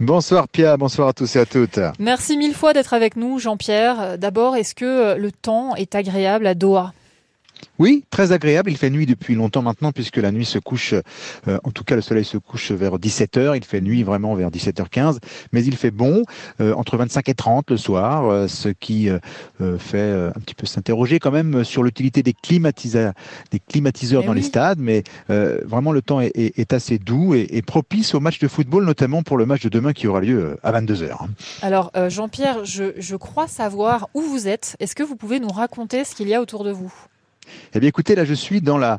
Bonsoir 0.00 0.48
Pia, 0.48 0.76
bonsoir 0.76 1.08
à 1.08 1.12
tous 1.12 1.36
et 1.36 1.38
à 1.38 1.46
toutes. 1.46 1.78
Merci 2.00 2.36
mille 2.36 2.54
fois 2.54 2.72
d'être 2.72 2.94
avec 2.94 3.14
nous 3.14 3.38
Jean-Pierre. 3.38 4.18
D'abord, 4.18 4.56
est-ce 4.56 4.74
que 4.74 5.16
le 5.16 5.30
temps 5.30 5.76
est 5.76 5.94
agréable 5.94 6.48
à 6.48 6.54
Doha? 6.54 6.92
Oui, 7.78 8.04
très 8.10 8.32
agréable. 8.32 8.70
Il 8.70 8.76
fait 8.76 8.90
nuit 8.90 9.06
depuis 9.06 9.34
longtemps 9.34 9.62
maintenant 9.62 9.92
puisque 9.92 10.16
la 10.16 10.30
nuit 10.32 10.44
se 10.44 10.58
couche, 10.58 10.94
euh, 11.48 11.58
en 11.64 11.70
tout 11.70 11.84
cas 11.84 11.96
le 11.96 12.02
soleil 12.02 12.24
se 12.24 12.36
couche 12.38 12.70
vers 12.72 12.98
17h. 12.98 13.56
Il 13.56 13.64
fait 13.64 13.80
nuit 13.80 14.02
vraiment 14.02 14.34
vers 14.34 14.50
17h15, 14.50 15.18
mais 15.52 15.64
il 15.64 15.76
fait 15.76 15.90
bon 15.90 16.22
euh, 16.60 16.72
entre 16.74 16.96
25 16.96 17.28
et 17.28 17.34
30 17.34 17.70
le 17.70 17.76
soir, 17.76 18.26
euh, 18.26 18.48
ce 18.48 18.68
qui 18.68 19.08
fait 19.78 20.10
un 20.12 20.40
petit 20.40 20.54
peu 20.54 20.66
s'interroger 20.66 21.18
quand 21.18 21.30
même 21.30 21.64
sur 21.64 21.82
l'utilité 21.82 22.22
des, 22.22 22.32
climatiseurs, 22.32 23.12
des 23.50 23.58
climatiseurs 23.60 24.22
dans 24.24 24.32
oui. 24.32 24.36
les 24.38 24.42
stades. 24.42 24.78
Mais 24.78 25.02
vraiment 25.28 25.92
le 25.92 26.02
temps 26.02 26.20
est, 26.20 26.32
est- 26.34 26.58
est 26.58 26.72
assez 26.72 26.98
doux 26.98 27.34
et, 27.34 27.46
et 27.50 27.62
propice 27.62 28.14
au 28.14 28.20
match 28.20 28.38
de 28.38 28.48
football, 28.48 28.84
notamment 28.84 29.22
pour 29.22 29.36
le 29.36 29.46
match 29.46 29.62
de 29.62 29.68
demain 29.68 29.92
qui 29.92 30.06
aura 30.06 30.20
lieu 30.20 30.56
à 30.62 30.72
22h. 30.72 31.16
Alors 31.62 31.90
Jean-Pierre, 32.08 32.64
je, 32.64 32.92
je 32.98 33.16
crois 33.16 33.48
savoir 33.48 34.08
où 34.14 34.20
vous 34.22 34.48
êtes. 34.48 34.76
Est-ce 34.80 34.94
que 34.94 35.02
vous 35.02 35.16
pouvez 35.16 35.40
nous 35.40 35.48
raconter 35.48 36.04
ce 36.04 36.14
qu'il 36.14 36.28
y 36.28 36.34
a 36.34 36.40
autour 36.40 36.64
de 36.64 36.70
vous? 36.70 36.92
Eh 37.74 37.80
bien, 37.80 37.88
écoutez, 37.88 38.14
là, 38.14 38.24
je 38.24 38.34
suis 38.34 38.60
dans 38.60 38.80
euh, 38.80 38.96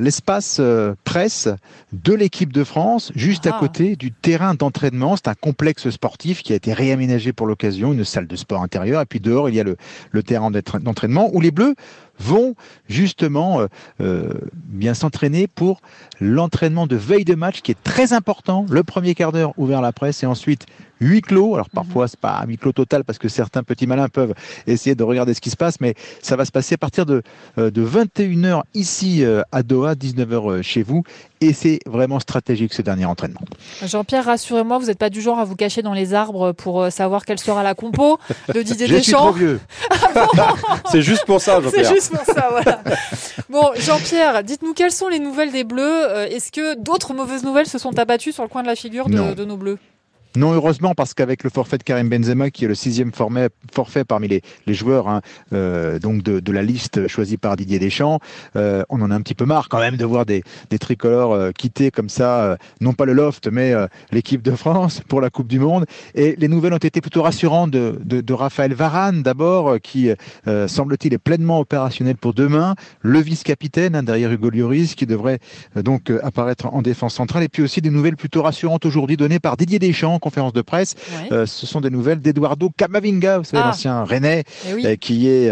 l'espace 0.00 0.58
euh, 0.60 0.94
presse 1.04 1.48
de 1.92 2.12
l'équipe 2.14 2.52
de 2.52 2.64
France, 2.64 3.12
juste 3.14 3.46
Ah. 3.46 3.56
à 3.56 3.58
côté 3.58 3.96
du 3.96 4.12
terrain 4.12 4.54
d'entraînement. 4.54 5.16
C'est 5.16 5.28
un 5.28 5.34
complexe 5.34 5.90
sportif 5.90 6.42
qui 6.42 6.52
a 6.52 6.56
été 6.56 6.72
réaménagé 6.72 7.32
pour 7.32 7.46
l'occasion, 7.46 7.92
une 7.92 8.04
salle 8.04 8.26
de 8.26 8.36
sport 8.36 8.62
intérieure. 8.62 9.00
Et 9.02 9.06
puis 9.06 9.20
dehors, 9.20 9.48
il 9.48 9.54
y 9.54 9.60
a 9.60 9.64
le, 9.64 9.76
le 10.10 10.22
terrain 10.22 10.50
d'entra- 10.50 10.78
d'entraînement 10.80 11.30
où 11.34 11.40
les 11.40 11.50
Bleus 11.50 11.74
vont 12.22 12.54
justement 12.88 13.60
euh, 13.60 13.66
euh, 14.00 14.32
bien 14.54 14.94
s'entraîner 14.94 15.46
pour 15.46 15.80
l'entraînement 16.20 16.86
de 16.86 16.96
veille 16.96 17.24
de 17.24 17.34
match 17.34 17.62
qui 17.62 17.72
est 17.72 17.82
très 17.82 18.12
important. 18.12 18.64
Le 18.70 18.82
premier 18.82 19.14
quart 19.14 19.32
d'heure 19.32 19.52
ouvert 19.56 19.78
à 19.78 19.82
la 19.82 19.92
presse 19.92 20.22
et 20.22 20.26
ensuite 20.26 20.66
huis 21.00 21.20
clos. 21.20 21.54
Alors 21.54 21.68
parfois 21.68 22.06
c'est 22.06 22.20
pas 22.20 22.40
un 22.42 22.46
huis 22.46 22.58
clos 22.58 22.72
total 22.72 23.02
parce 23.02 23.18
que 23.18 23.28
certains 23.28 23.64
petits 23.64 23.88
malins 23.88 24.08
peuvent 24.08 24.34
essayer 24.68 24.94
de 24.94 25.02
regarder 25.02 25.34
ce 25.34 25.40
qui 25.40 25.50
se 25.50 25.56
passe, 25.56 25.80
mais 25.80 25.94
ça 26.22 26.36
va 26.36 26.44
se 26.44 26.52
passer 26.52 26.76
à 26.76 26.78
partir 26.78 27.06
de, 27.06 27.22
euh, 27.58 27.70
de 27.72 27.84
21h 27.84 28.62
ici 28.74 29.24
euh, 29.24 29.42
à 29.50 29.62
Doha, 29.64 29.94
19h 29.94 30.62
chez 30.62 30.82
vous. 30.84 31.02
Et 31.40 31.52
c'est 31.52 31.80
vraiment 31.86 32.20
stratégique 32.20 32.72
ce 32.72 32.82
dernier 32.82 33.04
entraînement. 33.04 33.40
Jean-Pierre, 33.84 34.26
rassurez-moi, 34.26 34.78
vous 34.78 34.86
n'êtes 34.86 34.98
pas 34.98 35.10
du 35.10 35.20
genre 35.20 35.40
à 35.40 35.44
vous 35.44 35.56
cacher 35.56 35.82
dans 35.82 35.92
les 35.92 36.14
arbres 36.14 36.52
pour 36.52 36.86
savoir 36.92 37.24
quelle 37.24 37.40
sera 37.40 37.64
la 37.64 37.74
compo 37.74 38.16
de 38.54 38.62
Didier 38.62 38.86
Je 38.86 38.92
suis 38.94 39.02
Deschamps. 39.10 39.18
trop 39.26 39.32
vieux. 39.32 39.58
C'est 40.92 41.02
juste 41.02 41.24
pour 41.24 41.40
ça, 41.40 41.56
C'est 41.56 41.64
Jean-Pierre. 41.64 41.94
juste 41.94 42.11
pour 42.16 42.34
ça, 42.34 42.48
voilà. 42.50 42.82
Bon, 43.48 43.70
Jean-Pierre, 43.76 44.44
dites-nous 44.44 44.74
quelles 44.74 44.92
sont 44.92 45.08
les 45.08 45.18
nouvelles 45.18 45.52
des 45.52 45.64
Bleus? 45.64 45.82
Euh, 45.82 46.26
Est-ce 46.26 46.52
que 46.52 46.74
d'autres 46.76 47.14
mauvaises 47.14 47.44
nouvelles 47.44 47.66
se 47.66 47.78
sont 47.78 47.98
abattues 47.98 48.32
sur 48.32 48.42
le 48.42 48.48
coin 48.48 48.62
de 48.62 48.68
la 48.68 48.76
figure 48.76 49.08
de 49.08 49.44
nos 49.44 49.56
Bleus? 49.56 49.78
Non, 50.34 50.52
heureusement, 50.52 50.94
parce 50.94 51.12
qu'avec 51.12 51.44
le 51.44 51.50
forfait 51.50 51.76
de 51.76 51.82
Karim 51.82 52.08
Benzema, 52.08 52.50
qui 52.50 52.64
est 52.64 52.68
le 52.68 52.74
sixième 52.74 53.12
forfait, 53.12 54.04
parmi 54.04 54.28
les, 54.28 54.42
joueurs 54.68 55.08
hein, 55.08 55.20
euh, 55.52 55.98
donc 55.98 56.22
de, 56.22 56.52
la 56.52 56.62
liste 56.62 57.06
choisie 57.06 57.36
par 57.36 57.56
Didier 57.56 57.78
Deschamps, 57.78 58.18
euh, 58.56 58.82
on 58.88 59.02
en 59.02 59.10
a 59.10 59.14
un 59.14 59.20
petit 59.20 59.34
peu 59.34 59.44
marre 59.44 59.68
quand 59.68 59.78
même 59.78 59.96
de 59.96 60.04
voir 60.06 60.24
des, 60.24 60.42
tricolores 60.80 61.34
euh, 61.34 61.50
quitter 61.52 61.90
comme 61.90 62.08
ça, 62.08 62.56
non 62.80 62.94
pas 62.94 63.04
le 63.04 63.12
loft, 63.12 63.48
mais 63.48 63.74
l'équipe 64.10 64.42
de 64.42 64.52
France 64.52 65.02
pour 65.06 65.20
la 65.20 65.28
Coupe 65.28 65.48
du 65.48 65.58
Monde. 65.58 65.84
Et 66.14 66.34
les 66.38 66.48
nouvelles 66.48 66.72
ont 66.72 66.78
été 66.78 67.00
plutôt 67.00 67.22
rassurantes 67.22 67.70
de, 67.70 68.32
Raphaël 68.32 68.72
Varane, 68.72 69.22
d'abord, 69.22 69.78
qui, 69.82 70.10
semble-t-il, 70.66 71.12
est 71.12 71.18
pleinement 71.18 71.60
opérationnel 71.60 72.16
pour 72.16 72.32
demain. 72.32 72.74
Le 73.00 73.20
vice-capitaine, 73.20 73.94
hein, 73.94 74.02
derrière 74.02 74.32
Hugo 74.32 74.48
Lloris, 74.50 74.94
qui 74.94 75.04
devrait 75.04 75.38
donc 75.76 76.10
apparaître 76.22 76.66
en 76.72 76.80
défense 76.80 77.14
centrale. 77.14 77.42
Et 77.42 77.48
puis 77.48 77.62
aussi 77.62 77.82
des 77.82 77.90
nouvelles 77.90 78.16
plutôt 78.16 78.42
rassurantes 78.42 78.86
aujourd'hui 78.86 79.16
données 79.16 79.38
par 79.38 79.56
Didier 79.56 79.78
Deschamps 79.78 80.18
conférence 80.22 80.54
de 80.54 80.62
presse. 80.62 80.94
Ouais. 81.20 81.32
Euh, 81.32 81.46
ce 81.46 81.66
sont 81.66 81.80
des 81.82 81.90
nouvelles 81.90 82.20
d'Eduardo 82.20 82.70
Camavinga, 82.74 83.38
vous 83.38 83.44
savez, 83.44 83.62
Ah. 83.62 83.66
l'ancien 83.66 84.04
Rennais, 84.04 84.44
Eh 84.68 84.74
oui. 84.74 84.86
euh, 84.86 84.96
qui, 84.96 85.28
est, 85.28 85.50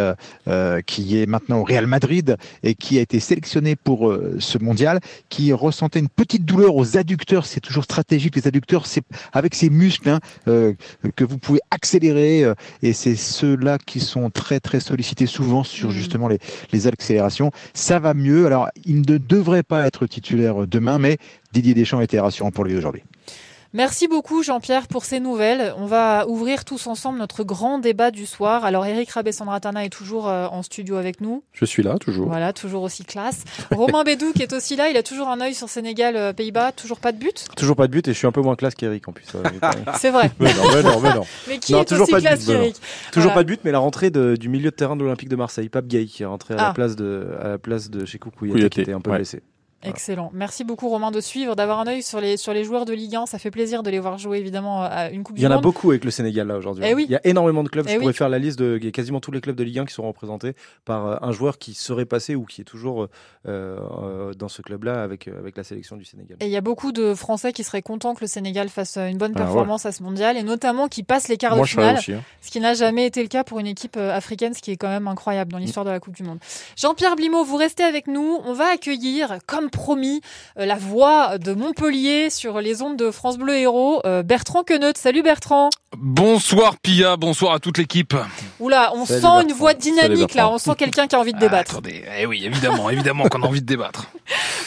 euh, 0.49 0.81
qui 0.83 1.21
est 1.21 1.27
maintenant 1.27 1.59
au 1.59 1.65
Real 1.65 1.87
Madrid 1.87 2.37
et 2.63 2.75
qui 2.75 2.97
a 2.99 3.03
été 3.03 3.21
sélectionné 3.21 3.77
pour 3.77 4.11
ce 4.39 4.57
mondial, 4.59 5.01
qui 5.29 5.53
ressentait 5.53 5.99
une 5.99 6.09
petite 6.09 6.45
douleur 6.45 6.75
aux 6.77 6.97
adducteurs. 6.97 7.45
C'est 7.45 7.61
toujours 7.61 7.85
stratégique, 7.85 8.37
les 8.37 8.47
adducteurs, 8.47 8.87
c'est 8.87 9.03
avec 9.33 9.55
ces 9.55 9.69
muscles 9.69 10.09
hein, 10.09 10.21
que 10.47 11.25
vous 11.25 11.39
pouvez 11.39 11.61
accélérer. 11.71 12.47
et 12.83 12.93
c'est 12.93 13.17
ceux-là 13.17 13.79
qui 13.85 14.01
sont 14.01 14.31
très, 14.31 14.61
très 14.61 14.81
sollicités 14.81 15.27
souvent 15.27 15.65
sur 15.65 15.91
justement 15.91 16.29
les, 16.29 16.39
les 16.73 16.87
accélérations. 16.87 17.51
Ça 17.75 17.99
va 17.99 18.15
mieux. 18.15 18.47
Alors, 18.47 18.69
il 18.87 19.01
ne 19.03 19.19
devrait 19.19 19.63
pas 19.65 19.87
être 19.87 20.07
titulaire 20.07 20.67
demain, 20.67 20.99
mais 20.99 21.19
Didier 21.53 21.75
Deschamps 21.75 22.01
été 22.01 22.21
rassurant 22.21 22.51
pour 22.53 22.65
lui 22.65 22.77
aujourd'hui. 22.77 23.03
Merci 23.73 24.09
beaucoup 24.09 24.43
Jean-Pierre 24.43 24.89
pour 24.89 25.05
ces 25.05 25.21
nouvelles. 25.21 25.73
On 25.79 25.87
va 25.87 26.27
ouvrir 26.27 26.65
tous 26.65 26.89
ensemble 26.89 27.19
notre 27.21 27.45
grand 27.45 27.79
débat 27.79 28.11
du 28.11 28.27
soir. 28.27 28.65
Alors 28.65 28.85
Eric 28.85 29.11
Rabessandratana 29.13 29.85
est 29.85 29.91
toujours 29.91 30.29
euh, 30.29 30.47
en 30.49 30.65
studio 30.65 30.97
avec 30.97 31.21
nous. 31.21 31.45
Je 31.53 31.65
suis 31.65 31.85
là, 31.85 31.97
toujours. 31.99 32.27
Voilà, 32.27 32.53
toujours 32.53 32.83
aussi 32.83 33.05
classe. 33.05 33.45
Romain 33.71 34.03
Bédou 34.03 34.33
qui 34.33 34.43
est 34.43 34.53
aussi 34.53 34.75
là, 34.75 34.89
il 34.89 34.97
a 34.97 35.05
toujours 35.05 35.29
un 35.29 35.41
œil 35.41 35.55
sur 35.55 35.69
Sénégal, 35.69 36.17
euh, 36.17 36.33
Pays-Bas, 36.33 36.73
toujours 36.73 36.99
pas 36.99 37.13
de 37.13 37.19
but? 37.19 37.47
Toujours 37.57 37.77
pas 37.77 37.87
de 37.87 37.93
but 37.93 38.09
et 38.09 38.13
je 38.13 38.19
suis 38.19 38.27
un 38.27 38.33
peu 38.33 38.41
moins 38.41 38.57
classe 38.57 38.75
qu'Eric 38.75 39.07
en 39.07 39.13
plus. 39.13 39.27
euh, 39.37 39.43
C'est 39.97 40.11
vrai. 40.11 40.33
mais 40.41 40.53
non, 40.53 40.63
mais 40.75 40.83
non, 40.83 41.01
mais 41.01 41.15
non. 41.15 41.23
Mais 41.49 41.59
qui 41.59 41.73
Non, 41.73 41.83
est 41.83 41.85
toujours 41.85 42.03
aussi 42.03 42.13
pas 42.13 42.19
de 42.21 42.27
classe 42.27 42.45
qu'Eric 42.47 42.75
Toujours 43.13 43.31
Voilà. 43.31 43.35
pas 43.35 43.43
de 43.45 43.49
but, 43.49 43.61
mais 43.63 43.71
la 43.71 43.79
rentrée 43.79 44.11
de- 44.11 44.35
du 44.37 44.49
milieu 44.49 44.71
de 44.71 44.75
terrain 44.77 44.97
de 44.97 45.03
l'Olympique 45.05 45.29
de 45.29 45.37
Marseille, 45.37 45.69
Pape 45.69 45.87
Gay, 45.87 46.07
qui 46.07 46.25
est 46.25 46.27
rentré 46.27 46.55
à 46.55 46.57
Ah. 46.59 46.67
la 46.69 46.73
place 46.75 46.97
de, 46.97 47.29
à 47.41 47.47
la 47.51 47.59
place 47.59 47.89
de 47.89 48.05
chez 48.05 48.19
Koukou, 48.19 48.47
qui 48.53 48.65
était 48.65 48.93
un 48.93 49.01
peu 49.01 49.11
ouais. 49.11 49.19
blessé. 49.19 49.43
Excellent. 49.83 50.31
Merci 50.35 50.65
beaucoup 50.65 50.89
Romain 50.89 51.11
de 51.11 51.21
suivre, 51.21 51.57
d'avoir 51.57 51.81
un 51.81 51.87
œil 51.87 52.03
sur 52.03 52.21
les, 52.21 52.37
sur 52.37 52.53
les 52.53 52.65
joueurs 52.65 52.85
de 52.85 52.93
Ligue 52.93 53.17
1. 53.17 53.27
Ça 53.27 53.39
fait 53.39 53.51
plaisir 53.51 53.83
de 53.83 53.91
les 53.91 53.99
voir 53.99 54.19
jouer 54.19 54.39
évidemment 54.39 54.83
à 54.83 55.09
une 55.11 55.23
Coupe 55.23 55.37
Il 55.39 55.41
y 55.41 55.43
du 55.43 55.47
en 55.47 55.51
a 55.53 55.55
Monde. 55.55 55.63
beaucoup 55.63 55.91
avec 55.91 56.05
le 56.05 56.11
Sénégal 56.11 56.47
là 56.49 56.57
aujourd'hui. 56.57 56.85
Eh 56.87 56.95
oui. 56.95 57.07
Il 57.09 57.13
y 57.13 57.17
a 57.17 57.21
énormément 57.25 57.63
de 57.65 57.69
clubs. 57.69 57.87
Eh 57.89 57.95
Je 57.95 57.99
pourrais 57.99 58.13
faire 58.13 58.29
la 58.29 58.39
liste 58.39 58.59
de 58.59 58.77
quasiment 58.91 59.21
tous 59.21 59.31
les 59.33 59.41
clubs 59.41 59.57
de 59.57 59.65
Ligue 59.65 59.79
1 59.79 59.85
qui 59.87 59.95
sont 59.95 60.03
représentés 60.07 60.55
par 60.85 61.07
euh, 61.07 61.17
un 61.23 61.33
joueur 61.33 61.59
qui 61.59 61.75
serait 61.75 62.05
passé 62.05 62.35
ou 62.35 62.45
qui 62.45 62.61
est 62.61 62.65
toujours 62.65 63.05
euh, 63.05 63.09
euh, 63.47 64.35
dans 64.35 64.49
ce 64.49 64.61
club-là 64.63 65.03
avec, 65.03 65.29
euh, 65.29 65.39
avec 65.39 65.57
la 65.57 65.65
sélection 65.65 65.97
du 65.97 66.05
Sénégal. 66.05 66.37
Et 66.41 66.45
il 66.47 66.51
y 66.51 66.57
a 66.57 66.61
beaucoup 66.61 66.93
de 66.93 67.15
Français 67.15 67.53
qui 67.53 67.65
seraient 67.65 67.83
contents 67.83 68.15
que 68.15 68.21
le 68.21 68.27
Sénégal 68.27 68.69
fasse 68.69 68.99
une 68.99 69.17
bonne 69.17 69.33
Ah 69.35 69.39
ouais. 69.41 69.45
performance 69.47 69.87
à 69.87 69.93
ce 69.93 70.03
mondial 70.03 70.37
et 70.37 70.43
notamment 70.43 70.89
qui 70.89 71.03
passe 71.03 71.29
les 71.29 71.37
quarts 71.39 71.57
Moi, 71.57 71.65
de 71.65 71.71
finale, 71.71 71.97
aussi, 71.97 72.13
hein. 72.13 72.23
ce 72.43 72.51
qui 72.51 72.61
n'a 72.61 72.75
jamais 72.75 73.07
été 73.07 73.23
le 73.23 73.29
cas 73.29 73.45
pour 73.45 73.59
une 73.61 73.67
équipe 73.67 73.97
euh, 73.97 74.15
africaine, 74.15 74.53
ce 74.53 74.61
qui 74.61 74.73
est 74.73 74.77
quand 74.77 74.89
même 74.89 75.09
incroyable 75.09 75.53
dans 75.53 75.59
l'histoire 75.59 75.87
de 75.87 75.91
la 75.91 76.01
Coupe 76.01 76.15
du 76.17 76.23
Monde. 76.23 76.39
Jean-Pierre 76.77 77.17
Blimaud, 77.17 77.45
vous 77.45 77.57
restez 77.57 77.83
avec 77.83 78.09
nous. 78.09 78.39
On 78.45 78.53
va 78.53 78.67
accueillir, 78.73 79.39
comme 79.47 79.70
promis, 79.71 80.21
euh, 80.59 80.67
la 80.67 80.75
voix 80.77 81.39
de 81.39 81.53
Montpellier 81.55 82.29
sur 82.31 82.61
les 82.61 82.83
ondes 82.83 82.97
de 82.97 83.11
France 83.11 83.39
Bleu 83.39 83.57
Héros, 83.57 84.01
euh, 84.05 84.23
Bertrand 84.23 84.63
Queneut. 84.63 84.93
Salut 84.97 85.23
Bertrand. 85.23 85.71
Bonsoir 85.97 86.77
Pia, 86.79 87.17
bonsoir 87.17 87.55
à 87.55 87.59
toute 87.59 87.79
l'équipe. 87.79 88.15
Oula, 88.61 88.93
on 88.95 89.05
Salut, 89.07 89.21
sent 89.23 89.43
une 89.49 89.53
voix 89.53 89.75
dynamique 89.75 90.35
là, 90.35 90.49
on 90.51 90.59
sent 90.59 90.73
quelqu'un 90.79 91.07
qui 91.09 91.17
a 91.17 91.19
envie 91.21 91.33
de 91.33 91.39
débattre. 91.39 91.73
Attendez, 91.73 92.05
eh 92.19 92.27
oui, 92.27 92.45
évidemment, 92.45 92.91
évidemment 92.91 93.25
qu'on 93.29 93.43
a 93.43 93.47
envie 93.47 93.61
de 93.63 93.67
débattre. 93.67 94.07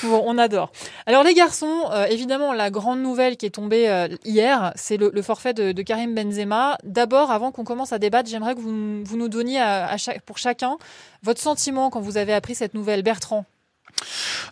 Bon, 0.03 0.21
on 0.25 0.37
adore. 0.37 0.69
Alors 1.05 1.23
les 1.23 1.33
garçons, 1.33 1.85
euh, 1.93 2.07
évidemment, 2.07 2.51
la 2.51 2.69
grande 2.69 2.99
nouvelle 3.01 3.37
qui 3.37 3.45
est 3.45 3.51
tombée 3.51 3.87
euh, 3.87 4.09
hier, 4.25 4.73
c'est 4.75 4.97
le, 4.97 5.09
le 5.13 5.21
forfait 5.21 5.53
de, 5.53 5.71
de 5.71 5.81
Karim 5.81 6.13
Benzema. 6.13 6.77
D'abord, 6.83 7.31
avant 7.31 7.53
qu'on 7.53 7.63
commence 7.63 7.93
à 7.93 7.99
débattre, 7.99 8.29
j'aimerais 8.29 8.53
que 8.53 8.59
vous, 8.59 9.01
vous 9.05 9.15
nous 9.17 9.29
donniez 9.29 9.61
à, 9.61 9.87
à 9.87 9.95
chaque- 9.95 10.21
pour 10.23 10.37
chacun 10.37 10.75
votre 11.21 11.39
sentiment 11.39 11.89
quand 11.89 12.01
vous 12.01 12.17
avez 12.17 12.33
appris 12.33 12.53
cette 12.53 12.73
nouvelle. 12.73 13.01
Bertrand. 13.01 13.45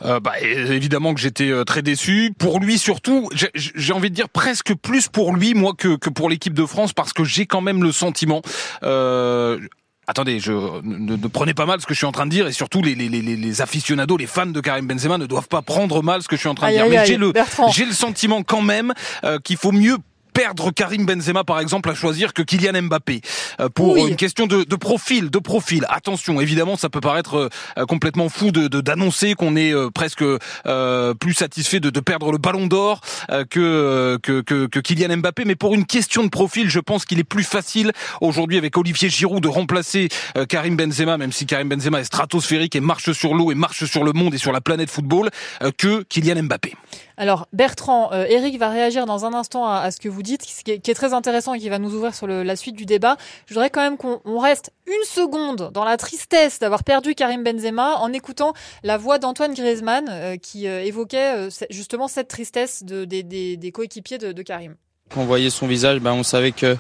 Euh, 0.04 0.20
bah, 0.20 0.34
évidemment 0.42 1.14
que 1.14 1.20
j'étais 1.20 1.50
euh, 1.50 1.64
très 1.64 1.82
déçu. 1.82 2.34
Pour 2.38 2.60
lui 2.60 2.78
surtout, 2.78 3.30
j'ai- 3.34 3.92
envie 3.94 4.10
de 4.10 4.16
dire 4.16 4.30
presque 4.30 4.74
plus 4.76 5.08
pour 5.08 5.36
lui, 5.36 5.54
moi, 5.54 5.74
que, 5.78 5.96
que 5.98 6.10
pour 6.10 6.30
l'équipe 6.30 6.54
de 6.54 6.66
France, 6.66 6.94
parce 6.94 7.14
que 7.14 7.24
j'ai 7.24 7.46
quand 7.46 7.62
même 7.62 7.84
le 7.84 7.92
sentiment... 7.92 8.42
Euh, 8.84 9.60
Attendez, 10.08 10.40
je 10.40 10.52
ne, 10.52 11.16
ne 11.16 11.28
prenez 11.28 11.54
pas 11.54 11.66
mal 11.68 11.80
ce 11.80 11.86
que 11.86 11.94
je 11.94 12.00
suis 12.00 12.08
en 12.08 12.12
train 12.12 12.26
de 12.26 12.32
dire 12.32 12.48
et 12.48 12.52
surtout 12.52 12.82
les, 12.82 12.96
les, 12.96 13.08
les, 13.08 13.22
les 13.22 13.62
aficionados, 13.62 14.18
les 14.18 14.26
fans 14.26 14.48
de 14.48 14.60
Karim 14.60 14.86
Benzema 14.88 15.18
ne 15.18 15.26
doivent 15.28 15.48
pas 15.48 15.62
prendre 15.62 16.02
mal 16.04 16.22
ce 16.24 16.28
que 16.28 16.36
je 16.36 16.42
suis 16.42 16.50
en 16.50 16.56
train 16.56 16.68
de 16.68 16.72
Aïe, 16.72 16.78
dire. 16.78 16.86
aïe, 16.86 16.98
Mais 16.98 17.06
j'ai 17.06 17.18
le 17.18 17.32
j'ai 17.72 17.86
le 17.86 17.94
sentiment 17.94 18.42
quand 18.44 18.62
même 18.64 18.94
euh, 19.24 19.38
qu'il 19.40 19.56
faut 19.58 19.72
mieux 19.72 19.98
perdre 20.34 20.72
Karim 20.72 21.06
Benzema 21.06 21.44
par 21.44 21.60
exemple 21.60 21.90
à 21.90 21.94
choisir 21.96 22.34
que 22.34 22.42
Kylian 22.42 22.82
Mbappé. 22.84 23.22
Euh, 23.60 23.70
pour 23.70 23.94
Oui. 23.94 24.10
une 24.10 24.16
question 24.16 24.48
de, 24.48 24.64
de 24.64 24.76
profil 24.76 25.30
de 25.30 25.40
profil. 25.40 25.86
Attention 25.90 26.40
évidemment 26.42 26.78
ça 26.78 26.90
peut 26.90 27.02
paraître 27.02 27.50
euh, 27.78 27.86
complètement 27.86 28.30
fou 28.30 28.52
de 28.52 28.68
de- 28.68 28.82
d'annoncer 28.82 29.34
qu'on 29.36 29.56
est 29.56 29.74
euh, 29.74 29.90
presque 29.90 30.24
euh, 30.24 31.14
plus 31.14 31.34
satisfait 31.34 31.80
de, 31.80 31.90
de 31.90 32.00
perdre 32.00 32.32
le 32.32 32.38
ballon 32.38 32.68
d'or 32.68 33.02
euh, 33.32 33.44
que, 33.50 34.18
que 34.24 34.42
que 34.42 34.66
que 34.68 34.80
Kylian 34.80 35.18
Mbappé. 35.18 35.44
Mais 35.46 35.56
pour 35.56 35.74
une 35.74 35.86
question 35.86 36.24
de 36.24 36.30
profil 36.30 36.70
je 36.70 36.80
pense 36.80 37.06
qu'il 37.06 37.20
est 37.20 37.24
plus 37.24 37.44
facile 37.44 37.92
aujourd'hui 38.22 38.58
avec 38.58 38.78
Olivier 38.78 39.10
Giroud 39.10 39.42
de 39.44 39.48
remplacer 39.48 40.10
euh, 40.38 40.46
Karim 40.46 40.76
Benzema 40.76 41.18
même 41.18 41.32
si 41.32 41.46
Karim 41.46 41.70
Benzema 41.70 42.00
est 42.00 42.04
stratosphérique 42.06 42.76
et 42.76 42.80
marche 42.82 43.12
sur 43.12 43.34
l'eau 43.34 43.52
et 43.52 43.56
marche 43.56 43.86
sur 43.86 44.04
le 44.04 44.14
monde 44.14 44.34
et 44.34 44.38
sur 44.38 44.52
la 44.52 44.62
planète 44.62 44.90
football 44.90 45.30
euh, 45.64 45.72
que 45.78 46.04
Kylian 46.04 46.44
Mbappé 46.44 46.76
Alors 47.22 47.48
Bertrand, 47.54 48.12
euh, 48.14 48.26
Eric 48.28 48.58
va 48.58 48.70
réagir 48.70 49.06
dans 49.06 49.26
un 49.26 49.34
instant 49.36 49.68
à, 49.68 49.76
à 49.82 49.92
ce 49.92 50.00
que 50.00 50.10
vous 50.10 50.24
dites, 50.24 50.42
qui 50.42 50.72
est, 50.72 50.80
qui 50.80 50.90
est 50.90 50.96
très 50.96 51.14
intéressant 51.14 51.54
et 51.54 51.60
qui 51.60 51.70
va 51.70 51.78
nous 51.78 51.94
ouvrir 51.94 52.16
sur 52.16 52.26
le- 52.26 52.42
la 52.42 52.56
suite 52.56 52.76
du 52.76 52.88
débat. 52.88 53.16
Je 53.46 53.54
voudrais 53.54 53.70
quand 53.70 53.82
même 53.82 53.96
qu'on 53.98 54.22
on 54.26 54.40
reste 54.40 54.72
une 54.88 55.04
seconde 55.06 55.70
dans 55.72 55.84
la 55.84 55.98
tristesse 55.98 56.58
d'avoir 56.58 56.84
perdu 56.84 57.14
Karim 57.14 57.44
Benzema 57.44 57.98
en 57.98 58.12
écoutant 58.12 58.54
la 58.82 58.98
voix 58.98 59.20
d'Antoine 59.20 59.54
Griezmann 59.54 60.08
euh, 60.10 60.38
qui 60.38 60.68
euh, 60.68 60.82
évoquait 60.84 61.36
euh, 61.36 61.50
justement 61.70 62.08
cette 62.08 62.28
tristesse 62.28 62.84
de, 62.84 63.06
des, 63.06 63.22
des- 63.22 63.56
des 63.56 63.72
coéquipiers 63.72 64.18
de, 64.18 64.32
de 64.32 64.42
Karim. 64.42 64.74
Quand 65.14 65.22
on 65.22 65.26
voyait 65.26 65.52
son 65.52 65.68
visage, 65.68 66.00
ben, 66.00 66.14
on 66.14 66.24
savait 66.24 66.54
que 66.54 66.76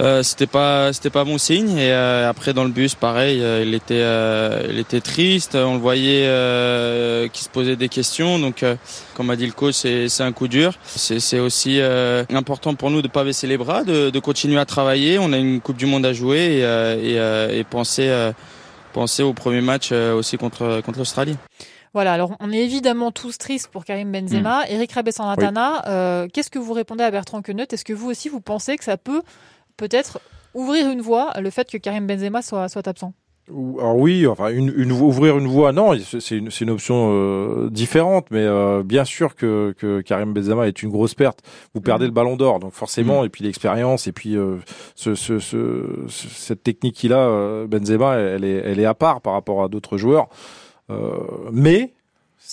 euh, 0.00 0.22
c'était 0.22 0.46
pas 0.46 0.92
c'était 0.92 1.10
pas 1.10 1.24
bon 1.24 1.38
signe. 1.38 1.76
Et 1.78 1.92
euh, 1.92 2.28
après 2.28 2.52
dans 2.52 2.64
le 2.64 2.70
bus, 2.70 2.94
pareil, 2.94 3.42
euh, 3.42 3.62
il 3.64 3.74
était 3.74 4.00
euh, 4.00 4.66
il 4.68 4.78
était 4.78 5.00
triste. 5.00 5.54
On 5.54 5.74
le 5.74 5.80
voyait 5.80 6.26
euh, 6.26 7.28
qui 7.28 7.44
se 7.44 7.48
posait 7.48 7.76
des 7.76 7.88
questions. 7.88 8.38
Donc, 8.38 8.62
euh, 8.62 8.76
comme 9.14 9.30
a 9.30 9.36
dit 9.36 9.46
le 9.46 9.52
coach, 9.52 9.74
c'est 9.74 10.08
c'est 10.08 10.22
un 10.22 10.32
coup 10.32 10.48
dur. 10.48 10.74
C'est 10.84 11.20
c'est 11.20 11.38
aussi 11.38 11.80
euh, 11.80 12.24
important 12.32 12.74
pour 12.74 12.90
nous 12.90 13.02
de 13.02 13.08
pas 13.08 13.24
baisser 13.24 13.46
les 13.46 13.56
bras, 13.56 13.84
de, 13.84 14.10
de 14.10 14.18
continuer 14.18 14.58
à 14.58 14.64
travailler. 14.64 15.18
On 15.18 15.32
a 15.32 15.38
une 15.38 15.60
Coupe 15.60 15.76
du 15.76 15.86
Monde 15.86 16.06
à 16.06 16.12
jouer 16.12 16.58
et, 16.58 16.64
euh, 16.64 16.96
et, 16.96 17.18
euh, 17.18 17.58
et 17.60 17.64
penser 17.64 18.08
euh, 18.08 18.32
penser 18.92 19.22
au 19.22 19.32
premier 19.32 19.60
match 19.60 19.90
euh, 19.92 20.14
aussi 20.14 20.36
contre 20.36 20.80
contre 20.84 20.98
l'Australie. 20.98 21.36
Voilà, 21.92 22.12
alors 22.12 22.32
on 22.40 22.50
est 22.50 22.58
évidemment 22.58 23.12
tous 23.12 23.38
tristes 23.38 23.68
pour 23.68 23.84
Karim 23.84 24.10
Benzema. 24.10 24.62
Eric 24.68 24.90
Rabessanatana, 24.90 25.84
euh, 25.86 26.26
qu'est-ce 26.32 26.50
que 26.50 26.58
vous 26.58 26.72
répondez 26.72 27.04
à 27.04 27.10
Bertrand 27.12 27.40
Queneut? 27.40 27.66
Est-ce 27.70 27.84
que 27.84 27.92
vous 27.92 28.10
aussi 28.10 28.28
vous 28.28 28.40
pensez 28.40 28.76
que 28.76 28.82
ça 28.82 28.96
peut 28.96 29.22
peut-être 29.76 30.20
ouvrir 30.54 30.88
une 30.90 31.00
voie 31.00 31.32
le 31.40 31.50
fait 31.50 31.70
que 31.70 31.78
Karim 31.78 32.06
Benzema 32.06 32.40
soit, 32.42 32.68
soit 32.68 32.86
absent 32.86 33.12
Alors 33.48 33.96
oui, 33.96 34.26
enfin 34.26 34.48
une, 34.50 34.72
une 34.76 34.92
vo- 34.92 35.06
ouvrir 35.08 35.36
une 35.36 35.48
voie, 35.48 35.72
non, 35.72 35.92
c'est 36.20 36.36
une, 36.38 36.70
option 36.70 37.10
euh, 37.12 37.68
différente, 37.70 38.26
mais 38.30 38.40
euh, 38.44 38.82
bien 38.84 39.04
sûr 39.04 39.34
que, 39.34 39.74
que 39.76 40.00
Karim 40.00 40.32
Benzema 40.32 40.66
est 40.68 40.82
une 40.82 40.90
grosse 40.90 41.14
perte. 41.14 41.40
Vous 41.74 41.80
perdez 41.80 42.06
le 42.06 42.12
Ballon 42.12 42.36
d'Or, 42.36 42.60
donc 42.60 42.72
forcément, 42.72 43.24
et 43.24 43.28
puis 43.28 43.44
l'expérience, 43.44 44.06
et 44.06 44.12
puis 44.12 44.36
euh, 44.36 44.56
ce, 44.94 45.14
ce, 45.14 45.38
ce- 45.40 46.04
ce- 46.08 46.28
cette 46.28 46.62
technique 46.62 46.94
qu'il 46.94 47.12
a, 47.12 47.66
Benzema, 47.66 48.14
elle 48.16 48.44
est, 48.44 48.62
elle 48.64 48.78
est 48.80 48.86
à 48.86 48.94
part 48.94 49.20
par 49.20 49.32
rapport 49.34 49.62
à 49.64 49.68
d'autres 49.68 49.98
joueurs. 49.98 50.28
Mais 51.52 51.92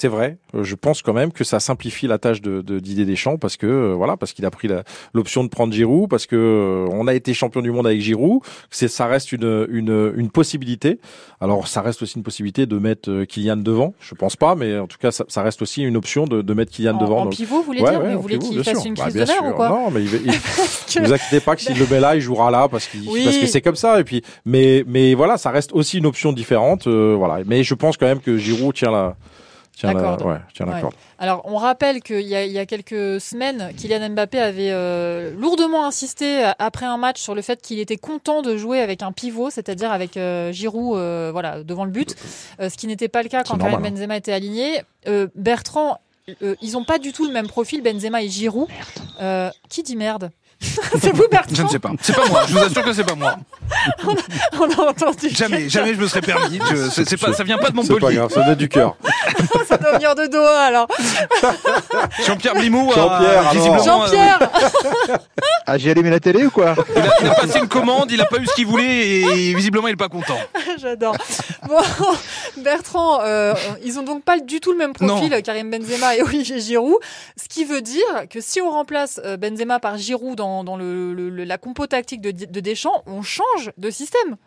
c'est 0.01 0.07
vrai, 0.07 0.37
euh, 0.55 0.63
je 0.63 0.73
pense 0.73 1.03
quand 1.03 1.13
même 1.13 1.31
que 1.31 1.43
ça 1.43 1.59
simplifie 1.59 2.07
la 2.07 2.17
tâche 2.17 2.41
de, 2.41 2.61
de 2.61 2.79
Didier 2.79 3.05
Deschamps 3.05 3.37
parce 3.37 3.55
que 3.55 3.67
euh, 3.67 3.93
voilà, 3.95 4.17
parce 4.17 4.33
qu'il 4.33 4.43
a 4.45 4.49
pris 4.49 4.67
l'option 5.13 5.43
de 5.43 5.49
prendre 5.49 5.71
Giroud, 5.73 6.09
parce 6.09 6.25
que 6.25 6.35
euh, 6.35 6.89
on 6.91 7.05
a 7.07 7.13
été 7.13 7.35
champion 7.35 7.61
du 7.61 7.69
monde 7.69 7.85
avec 7.85 8.01
Giroud, 8.01 8.41
c'est 8.71 8.87
ça 8.87 9.05
reste 9.05 9.31
une, 9.31 9.67
une, 9.69 10.11
une 10.15 10.31
possibilité. 10.31 10.99
Alors 11.39 11.67
ça 11.67 11.81
reste 11.81 12.01
aussi 12.01 12.15
une 12.17 12.23
possibilité 12.23 12.65
de 12.65 12.79
mettre 12.79 13.11
euh, 13.11 13.25
Kylian 13.25 13.57
devant, 13.57 13.93
je 13.99 14.15
pense 14.15 14.35
pas, 14.35 14.55
mais 14.55 14.79
en 14.79 14.87
tout 14.87 14.97
cas 14.97 15.11
ça, 15.11 15.23
ça 15.27 15.43
reste 15.43 15.61
aussi 15.61 15.83
une 15.83 15.95
option 15.97 16.25
de, 16.25 16.41
de 16.41 16.53
mettre 16.55 16.71
Kylian 16.71 16.95
En- 16.95 16.97
devant. 16.99 17.17
en 17.19 17.23
Donc- 17.25 17.33
pivot, 17.35 17.57
vous 17.57 17.63
voulez 17.63 17.81
dire 17.83 18.01
Mais 18.01 18.13
en 18.13 18.15
vous 18.15 18.21
voulez 18.23 18.39
qu'il 18.39 18.55
bien 18.55 18.63
fasse 18.63 18.77
sûr. 18.81 18.87
une 18.87 18.95
Bah, 18.95 19.03
crise 19.03 19.13
bien 19.15 19.25
de 19.25 19.49
ou 19.49 19.53
quoi 19.53 19.69
Non, 19.69 19.91
mais 19.91 20.01
il, 20.01 20.09
il- 20.25 20.31
que- 20.95 20.99
vous 21.05 21.13
inquiétez 21.13 21.39
pas 21.41 21.55
que 21.55 21.61
s'il 21.61 21.77
le 21.77 21.85
met 21.85 21.99
là, 21.99 22.15
il 22.15 22.21
jouera 22.21 22.49
là 22.49 22.67
parce, 22.67 22.89
Oui. 23.07 23.21
parce 23.23 23.37
que 23.37 23.45
c'est 23.45 23.61
comme 23.61 23.75
ça. 23.75 23.99
Et 23.99 24.03
puis, 24.03 24.23
mais 24.45 24.83
mais 24.87 25.13
voilà, 25.13 25.37
ça 25.37 25.51
reste 25.51 25.73
aussi 25.73 25.99
une 25.99 26.07
option 26.07 26.33
différente. 26.33 26.87
euh, 26.87 27.13
voilà, 27.15 27.43
mais 27.45 27.63
je 27.63 27.75
pense 27.75 27.97
quand 27.97 28.07
même 28.07 28.19
que 28.19 28.37
Giroud 28.37 28.73
tient 28.73 28.89
la 28.91 29.15
tient 29.75 29.93
La 29.93 29.99
corde. 29.99 30.21
ouais, 30.23 30.37
tient 30.53 30.65
la 30.65 30.73
Ouais. 30.75 30.81
corde. 30.81 30.93
Alors, 31.17 31.41
on 31.45 31.55
rappelle 31.57 32.01
qu'il 32.01 32.21
y, 32.21 32.35
a- 32.35 32.45
il 32.45 32.51
y 32.51 32.59
a 32.59 32.65
quelques 32.65 33.19
semaines, 33.21 33.71
Kylian 33.77 34.09
Mbappé 34.09 34.39
avait 34.39 34.69
euh, 34.71 35.31
lourdement 35.37 35.85
insisté 35.85 36.43
après 36.59 36.85
un 36.85 36.97
match 36.97 37.19
sur 37.21 37.33
le 37.35 37.41
fait 37.41 37.61
qu'il 37.61 37.79
était 37.79 37.97
content 37.97 38.41
de 38.41 38.57
jouer 38.57 38.81
avec 38.81 39.01
un 39.01 39.11
pivot, 39.11 39.49
c'est-à-dire 39.49 39.91
avec 39.91 40.17
euh, 40.17 40.51
Giroud 40.51 40.97
euh, 40.97 41.29
voilà, 41.31 41.63
devant 41.63 41.85
le 41.85 41.91
but, 41.91 42.15
euh, 42.59 42.69
ce 42.69 42.77
qui 42.77 42.87
n'était 42.87 43.07
pas 43.09 43.23
le 43.23 43.29
cas 43.29 43.43
quand 43.43 43.57
Karim 43.57 43.83
hein. 43.83 43.89
Benzema 43.89 44.17
était 44.17 44.33
aligné. 44.33 44.81
Euh, 45.07 45.27
Bertrand, 45.35 45.99
euh, 46.43 46.55
ils 46.61 46.73
n'ont 46.73 46.83
pas 46.83 46.99
du 46.99 47.11
tout 47.13 47.25
le 47.25 47.31
même 47.33 47.47
profil, 47.47 47.81
Benzema 47.81 48.21
et 48.21 48.29
Giroud. 48.29 48.67
Euh, 49.21 49.49
qui 49.69 49.83
dit 49.83 49.95
merde? 49.95 50.31
C'est 51.01 51.15
vous, 51.15 51.27
Bertrand 51.29 51.55
je 51.55 51.63
ne 51.63 51.67
sais 51.67 51.79
pas 51.79 51.91
c'est 52.01 52.15
pas 52.15 52.27
moi 52.27 52.43
je 52.47 52.53
vous 52.53 52.59
assure 52.59 52.83
que 52.83 52.93
c'est 52.93 53.03
pas 53.03 53.15
moi 53.15 53.35
On 54.59 54.69
a 54.69 54.89
entendu. 54.89 55.29
jamais 55.31 55.69
jamais 55.69 55.93
je 55.95 55.99
me 55.99 56.07
serais 56.07 56.21
permis 56.21 56.59
je, 56.69 56.75
c'est 56.91 57.07
c'est 57.07 57.17
pas 57.17 57.33
ça 57.33 57.43
vient 57.43 57.57
pas 57.57 57.69
de 57.69 57.77
C'est 57.81 57.87
pas 57.87 57.93
Montpellier 57.93 58.17
grave, 58.17 58.31
ça 58.31 58.41
vient 58.41 58.55
du 58.55 58.69
cœur. 58.69 58.95
Ça 59.67 59.77
doit 59.77 59.93
venir 59.93 60.13
de 60.15 60.27
Doha, 60.27 60.61
alors. 60.65 60.87
Jean-Pierre 62.25 62.55
Blimou 62.55 62.91
a 62.91 62.95
Jean-Pierre, 62.95 63.53
euh, 63.55 63.83
Jean-Pierre 63.83 64.39
Ah, 65.65 65.77
j'ai 65.77 65.91
allumé 65.91 66.09
la 66.09 66.19
télé 66.19 66.45
ou 66.45 66.51
quoi 66.51 66.75
il, 66.95 67.01
a, 67.01 67.09
il 67.21 67.27
a 67.27 67.35
passé 67.35 67.59
une 67.59 67.67
commande, 67.67 68.11
il 68.11 68.21
a 68.21 68.25
pas 68.25 68.37
eu 68.37 68.45
ce 68.45 68.53
qu'il 68.53 68.67
voulait 68.67 69.21
et 69.21 69.53
visiblement 69.53 69.87
il 69.87 69.93
est 69.93 69.97
pas 69.97 70.09
content. 70.09 70.37
J'adore. 70.77 71.15
Bon, 71.67 71.77
Bertrand, 72.57 73.21
euh, 73.23 73.53
ils 73.83 73.97
ont 73.99 74.03
donc 74.03 74.23
pas 74.23 74.39
du 74.39 74.59
tout 74.59 74.71
le 74.71 74.77
même 74.77 74.93
profil, 74.93 75.29
Non. 75.29 75.41
Karim 75.41 75.69
Benzema 75.71 76.15
et 76.15 76.21
Olivier 76.21 76.59
Giroud. 76.59 76.97
Ce 77.41 77.47
qui 77.47 77.65
veut 77.65 77.81
dire 77.81 78.03
que 78.29 78.41
si 78.41 78.61
on 78.61 78.69
remplace 78.71 79.19
euh, 79.25 79.37
Benzema 79.37 79.79
par 79.79 79.97
Giroud 79.97 80.35
dans, 80.35 80.50
dans 80.63 80.77
la 80.77 81.57
compo 81.57 81.87
tactique 81.87 82.21
de, 82.21 82.31
de 82.31 82.59
Deschamps, 82.59 83.03
on 83.05 83.21
change 83.21 83.71
de 83.77 83.89
système. 83.89 84.37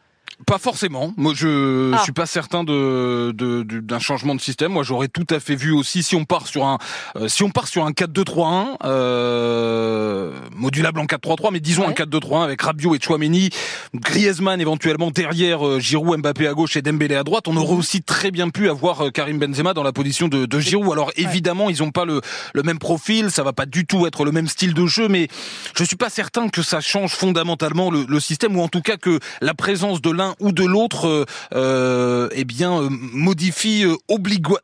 Pas 0.46 0.58
forcément. 0.58 1.14
Moi, 1.16 1.32
je 1.34 1.92
Ah. 1.94 2.02
suis 2.02 2.12
pas 2.12 2.26
certain 2.26 2.64
de 2.64 3.30
de- 3.32 3.62
de- 3.62 3.78
d'un 3.80 4.00
changement 4.00 4.34
de 4.34 4.40
système. 4.40 4.72
Moi, 4.72 4.82
j'aurais 4.82 5.06
tout 5.08 5.26
à 5.30 5.38
fait 5.38 5.54
vu 5.54 5.70
aussi 5.72 6.02
si 6.02 6.16
on 6.16 6.24
part 6.24 6.48
sur 6.48 6.64
un 6.66 6.78
euh, 7.16 7.28
si 7.28 7.44
on 7.44 7.50
part 7.50 7.68
sur 7.68 7.86
un 7.86 7.92
4-2-3-1 7.92 8.76
euh, 8.84 10.32
modulable 10.56 11.00
en 11.00 11.06
4-3-3, 11.06 11.50
mais 11.52 11.60
disons 11.60 11.86
un 11.86 11.92
4-2-3-1 11.92 12.42
avec 12.44 12.60
Rabiot 12.62 12.94
et 12.94 13.00
Chouameni, 13.00 13.50
Griezmann 13.94 14.60
éventuellement 14.60 15.10
derrière 15.10 15.66
euh, 15.66 15.78
Giroud, 15.78 16.18
Mbappé 16.20 16.46
à 16.48 16.52
gauche 16.54 16.76
et 16.76 16.82
Dembélé 16.82 17.14
à 17.14 17.22
droite. 17.22 17.46
On 17.48 17.56
aurait 17.56 17.76
aussi 17.76 18.02
très 18.02 18.30
bien 18.30 18.50
pu 18.50 18.68
avoir 18.68 19.06
euh, 19.06 19.10
Karim 19.10 19.38
Benzema 19.38 19.72
dans 19.72 19.82
la 19.84 19.92
position 19.92 20.28
de, 20.28 20.46
de 20.46 20.58
Giroud. 20.60 20.92
Alors 20.92 21.12
évidemment, 21.16 21.70
ils 21.70 21.82
ont 21.82 21.90
pas 21.92 22.04
le 22.04 22.20
le 22.54 22.62
même 22.62 22.78
profil, 22.78 23.30
ça 23.30 23.42
va 23.42 23.52
pas 23.52 23.66
du 23.66 23.86
tout 23.86 24.06
être 24.06 24.24
le 24.24 24.32
même 24.32 24.48
style 24.48 24.74
de 24.74 24.86
jeu, 24.86 25.08
mais 25.08 25.28
je 25.76 25.84
suis 25.84 25.96
pas 25.96 26.10
certain 26.10 26.48
que 26.48 26.62
ça 26.62 26.80
change 26.80 27.12
fondamentalement 27.12 27.90
le, 27.90 28.04
le 28.08 28.20
système 28.20 28.56
ou 28.56 28.62
en 28.62 28.68
tout 28.68 28.82
cas 28.82 28.96
que 28.96 29.20
la 29.40 29.54
présence 29.54 30.00
de 30.02 30.10
l'un 30.10 30.23
l'un 30.24 30.34
ou 30.40 30.52
de 30.52 30.64
l'autre, 30.64 31.26
euh, 31.54 32.28
eh 32.32 32.44
bien, 32.44 32.80
euh, 32.82 32.88
modifie 32.90 33.84
euh, 33.84 33.94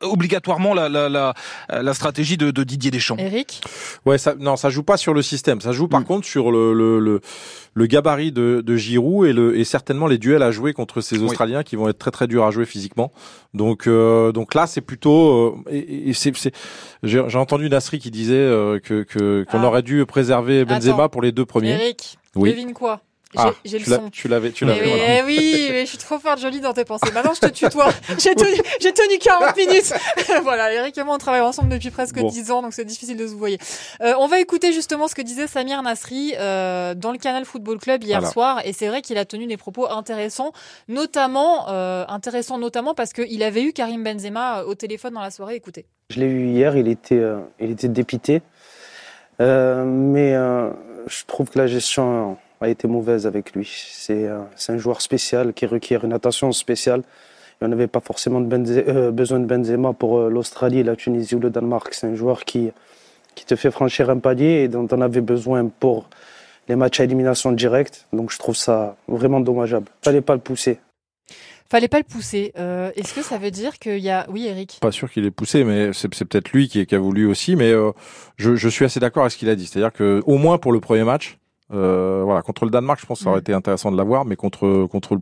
obligatoirement 0.03 0.73
la, 0.73 0.89
la, 0.89 1.09
la, 1.09 1.33
la 1.69 1.93
stratégie 1.93 2.37
de, 2.37 2.51
de 2.51 2.63
Didier 2.63 2.91
Deschamps. 2.91 3.17
Eric? 3.17 3.61
Ouais, 4.05 4.17
ça, 4.17 4.35
non, 4.39 4.55
ça 4.55 4.69
joue 4.69 4.83
pas 4.83 4.97
sur 4.97 5.13
le 5.13 5.21
système. 5.21 5.61
Ça 5.61 5.71
joue 5.71 5.85
Mm. 5.85 5.89
par 5.89 6.03
contre 6.05 6.27
sur 6.27 6.51
le, 6.51 6.73
le, 6.73 6.99
le, 6.99 7.21
le 7.73 7.85
gabarit 7.85 8.31
de, 8.31 8.61
de 8.65 8.75
Giroud 8.75 9.27
et, 9.27 9.33
le, 9.33 9.57
et 9.57 9.63
certainement 9.63 10.07
les 10.07 10.17
duels 10.17 10.43
à 10.43 10.51
jouer 10.51 10.73
contre 10.73 11.01
ces 11.01 11.21
Australiens 11.21 11.63
qui 11.63 11.75
vont 11.75 11.89
être 11.89 11.97
très 11.99 12.11
très 12.11 12.27
durs 12.27 12.45
à 12.45 12.51
jouer 12.51 12.65
physiquement. 12.65 13.11
Donc, 13.53 13.87
euh, 13.87 14.31
donc 14.31 14.53
là, 14.55 14.67
c'est 14.67 14.81
plutôt. 14.81 15.55
euh, 15.67 15.71
et, 15.71 16.09
et 16.09 16.13
c'est, 16.13 16.35
c'est- 16.37 16.53
j'ai, 17.03 17.19
entendu 17.19 17.69
Nasri 17.69 17.99
qui 17.99 18.11
disait 18.11 18.35
euh, 18.35 18.79
que 18.79 19.03
que- 19.03 19.43
qu'on 19.49 19.61
Ah. 19.63 19.65
aurait 19.67 19.81
dû 19.83 20.05
préserver 20.05 20.65
Benzema 20.65 20.93
Attends. 20.93 21.09
pour 21.09 21.21
les 21.21 21.31
deux 21.31 21.45
premiers. 21.45 21.71
Eric, 21.71 22.17
Oui. 22.35 22.51
devine 22.51 22.73
quoi? 22.73 23.01
Ah, 23.37 23.51
j'ai 23.63 23.79
le 23.79 23.85
son. 23.85 24.09
tu 24.09 24.27
l'avais, 24.27 24.51
tu 24.51 24.65
l'avais. 24.65 24.81
oui, 24.81 24.89
voilà. 24.89 25.19
eh 25.19 25.23
oui, 25.23 25.67
mais 25.71 25.81
je 25.85 25.89
suis 25.89 25.97
trop 25.97 26.19
forte, 26.19 26.39
jolie 26.39 26.59
dans 26.59 26.73
tes 26.73 26.83
pensées. 26.85 27.11
Maintenant, 27.13 27.33
je 27.33 27.39
te 27.39 27.51
tutoie. 27.51 27.89
J'ai 28.19 28.35
tenu, 28.35 28.61
j'ai 28.81 28.91
tenu 28.93 29.17
40 29.19 29.55
minutes. 29.55 29.93
voilà, 30.43 30.73
Eric 30.73 30.97
et 30.97 31.03
moi, 31.03 31.15
on 31.15 31.17
travaille 31.17 31.41
ensemble 31.41 31.69
depuis 31.69 31.91
presque 31.91 32.15
Bon. 32.19 32.27
10 32.27 32.51
ans, 32.51 32.61
donc 32.61 32.73
c'est 32.73 32.83
difficile 32.85 33.15
de 33.17 33.25
se 33.27 33.33
voyer. 33.33 33.57
Euh, 34.01 34.13
on 34.19 34.27
va 34.27 34.39
écouter 34.39 34.73
justement 34.73 35.07
ce 35.07 35.15
que 35.15 35.21
disait 35.21 35.47
Samir 35.47 35.81
Nasri 35.81 36.33
euh, 36.37 36.93
dans 36.93 37.11
le 37.11 37.17
Canal 37.17 37.45
Football 37.45 37.77
Club 37.79 38.03
hier 38.03 38.19
Voilà. 38.19 38.31
soir, 38.33 38.61
et 38.65 38.73
c'est 38.73 38.87
vrai 38.87 39.01
qu'il 39.01 39.17
a 39.17 39.25
tenu 39.25 39.47
des 39.47 39.57
propos 39.57 39.89
intéressants, 39.89 40.51
notamment 40.89 41.69
euh, 41.69 42.05
intéressants 42.09 42.57
notamment 42.57 42.93
parce 42.93 43.13
qu'il 43.13 43.41
avait 43.43 43.63
eu 43.63 43.71
Karim 43.73 44.03
Benzema 44.03 44.63
au 44.63 44.75
téléphone 44.75 45.13
dans 45.13 45.21
la 45.21 45.31
soirée. 45.31 45.55
Écoutez. 45.55 45.85
Je 46.09 46.19
l'ai 46.19 46.25
eu 46.25 46.47
hier, 46.47 46.75
il 46.75 46.87
était, 46.89 47.15
euh, 47.15 47.39
il 47.59 47.71
était 47.71 47.87
dépité. 47.87 48.41
Euh, 49.39 49.83
mais 49.85 50.35
euh, 50.35 50.69
je 51.07 51.25
trouve 51.25 51.49
que 51.49 51.57
la 51.57 51.67
gestion 51.67 52.37
a 52.61 52.69
été 52.69 52.87
mauvaise 52.87 53.25
avec 53.27 53.53
lui. 53.53 53.69
C'est 53.91 54.27
euh, 54.27 54.39
c'est 54.55 54.71
un 54.73 54.77
joueur 54.77 55.01
spécial 55.01 55.53
qui 55.53 55.65
requiert 55.65 56.05
une 56.05 56.13
attention 56.13 56.51
spéciale. 56.51 57.01
Et 57.61 57.65
on 57.65 57.67
n'avait 57.67 57.87
pas 57.87 57.99
forcément 57.99 58.41
de 58.41 58.47
Benze- 58.47 58.83
euh, 58.87 59.11
besoin 59.11 59.39
de 59.39 59.45
Benzema 59.45 59.93
pour 59.93 60.17
euh, 60.19 60.29
l'Australie, 60.29 60.83
la 60.83 60.95
Tunisie 60.95 61.35
ou 61.35 61.39
le 61.39 61.49
Danemark. 61.49 61.93
C'est 61.93 62.07
un 62.07 62.15
joueur 62.15 62.43
qui, 62.45 62.71
qui 63.35 63.45
te 63.45 63.55
fait 63.55 63.71
franchir 63.71 64.09
un 64.09 64.17
palier 64.17 64.63
et 64.63 64.67
dont 64.67 64.87
on 64.91 65.01
avait 65.01 65.21
besoin 65.21 65.67
pour 65.67 66.09
les 66.67 66.75
matchs 66.75 66.99
à 66.99 67.03
élimination 67.03 67.51
directe. 67.51 68.07
Donc 68.13 68.31
je 68.31 68.37
trouve 68.39 68.55
ça 68.55 68.95
vraiment 69.07 69.39
dommageable. 69.39 69.87
Fallait 70.03 70.21
pas 70.21 70.33
le 70.35 70.41
pousser. 70.41 70.79
Fallait 71.69 71.87
pas 71.87 71.99
le 71.99 72.03
pousser. 72.03 72.51
Euh, 72.59 72.91
Est-ce 72.97 73.13
que 73.13 73.21
ça 73.21 73.37
veut 73.37 73.49
dire 73.51 73.79
qu'il 73.79 73.99
y 73.99 74.09
a... 74.09 74.25
Oui, 74.29 74.45
Eric 74.45 74.79
Pas 74.81 74.91
sûr 74.91 75.09
qu'il 75.09 75.25
ait 75.25 75.31
poussé, 75.31 75.63
mais 75.63 75.93
c'est, 75.93 76.13
c'est 76.13 76.25
peut-être 76.25 76.49
lui 76.51 76.67
qui, 76.67 76.85
qui 76.85 76.95
a 76.95 76.99
voulu 76.99 77.25
aussi. 77.27 77.55
Mais 77.55 77.71
euh, 77.71 77.91
je, 78.35 78.55
je 78.55 78.67
suis 78.69 78.83
assez 78.83 78.99
d'accord 78.99 79.23
avec 79.23 79.31
ce 79.31 79.37
qu'il 79.37 79.49
a 79.49 79.55
dit. 79.55 79.65
C'est-à-dire 79.67 79.93
que 79.93 80.21
au 80.25 80.37
moins 80.37 80.57
pour 80.57 80.73
le 80.73 80.81
premier 80.81 81.05
match, 81.05 81.37
euh, 81.73 82.21
voilà, 82.25 82.41
contre 82.41 82.65
le 82.65 82.71
Danemark, 82.71 82.99
je 83.01 83.05
pense 83.05 83.19
que 83.19 83.23
ça 83.23 83.29
aurait 83.29 83.39
été 83.39 83.53
intéressant 83.53 83.91
de 83.91 83.97
l'avoir, 83.97 84.25
mais 84.25 84.35
contre 84.35 84.87
contre 84.87 85.17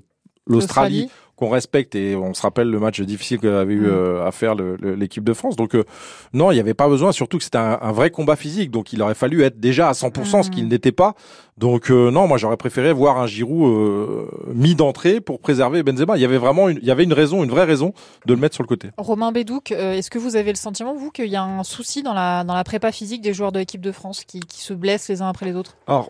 l'Australie, 0.48 1.10
qu'on 1.36 1.50
respecte 1.50 1.96
et 1.96 2.16
on 2.16 2.34
se 2.34 2.42
rappelle 2.42 2.70
le 2.70 2.80
match 2.80 3.00
difficile 3.02 3.40
qu'avait 3.40 3.74
eu 3.74 3.82
Mm. 3.82 3.86
euh, 3.92 4.26
à 4.28 4.32
faire 4.32 4.56
l'équipe 4.56 5.24
de 5.24 5.34
France. 5.34 5.56
Donc 5.56 5.74
euh, 5.76 5.86
non, 6.34 6.52
il 6.52 6.56
n'y 6.56 6.60
avait 6.60 6.74
pas 6.74 6.90
besoin. 6.90 7.12
Surtout 7.14 7.38
que 7.38 7.44
c'était 7.44 7.60
un, 7.60 7.78
un 7.82 7.92
vrai 7.94 8.10
combat 8.10 8.36
physique, 8.36 8.72
donc 8.72 8.92
il 8.92 9.02
aurait 9.02 9.14
fallu 9.14 9.44
être 9.44 9.60
déjà 9.60 9.88
à 9.90 9.92
100%, 9.94 10.44
ce 10.44 10.50
qu'il 10.50 10.68
n'était 10.68 10.92
pas. 10.92 11.14
Donc 11.58 11.92
euh, 11.92 12.10
non, 12.12 12.28
moi 12.28 12.38
j'aurais 12.38 12.58
préféré 12.58 12.92
voir 12.92 13.20
un 13.20 13.28
Giroud 13.28 13.72
euh, 13.72 14.26
mis 14.54 14.76
d'entrée 14.76 15.22
pour 15.22 15.40
préserver 15.40 15.84
Benzema. 15.84 16.18
Il 16.18 16.22
y 16.22 16.26
avait 16.26 16.38
vraiment, 16.40 16.68
une, 16.68 16.80
il 16.82 16.88
y 16.88 16.92
avait 16.92 17.04
une 17.06 17.14
raison, 17.14 17.44
une 17.44 17.52
vraie 17.52 17.64
raison 17.64 17.94
de 18.26 18.34
le 18.34 18.40
mettre 18.40 18.56
sur 18.56 18.64
le 18.64 18.68
côté. 18.68 18.90
Romain 18.98 19.32
Bédouc, 19.32 19.72
est-ce 19.72 20.10
que 20.10 20.18
vous 20.20 20.36
avez 20.36 20.50
le 20.52 20.58
sentiment, 20.58 20.94
vous, 20.96 21.12
qu'il 21.12 21.28
y 21.28 21.36
a 21.38 21.44
un 21.44 21.64
souci 21.64 22.02
dans 22.04 22.14
la, 22.14 22.44
dans 22.44 22.56
la 22.56 22.64
prépa 22.66 22.92
physique 22.92 23.22
des 23.22 23.34
joueurs 23.34 23.52
de 23.54 23.60
l'équipe 23.60 23.82
de 23.82 23.92
France 23.94 24.26
qui, 24.26 24.40
qui 24.42 24.60
se 24.62 24.74
blessent 24.74 25.08
les 25.08 25.22
uns 25.22 25.30
après 25.30 25.46
les 25.46 25.56
autres? 25.56 25.78
Alors, 25.88 26.10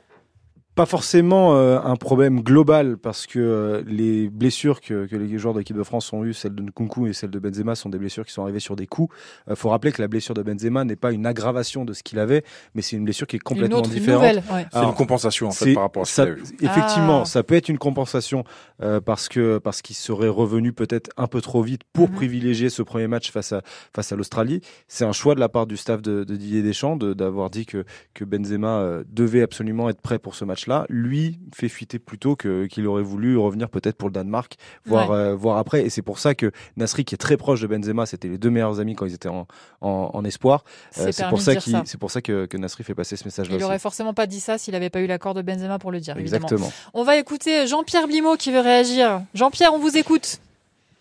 pas 0.76 0.86
forcément 0.86 1.56
euh, 1.58 1.78
un 1.84 1.98
problème 1.98 2.40
global 2.42 2.98
parce 2.98 3.28
que 3.28 3.40
euh, 3.40 3.84
les 3.86 4.30
blessures 4.30 4.80
que, 4.80 5.08
que 5.08 5.16
les 5.18 5.38
joueurs 5.38 5.54
de 5.54 5.60
l'équipe 5.60 5.76
de 5.76 5.84
France 5.84 6.14
ont 6.14 6.24
eues, 6.24 6.34
celles 6.34 6.56
de 6.56 6.62
Nkunku 6.64 7.08
et 7.08 7.14
celles 7.14 7.32
de 7.32 7.40
Benzema, 7.40 7.76
sont 7.76 7.90
des 7.90 7.98
blessures 7.98 8.26
qui 8.26 8.32
sont 8.32 8.44
arrivées 8.44 8.62
sur 8.62 8.78
des 8.78 8.88
coups. 8.88 9.14
Il 9.50 9.58
faut 9.58 9.70
rappeler 9.70 9.92
que 9.92 10.02
la 10.02 10.08
blessure 10.08 10.34
de 10.36 10.42
Benzema 10.42 10.86
n'est 10.86 10.96
pas 10.96 11.12
une 11.12 11.26
aggravation 11.26 11.84
de 11.84 11.92
ce 11.92 12.02
qu'il 12.02 12.18
avait, 12.18 12.44
mais 12.76 12.82
c'est 12.82 12.96
une 12.96 13.04
blessure 13.04 13.28
qui 13.28 13.36
est 13.36 13.40
complètement 13.40 13.80
autre, 13.80 13.90
une 13.90 13.96
différente. 14.00 14.22
nouvelle, 14.22 14.44
ouais. 14.54 14.66
C'est 14.72 14.84
une 14.84 14.94
compensation, 14.94 15.48
en 15.48 15.52
fait, 15.52 15.74
par 15.74 15.84
rapport 15.84 16.04
à 16.04 16.06
ce 16.06 16.14
ça- 16.14 16.26
qu'il 16.26 16.34
a 16.34 16.38
eu. 16.38 16.44
Effectivement, 16.62 17.22
Ah. 17.24 17.26
ça 17.26 17.44
peut 17.44 17.56
être 17.56 17.68
une 17.68 17.78
compensation 17.80 18.46
euh, 18.82 19.00
parce 19.02 19.28
que 19.30 19.58
parce 19.58 19.82
qu'il 19.82 19.96
serait 19.96 20.28
revenu 20.30 20.74
peut-être 20.74 21.10
un 21.18 21.28
peu 21.28 21.42
trop 21.42 21.62
vite 21.62 21.82
pour 21.94 22.10
Mhm. 22.10 22.16
privilégier 22.16 22.70
ce 22.70 22.82
premier 22.82 23.08
match 23.08 23.32
face 23.32 23.52
à 23.52 23.62
face 23.96 24.12
à 24.12 24.16
l'Australie. 24.16 24.62
C'est 24.88 25.06
un 25.06 25.12
choix 25.12 25.36
de 25.36 25.40
la 25.40 25.50
part 25.50 25.68
du 25.68 25.78
staff 25.78 26.02
de, 26.02 26.24
de 26.24 26.36
Didier 26.36 26.62
Deschamps 26.62 26.96
de- 26.96 27.14
d'avoir 27.14 27.50
dit 27.50 27.66
que 27.66 27.84
que 28.14 28.24
Benzema 28.26 28.80
euh, 28.80 29.04
devait 29.10 29.42
absolument 29.42 29.90
être 29.90 30.02
prêt 30.02 30.20
pour 30.20 30.36
ce 30.36 30.46
match-là. 30.46 30.86
Lui 30.90 31.40
fait 31.54 31.70
fuiter 31.70 32.00
plutôt 32.00 32.36
que 32.36 32.66
qu'il 32.68 32.88
aurait 32.88 33.04
voulu 33.04 33.38
revenir 33.38 33.70
peut-être 33.70 33.96
pour 33.98 34.10
le 34.10 34.14
Danemark, 34.14 34.56
voir 34.86 35.10
Ouais. 35.10 35.16
euh, 35.18 35.36
voir 35.36 35.58
après. 35.58 35.84
Et 35.86 35.90
c'est 35.90 36.02
pour 36.02 36.20
ça 36.20 36.36
que 36.36 36.52
Nasri, 36.78 37.06
qui 37.06 37.16
est 37.16 37.18
très 37.18 37.38
proche 37.38 37.62
de 37.62 37.68
Benzema, 37.68 38.06
c'était 38.06 38.28
les 38.28 38.38
deux 38.38 38.50
meilleurs 38.50 38.80
amis 38.80 38.96
quand 38.96 39.06
ils 39.06 39.14
étaient 39.14 39.30
en 39.30 39.48
en, 39.82 40.12
en 40.14 40.24
espoir. 40.26 40.64
C'est 40.92 41.28
pour 41.30 41.42
ça 41.42 41.54
c'est 41.86 41.98
pour 42.00 42.12
ça 42.12 42.22
que 42.22 42.46
que 42.46 42.58
Nasri 42.58 42.84
fait 42.84 42.96
passer 42.96 43.16
ce 43.16 43.26
message-là. 43.26 43.54
Il 43.54 43.58
aussi. 43.58 43.66
aurait 43.66 43.80
forcément 43.80 44.14
pas 44.14 44.28
dit 44.28 44.40
ça 44.40 44.58
s'il 44.58 44.74
n'avait 44.74 44.90
pas 44.90 45.02
eu 45.02 45.08
l'accord 45.08 45.34
de 45.34 45.42
Benzema 45.42 45.80
pour 45.80 45.92
le 45.92 46.00
dire, 46.00 46.18
évidemment. 46.18 46.46
Exactement. 46.48 46.72
On 46.94 47.04
va 47.04 47.18
écouter 47.18 47.68
Jean-Pierre 47.68 48.08
Blimaud 48.08 48.36
qui 48.38 48.52
veut 48.52 48.60
réagir. 48.70 49.22
Jean-Pierre, 49.34 49.74
on 49.74 49.80
vous 49.80 49.98
écoute. 49.98 50.40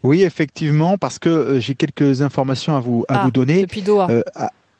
Oui, 0.03 0.23
effectivement, 0.23 0.97
parce 0.97 1.19
que 1.19 1.29
euh, 1.29 1.61
j'ai 1.61 1.75
quelques 1.75 2.23
informations 2.23 2.77
à 2.77 2.81
vous, 2.81 3.05
à 3.09 3.21
Ah, 3.21 3.25
vous 3.25 3.31
donner. 3.31 3.63
depuis 3.63 3.83
Doha. 3.83 4.09
Euh, 4.11 4.23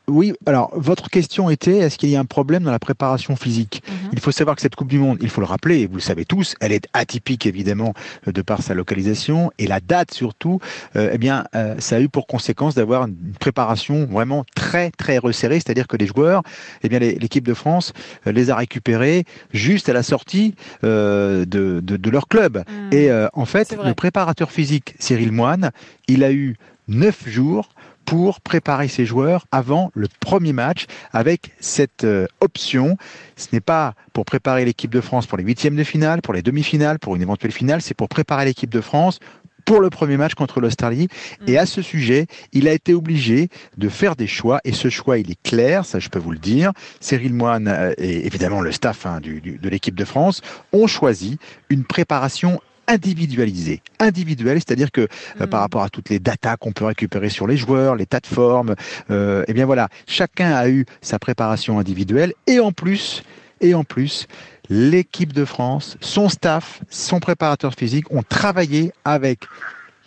oui, 0.09 0.33
alors 0.45 0.71
votre 0.75 1.09
question 1.09 1.49
était 1.49 1.77
est-ce 1.77 1.97
qu'il 1.97 2.09
y 2.09 2.15
a 2.15 2.19
un 2.19 2.25
problème 2.25 2.63
dans 2.63 2.71
la 2.71 2.79
préparation 2.79 3.35
physique? 3.35 3.81
Mhm. 3.87 4.09
Il 4.13 4.19
faut 4.19 4.31
savoir 4.31 4.55
que 4.55 4.61
cette 4.61 4.75
Coupe 4.75 4.89
du 4.89 4.99
Monde, 4.99 5.17
il 5.21 5.29
faut 5.29 5.41
le 5.41 5.47
rappeler, 5.47 5.79
et 5.79 5.87
vous 5.87 5.95
le 5.95 6.01
savez 6.01 6.25
tous, 6.25 6.55
elle 6.59 6.71
est 6.71 6.87
atypique 6.93 7.45
évidemment 7.45 7.93
de 8.25 8.41
par 8.41 8.61
sa 8.61 8.73
localisation 8.73 9.51
et 9.57 9.67
la 9.67 9.79
date 9.79 10.13
surtout. 10.13 10.59
euh, 10.95 11.11
eh 11.13 11.17
bien, 11.17 11.45
euh, 11.55 11.75
ça 11.79 11.97
a 11.97 11.99
eu 11.99 12.09
pour 12.09 12.27
conséquence 12.27 12.75
d'avoir 12.75 13.05
une 13.05 13.15
préparation 13.39 14.05
vraiment 14.05 14.43
très 14.55 14.91
très 14.91 15.17
resserrée, 15.17 15.55
c'est-à-dire 15.55 15.87
que 15.87 15.97
les 15.97 16.07
joueurs, 16.07 16.41
eh 16.83 16.89
bien 16.89 16.99
l'équipe 16.99 17.47
de 17.47 17.53
France 17.53 17.93
euh, 18.27 18.31
les 18.31 18.49
a 18.49 18.55
récupérés 18.55 19.25
juste 19.53 19.89
à 19.89 19.93
la 19.93 20.03
sortie 20.03 20.55
de, 20.83 21.45
de, 21.45 21.79
de 21.79 22.09
leur 22.09 22.27
club. 22.27 22.63
Et 22.91 23.11
euh, 23.11 23.27
en 23.33 23.45
fait, 23.45 23.75
le 23.83 23.93
préparateur 23.93 24.51
physique 24.51 24.95
Cyril 24.99 25.31
Moine, 25.31 25.71
il 26.07 26.23
a 26.23 26.31
eu 26.31 26.57
neuf 26.87 27.27
jours 27.27 27.69
pour 28.09 28.41
préparer 28.41 28.87
ses 28.87 29.05
joueurs 29.05 29.45
avant 29.51 29.91
le 29.93 30.07
premier 30.19 30.51
match 30.51 30.87
avec 31.13 31.51
cette 31.59 32.05
euh, 32.05 32.25
option. 32.41 32.97
Ce 33.35 33.49
n'est 33.53 33.59
pas 33.61 33.93
pour 34.13 34.25
préparer 34.25 34.65
l'équipe 34.65 34.89
de 34.89 34.99
France 34.99 35.27
pour 35.27 35.37
les 35.37 35.43
huitièmes 35.43 35.75
de 35.75 35.83
finale, 35.83 36.23
pour 36.23 36.33
les 36.33 36.41
demi-finales, 36.41 36.97
pour 36.97 37.15
une 37.15 37.21
éventuelle 37.21 37.51
finale, 37.51 37.83
c'est 37.83 37.93
pour 37.93 38.09
préparer 38.09 38.45
l'équipe 38.45 38.71
de 38.71 38.81
France 38.81 39.19
pour 39.63 39.79
le 39.79 39.91
premier 39.91 40.17
match 40.17 40.33
contre 40.33 40.59
l'Australie. 40.59 41.07
Et 41.45 41.59
à 41.59 41.67
ce 41.67 41.83
sujet, 41.83 42.25
il 42.51 42.67
a 42.67 42.73
été 42.73 42.95
obligé 42.95 43.49
de 43.77 43.89
faire 43.89 44.15
des 44.15 44.25
choix, 44.25 44.59
et 44.63 44.71
ce 44.73 44.89
choix, 44.89 45.19
il 45.19 45.29
est 45.29 45.39
clair, 45.43 45.85
ça 45.85 45.99
je 45.99 46.09
peux 46.09 46.17
vous 46.17 46.31
le 46.31 46.39
dire. 46.39 46.71
Cyril 46.99 47.35
Moine 47.35 47.67
euh, 47.67 47.93
et 47.99 48.25
évidemment 48.25 48.61
le 48.61 48.71
staff 48.71 49.05
hein, 49.05 49.19
du- 49.19 49.39
du- 49.39 49.59
de 49.59 49.69
l'équipe 49.69 49.93
de 49.93 50.05
France 50.05 50.41
ont 50.73 50.87
choisi 50.87 51.37
une 51.69 51.83
préparation 51.83 52.59
individualisée. 52.89 53.81
Individuelle, 53.99 54.57
c'est-à-dire 54.57 54.91
que 54.91 55.07
euh, 55.39 55.47
par 55.47 55.61
rapport 55.61 55.83
à 55.83 55.89
toutes 55.89 56.09
les 56.09 56.19
datas 56.19 56.57
qu'on 56.57 56.73
peut 56.73 56.85
récupérer 56.85 57.29
sur 57.29 57.47
les 57.47 57.55
joueurs, 57.55 57.95
les 57.95 58.05
tas 58.05 58.19
de 58.19 58.27
formes, 58.27 58.75
euh, 59.11 59.45
eh 59.47 59.53
bien 59.53 59.65
voilà, 59.65 59.87
chacun 60.07 60.51
a 60.51 60.67
eu 60.67 60.85
sa 61.01 61.19
préparation 61.19 61.79
individuelle, 61.79 62.33
et 62.47 62.59
en 62.59 62.71
plus, 62.71 63.23
et 63.61 63.73
en 63.75 63.83
plus, 63.83 64.27
l'équipe 64.69 65.33
de 65.33 65.45
France, 65.45 65.97
son 66.01 66.29
staff, 66.29 66.81
son 66.89 67.19
préparateur 67.19 67.73
physique 67.73 68.11
ont 68.11 68.23
travaillé 68.23 68.91
avec 69.05 69.41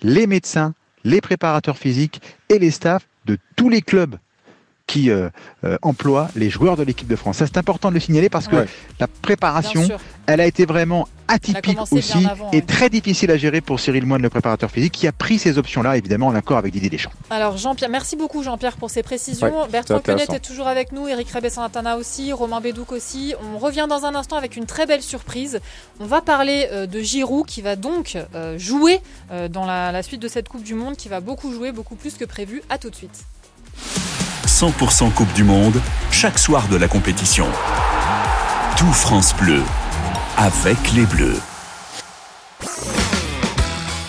les 0.03 0.27
médecins, 0.27 0.75
les 1.05 1.21
préparateurs 1.21 1.79
physiques 1.79 2.21
et 2.49 2.59
les 2.59 2.71
staffs 2.71 3.07
de 3.27 3.39
tous 3.57 3.69
les 3.69 3.83
clubs 3.83 4.17
qui 4.87 5.11
euh, 5.11 5.29
euh, 5.65 5.79
emploient 5.83 6.29
les 6.37 6.51
joueurs 6.51 6.77
de 6.77 6.83
l'équipe 6.83 7.09
de 7.09 7.17
France. 7.17 7.39
Ça, 7.39 7.47
c'est 7.47 7.57
important 7.59 7.89
de 7.89 7.95
le 7.95 8.01
signaler 8.01 8.29
parce 8.29 8.49
que 8.49 8.57
Ouais. 8.57 8.67
la 9.01 9.07
préparation, 9.07 9.89
elle 10.27 10.41
a 10.41 10.47
été 10.47 10.67
vraiment 10.67 11.09
atypique 11.29 11.79
aussi 11.91 12.27
avant, 12.27 12.51
et 12.51 12.57
ouais. 12.57 12.63
très 12.63 12.91
difficile 12.91 13.31
à 13.31 13.39
gérer 13.39 13.63
pour 13.63 13.81
Cyril 13.81 14.05
Moine, 14.05 14.21
le 14.21 14.29
préparateur 14.29 14.71
physique, 14.71 14.93
qui 14.93 15.07
a 15.07 15.13
pris 15.13 15.39
ces 15.39 15.57
options-là, 15.57 15.97
évidemment, 15.97 16.27
en 16.27 16.35
accord 16.35 16.59
avec 16.59 16.73
Didier 16.73 16.91
Deschamps. 16.91 17.13
Alors 17.31 17.57
Jean-Pierre, 17.57 17.89
merci 17.89 18.17
beaucoup 18.17 18.43
Jean-Pierre 18.43 18.77
pour 18.77 18.91
ces 18.91 19.03
précisions. 19.03 19.47
Ouais, 19.47 19.69
Bertrand. 19.71 20.01
Quenet 20.01 20.27
est 20.31 20.41
toujours 20.45 20.69
avec 20.69 20.93
nous, 20.93 21.09
Eric 21.09 21.31
Rebessan-Atana 21.31 21.97
aussi, 21.97 22.33
Romain 22.33 22.61
Bédouc 22.61 22.93
aussi. 22.93 23.35
On 23.55 23.59
revient 23.59 23.87
dans 23.89 24.05
un 24.05 24.15
instant 24.15 24.37
avec 24.37 24.57
une 24.57 24.67
très 24.67 24.85
belle 24.85 25.01
surprise. 25.03 25.61
On 26.01 26.07
va 26.07 26.21
parler 26.21 26.69
euh, 26.71 26.87
de 26.87 27.01
Giroud 27.01 27.47
qui 27.47 27.63
va 27.63 27.77
donc 27.77 28.19
euh, 28.35 28.59
jouer 28.59 29.01
euh, 29.31 29.49
dans 29.49 29.65
la, 29.65 29.91
la 29.91 30.03
suite 30.03 30.21
de 30.21 30.29
cette 30.29 30.49
Coupe 30.49 30.65
du 30.65 30.75
Monde, 30.75 30.97
qui 30.97 31.09
va 31.09 31.21
beaucoup 31.21 31.53
jouer, 31.53 31.73
beaucoup 31.73 31.95
plus 31.95 32.15
que 32.15 32.27
prévu. 32.27 32.63
À 32.69 32.77
tout 32.77 32.91
de 32.91 32.97
suite. 32.97 33.25
100% 34.63 35.11
Coupe 35.11 35.33
du 35.33 35.43
Monde, 35.43 35.81
chaque 36.13 36.39
soir 36.39 36.69
de 36.69 36.77
la 36.77 36.87
compétition. 36.87 37.49
Tout 38.77 38.93
France 38.93 39.35
Bleu, 39.35 39.61
avec 40.37 40.93
les 40.93 41.05
Bleus. 41.05 41.41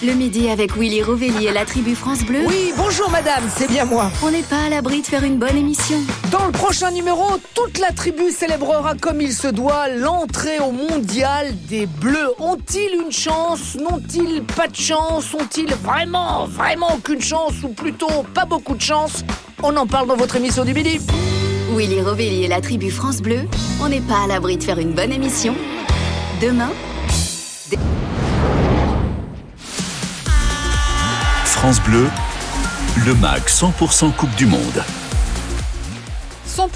Le 0.06 0.14
midi 0.16 0.50
avec 0.50 0.76
Willy 0.76 1.02
Rovelli 1.02 1.46
et 1.46 1.54
la 1.54 1.64
tribu 1.64 1.96
France 1.96 2.26
Bleu. 2.26 2.42
Oui, 2.46 2.74
bonjour 2.76 3.10
madame, 3.10 3.44
c'est 3.56 3.70
bien 3.70 3.86
moi. 3.86 4.12
On 4.22 4.32
n'est 4.32 4.42
pas 4.42 4.66
à 4.66 4.70
l'abri 4.70 5.02
de 5.02 5.06
faire 5.06 5.24
une 5.24 5.38
bonne 5.38 5.56
émission. 5.56 5.98
Dans 6.30 6.46
le 6.46 6.52
prochain 6.52 6.92
numéro, 6.92 7.24
toute 7.54 7.80
la 7.80 7.92
tribu 7.92 8.30
célébrera 8.30 8.96
comme 8.96 9.22
il 9.22 9.32
se 9.32 9.48
doit 9.48 9.88
l'entrée 9.88 10.60
au 10.60 10.72
mondial 10.72 11.54
des 11.70 11.86
Bleus. 11.86 12.34
Ont-ils 12.40 13.00
une 13.02 13.14
chance? 13.14 13.76
N'ont-ils 13.76 14.44
pas 14.44 14.68
de 14.68 14.76
chance? 14.76 15.34
Ont-ils 15.34 15.74
vraiment, 15.76 16.48
vraiment 16.48 16.96
aucune 16.96 17.22
chance 17.22 17.54
Ou 17.64 17.70
plutôt 17.70 18.26
pas 18.34 18.46
beaucoup 18.46 18.76
de 18.76 18.82
chance? 18.82 19.24
On 19.62 19.78
en 19.78 19.88
parle 19.88 20.08
dans 20.08 20.18
votre 20.18 20.36
émission 20.36 20.66
du 20.66 20.74
midi. 20.74 21.00
Willy 21.74 22.02
Rovelli 22.02 22.44
et 22.44 22.48
la 22.50 22.60
tribu 22.60 22.92
France 22.92 23.22
Bleu, 23.22 23.48
on 23.82 23.88
n'est 23.88 24.02
pas 24.02 24.26
à 24.26 24.28
l'abri 24.28 24.58
de 24.58 24.64
faire 24.64 24.80
une 24.80 24.92
bonne 24.92 25.14
émission. 25.14 25.56
Demain, 26.42 26.72
France 31.56 31.82
Bleu, 31.84 32.06
le 33.06 33.14
MAG 33.16 33.44
100% 33.48 34.12
Coupe 34.16 34.36
du 34.36 34.46
Monde. 34.46 34.60
100% 36.48 36.68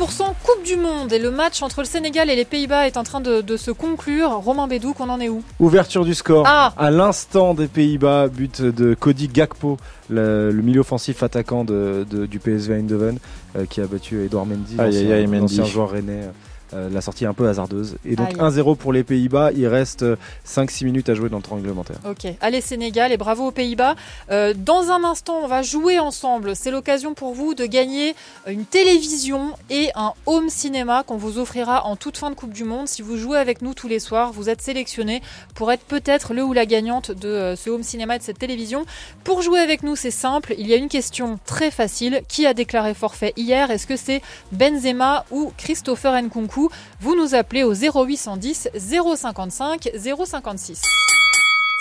Coupe 0.44 0.64
du 0.66 0.76
Monde 0.76 1.12
et 1.14 1.20
le 1.20 1.30
match 1.30 1.62
entre 1.62 1.82
le 1.82 1.86
Sénégal 1.86 2.30
et 2.30 2.36
les 2.36 2.46
Pays-Bas 2.46 2.88
est 2.88 2.98
en 2.98 3.04
train 3.04 3.20
de, 3.22 3.42
de 3.42 3.58
se 3.58 3.70
conclure. 3.72 4.32
Romain 4.32 4.68
Bédou, 4.68 4.94
qu'on 4.94 5.10
en 5.10 5.20
est 5.20 5.30
où? 5.30 5.44
Ouverture 5.60 6.04
du 6.06 6.14
score. 6.16 6.46
Ah 6.48 6.74
À 6.78 6.90
l'instant 6.90 7.54
des 7.54 7.68
Pays-Bas, 7.68 8.28
but 8.30 8.62
de 8.62 8.94
Cody 8.96 9.28
Gakpo, 9.28 9.78
le, 10.10 10.52
le 10.52 10.62
milieu 10.64 10.80
offensif 10.82 11.22
attaquant 11.22 11.64
de, 11.64 12.06
de- 12.10 12.26
du 12.26 12.40
PSV 12.40 12.76
Eindhoven, 12.76 13.18
euh, 13.58 13.66
qui 13.66 13.82
a 13.82 13.86
battu 13.88 14.24
Edouard 14.26 14.46
Mendy, 14.46 14.76
Aïe, 14.80 14.86
l'ancien- 14.88 15.02
aïe, 15.02 15.14
aïe, 15.14 15.28
Mendy. 15.28 15.40
l'ancien 15.58 15.66
joueur 15.66 15.92
rennais. 15.92 16.24
Euh, 16.24 16.32
la 16.74 17.02
sortie 17.02 17.26
un 17.26 17.34
peu 17.34 17.48
hasardeuse. 17.48 17.98
Et 18.06 18.16
donc 18.16 18.30
Aïe. 18.30 18.36
1-0 18.36 18.76
pour 18.76 18.94
les 18.94 19.04
Pays-Bas. 19.04 19.52
Il 19.56 19.68
reste 19.68 20.06
5-6 20.46 20.86
minutes 20.86 21.10
à 21.10 21.14
jouer 21.14 21.30
dans 21.30 21.38
le 21.38 21.44
temps 21.44 21.56
réglementaire. 21.56 21.98
Ok, 22.10 22.28
allez 22.42 22.62
Sénégal 22.62 23.12
et 23.12 23.18
bravo 23.18 23.48
aux 23.48 23.52
Pays-Bas. 23.52 23.96
Euh, 24.32 24.54
dans 24.56 24.92
un 24.92 25.04
instant, 25.04 25.40
on 25.44 25.48
va 25.48 25.62
jouer 25.62 26.00
ensemble. 26.00 26.56
C'est 26.56 26.72
l'occasion 26.72 27.14
pour 27.14 27.34
vous 27.34 27.54
de 27.54 27.66
gagner 27.66 28.16
une 28.48 28.66
télévision 28.66 29.54
et 29.70 29.90
un 29.96 30.14
home 30.26 30.50
cinéma 30.50 31.04
qu'on 31.04 31.18
vous 31.18 31.38
offrira 31.40 31.86
en 31.86 31.96
toute 31.96 32.18
fin 32.18 32.30
de 32.30 32.36
Coupe 32.36 32.54
du 32.54 32.64
Monde. 32.64 32.88
Si 32.88 33.02
vous 33.02 33.18
jouez 33.18 33.38
avec 33.38 33.62
nous 33.62 33.74
tous 33.74 33.88
les 33.88 34.00
soirs, 34.00 34.32
vous 34.32 34.50
êtes 34.50 34.62
sélectionné 34.62 35.22
pour 35.56 35.72
être 35.72 35.84
peut-être 35.84 36.34
le 36.34 36.44
ou 36.44 36.54
la 36.54 36.66
gagnante 36.66 37.12
de 37.12 37.28
euh, 37.28 37.56
ce 37.56 37.70
home 37.70 37.84
cinéma 37.84 38.16
et 38.16 38.20
de 38.20 38.24
cette 38.24 38.40
télévision. 38.40 38.86
Pour 39.24 39.42
jouer 39.42 39.60
avec 39.60 39.84
nous, 39.84 39.96
c'est 39.96 40.12
simple. 40.12 40.54
Il 40.58 40.68
y 40.68 40.74
a 40.74 40.78
une 40.78 40.90
question 40.90 41.40
très 41.46 41.72
facile. 41.72 42.22
Qui 42.28 42.46
a 42.46 42.54
déclaré 42.54 42.94
forfait 42.94 43.34
hier? 43.38 43.72
Est-ce 43.72 43.88
que 43.88 43.96
c'est 43.96 44.22
Benzema 44.52 45.26
ou 45.32 45.52
Christopher 45.58 46.22
Nkunku? 46.22 46.57
Vous 47.00 47.16
nous 47.16 47.36
appelez 47.36 47.64
au 47.64 47.74
0810 47.74 48.70
055 48.76 49.90
056. 50.26 50.82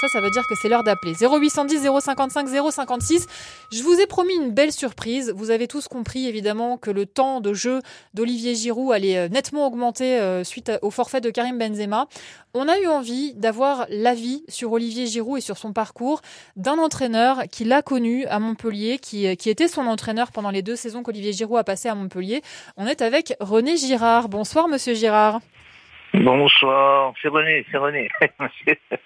Ça, 0.00 0.08
ça 0.08 0.20
veut 0.20 0.30
dire 0.30 0.46
que 0.46 0.54
c'est 0.60 0.68
l'heure 0.68 0.84
d'appeler. 0.84 1.14
0810 1.14 1.88
055 2.00 2.48
056. 2.48 3.26
Je 3.72 3.82
vous 3.82 3.98
ai 3.98 4.06
promis 4.06 4.34
une 4.34 4.50
belle 4.50 4.72
surprise. 4.72 5.32
Vous 5.34 5.50
avez 5.50 5.66
tous 5.66 5.88
compris, 5.88 6.26
évidemment, 6.26 6.76
que 6.76 6.90
le 6.90 7.06
temps 7.06 7.40
de 7.40 7.54
jeu 7.54 7.80
d'Olivier 8.12 8.54
Giroud 8.54 8.92
allait 8.92 9.16
euh, 9.16 9.28
nettement 9.28 9.66
augmenter 9.66 10.18
euh, 10.18 10.44
suite 10.44 10.70
au 10.82 10.90
forfait 10.90 11.22
de 11.22 11.30
Karim 11.30 11.56
Benzema. 11.56 12.08
On 12.52 12.68
a 12.68 12.78
eu 12.78 12.86
envie 12.86 13.32
d'avoir 13.34 13.86
l'avis 13.88 14.44
sur 14.48 14.70
Olivier 14.72 15.06
Giroud 15.06 15.38
et 15.38 15.40
sur 15.40 15.56
son 15.56 15.72
parcours 15.72 16.20
d'un 16.56 16.78
entraîneur 16.78 17.44
qui 17.50 17.64
l'a 17.64 17.80
connu 17.80 18.26
à 18.26 18.38
Montpellier, 18.38 18.98
qui, 18.98 19.26
euh, 19.26 19.34
qui 19.34 19.48
était 19.48 19.68
son 19.68 19.86
entraîneur 19.86 20.30
pendant 20.30 20.50
les 20.50 20.60
deux 20.60 20.76
saisons 20.76 21.02
qu'Olivier 21.02 21.32
Giroud 21.32 21.58
a 21.58 21.64
passé 21.64 21.88
à 21.88 21.94
Montpellier. 21.94 22.42
On 22.76 22.86
est 22.86 23.00
avec 23.00 23.34
René 23.40 23.78
Girard. 23.78 24.28
Bonsoir, 24.28 24.68
monsieur 24.68 24.92
Girard. 24.92 25.40
Bonsoir, 26.24 27.12
c'est 27.20 27.28
René, 27.28 27.64
c'est 27.70 27.76
René. 27.76 28.08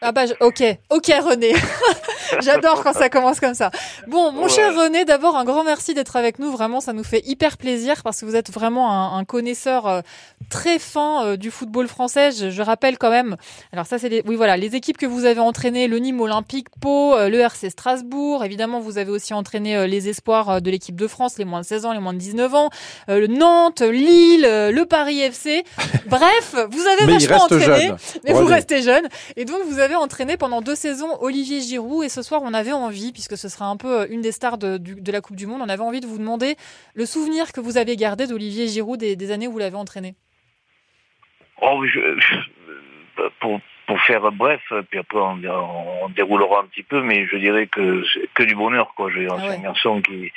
Ah 0.02 0.12
bah 0.12 0.24
je- 0.26 0.32
ok, 0.40 0.62
ok 0.90 1.12
René. 1.22 1.52
J'adore 2.40 2.82
quand 2.82 2.92
ça 2.94 3.08
commence 3.10 3.40
comme 3.40 3.54
ça. 3.54 3.70
Bon, 4.06 4.32
mon 4.32 4.44
Ouais. 4.44 4.48
cher 4.48 4.74
René, 4.74 5.04
d'abord 5.04 5.36
un 5.36 5.44
grand 5.44 5.64
merci 5.64 5.92
d'être 5.92 6.16
avec 6.16 6.38
nous. 6.38 6.50
Vraiment, 6.50 6.80
ça 6.80 6.92
nous 6.92 7.04
fait 7.04 7.20
hyper 7.26 7.58
plaisir 7.58 8.02
parce 8.02 8.20
que 8.20 8.26
vous 8.26 8.36
êtes 8.36 8.50
vraiment 8.50 8.90
un, 8.92 9.18
un 9.18 9.24
connaisseur 9.24 9.86
euh, 9.86 10.00
très 10.48 10.78
fin 10.78 11.24
euh, 11.26 11.36
du 11.36 11.50
football 11.50 11.86
français. 11.88 12.30
Je, 12.32 12.50
je 12.50 12.62
rappelle 12.62 12.96
quand 12.96 13.10
même. 13.10 13.36
Alors 13.72 13.86
ça, 13.86 13.98
c'est 13.98 14.08
les, 14.08 14.22
oui 14.26 14.36
voilà, 14.36 14.56
les 14.56 14.74
équipes 14.76 14.96
que 14.96 15.06
vous 15.06 15.24
avez 15.26 15.40
entraînées 15.40 15.88
le 15.88 15.98
Nîmes 15.98 16.20
Olympique, 16.20 16.68
Pau, 16.80 17.14
euh, 17.16 17.28
le 17.28 17.40
RC 17.40 17.68
Strasbourg. 17.70 18.44
Évidemment, 18.44 18.80
vous 18.80 18.96
avez 18.98 19.10
aussi 19.10 19.34
entraîné 19.34 19.86
les 19.86 20.08
espoirs 20.08 20.62
de 20.62 20.70
l'équipe 20.70 20.96
de 20.96 21.06
France, 21.08 21.36
les 21.38 21.44
moins 21.44 21.60
de 21.60 21.66
16 21.66 21.84
ans, 21.86 21.92
les 21.92 21.98
moins 22.00 22.14
de 22.14 22.18
19 22.18 22.54
ans, 22.54 22.70
le 23.08 23.26
Nantes, 23.26 23.80
Lille, 23.82 24.42
le 24.42 24.82
Paris 24.84 25.20
FC. 25.20 25.64
Bref, 26.06 26.54
vous 26.70 26.86
avez 26.86 26.99
Mais 27.06 27.14
il 27.14 27.28
vachement 27.28 27.44
entraîné. 27.44 27.64
jeune. 27.86 27.96
Mais 28.24 28.32
vous 28.32 28.46
restez 28.46 28.82
jeune. 28.82 29.08
Et 29.36 29.44
donc, 29.44 29.62
vous 29.64 29.78
avez 29.78 29.94
entraîné 29.96 30.36
pendant 30.36 30.60
deux 30.60 30.74
saisons 30.74 31.16
Olivier 31.20 31.60
Giroud. 31.60 32.04
Et 32.04 32.08
ce 32.08 32.22
soir, 32.22 32.40
on 32.44 32.54
avait 32.54 32.72
envie, 32.72 33.12
puisque 33.12 33.36
ce 33.36 33.48
sera 33.48 33.66
un 33.66 33.76
peu 33.76 34.00
euh, 34.00 34.06
une 34.10 34.20
des 34.20 34.32
stars 34.32 34.58
de, 34.58 34.80
la 35.10 35.20
Coupe 35.20 35.36
du 35.36 35.46
Monde, 35.46 35.60
on 35.62 35.68
avait 35.68 35.82
envie 35.82 36.00
de 36.00 36.06
vous 36.06 36.18
demander 36.18 36.56
le 36.94 37.06
souvenir 37.06 37.52
que 37.52 37.60
vous 37.60 37.78
avez 37.78 37.96
gardé 37.96 38.26
d'Olivier 38.26 38.68
Giroud 38.68 38.98
des, 38.98 39.16
des 39.16 39.30
années 39.30 39.48
où 39.48 39.52
vous 39.52 39.58
l'avez 39.58 39.76
entraîné. 39.76 40.14
Oh, 41.62 41.84
je, 41.84 42.00
je- 42.18 43.28
pour, 43.40 43.60
pour 43.86 44.00
faire 44.02 44.32
bref, 44.32 44.60
puis 44.88 44.98
après 44.98 45.18
on, 45.18 45.38
on 46.02 46.08
déroulera 46.10 46.60
un 46.60 46.66
petit 46.66 46.82
peu, 46.82 47.02
mais 47.02 47.26
je 47.26 47.36
dirais 47.36 47.66
que 47.66 48.02
c'est 48.12 48.28
que 48.34 48.42
du 48.44 48.54
bonheur, 48.54 48.94
quoi. 48.94 49.10
Ah 49.30 49.36
ouais. 49.36 49.56
un 49.56 49.58
garçon 49.58 50.00
qui 50.00 50.32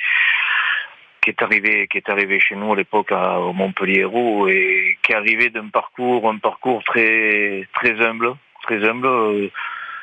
qui 1.24 1.30
est 1.30 1.42
arrivé 1.42 1.88
qui 1.88 1.96
est 1.98 2.08
arrivé 2.10 2.38
chez 2.38 2.54
nous 2.54 2.72
à 2.72 2.76
l'époque 2.76 3.10
à- 3.10 3.40
au 3.40 3.52
Montpellier 3.54 4.06
et 4.48 4.98
qui 5.02 5.12
est 5.12 5.14
arrivé 5.16 5.48
d'un 5.48 5.68
parcours 5.68 6.28
un 6.28 6.36
parcours 6.38 6.84
très 6.84 7.66
très 7.74 7.94
humble 8.06 8.34
très 8.62 8.86
humble 8.86 9.06
euh, 9.06 9.48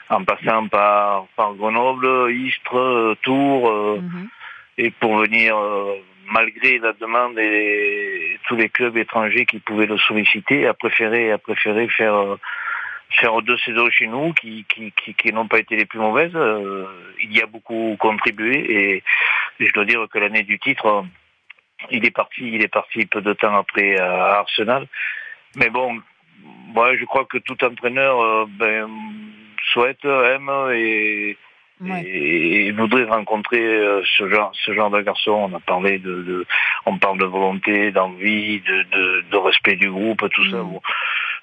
en 0.09 0.23
passant 0.23 0.67
par 0.67 1.27
par 1.35 1.53
Grenoble 1.53 2.31
Istres 2.33 2.75
euh, 2.75 3.15
Tours 3.21 3.69
euh, 3.69 4.01
et 4.79 4.89
pour 4.99 5.17
venir 5.17 5.55
euh, 5.55 5.93
malgré 6.31 6.79
la 6.79 6.93
demande 6.93 7.37
et 7.37 8.39
tous 8.47 8.55
les 8.55 8.69
clubs 8.69 8.97
étrangers 8.97 9.45
qui 9.45 9.59
pouvaient 9.59 9.85
le 9.85 9.97
solliciter 9.99 10.65
a 10.65 10.73
préféré 10.73 11.31
a 11.31 11.37
préféré 11.37 11.87
faire 11.89 12.37
faire 13.19 13.41
deux 13.41 13.57
saisons 13.57 13.89
chez 13.91 14.07
nous 14.07 14.33
qui 14.33 14.65
qui, 14.73 14.91
qui, 14.93 15.13
qui 15.13 15.33
n'ont 15.33 15.47
pas 15.47 15.59
été 15.59 15.75
les 15.75 15.85
plus 15.85 15.99
mauvaises. 15.99 16.31
Euh, 16.35 16.85
il 17.21 17.35
y 17.37 17.41
a 17.41 17.45
beaucoup 17.45 17.95
contribué 17.99 18.55
et, 18.69 19.03
et 19.61 19.67
je 19.67 19.73
dois 19.73 19.85
dire 19.85 20.05
que 20.11 20.19
l'année 20.19 20.43
du 20.43 20.59
titre 20.59 20.85
euh, 20.87 21.01
il 21.89 22.05
est 22.05 22.11
parti 22.11 22.41
il 22.55 22.61
est 22.61 22.67
parti 22.67 23.05
peu 23.05 23.21
de 23.21 23.33
temps 23.33 23.55
après 23.55 23.97
à 23.97 24.39
Arsenal. 24.39 24.87
Mais 25.55 25.69
bon 25.69 25.99
moi 26.75 26.95
je 26.97 27.05
crois 27.05 27.25
que 27.25 27.37
tout 27.37 27.63
entraîneur 27.63 28.21
euh, 28.21 28.45
ben, 28.49 28.89
souhaite 29.71 30.03
aime 30.05 30.51
et 30.73 31.37
et, 31.83 32.67
et 32.67 32.71
voudrait 32.73 33.05
rencontrer 33.05 33.63
euh, 33.63 34.03
ce 34.17 34.29
genre 34.29 34.51
ce 34.53 34.73
genre 34.73 34.91
de 34.91 35.01
garçon. 35.01 35.49
On 35.51 35.55
a 35.55 35.59
parlé 35.59 35.97
de, 35.97 36.21
de 36.21 36.45
on 36.85 36.97
parle 36.97 37.17
de 37.17 37.25
volonté 37.25 37.91
d'envie 37.91 38.59
de, 38.61 38.83
de, 38.83 39.25
de 39.31 39.37
respect 39.37 39.75
du 39.77 39.89
groupe 39.89 40.29
tout 40.29 40.49
ça 40.51 40.61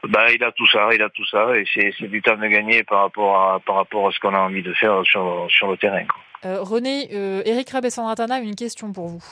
ben, 0.04 0.26
il 0.34 0.42
a 0.44 0.52
tout 0.52 0.66
ça 0.68 0.88
il 0.92 1.02
a 1.02 1.08
tout 1.08 1.26
ça 1.26 1.56
et 1.56 1.64
c'est 1.74 1.92
c'est 1.98 2.08
du 2.08 2.22
temps 2.22 2.36
de 2.36 2.46
gagner 2.46 2.84
par 2.84 3.02
rapport 3.02 3.36
à 3.36 3.60
par 3.60 3.76
rapport 3.76 4.08
à 4.08 4.12
ce 4.12 4.20
qu'on 4.20 4.34
a 4.34 4.38
envie 4.38 4.62
de 4.62 4.72
faire 4.74 5.02
sur 5.04 5.46
sur 5.48 5.70
le 5.70 5.76
terrain 5.76 6.04
quoi. 6.04 6.20
Euh, 6.44 6.62
René, 6.62 7.08
euh, 7.14 7.42
Eric 7.44 7.70
Rabessandratana 7.70 8.36
a 8.36 8.38
une 8.38 8.54
question 8.54 8.92
pour 8.92 9.08
vous. 9.08 9.24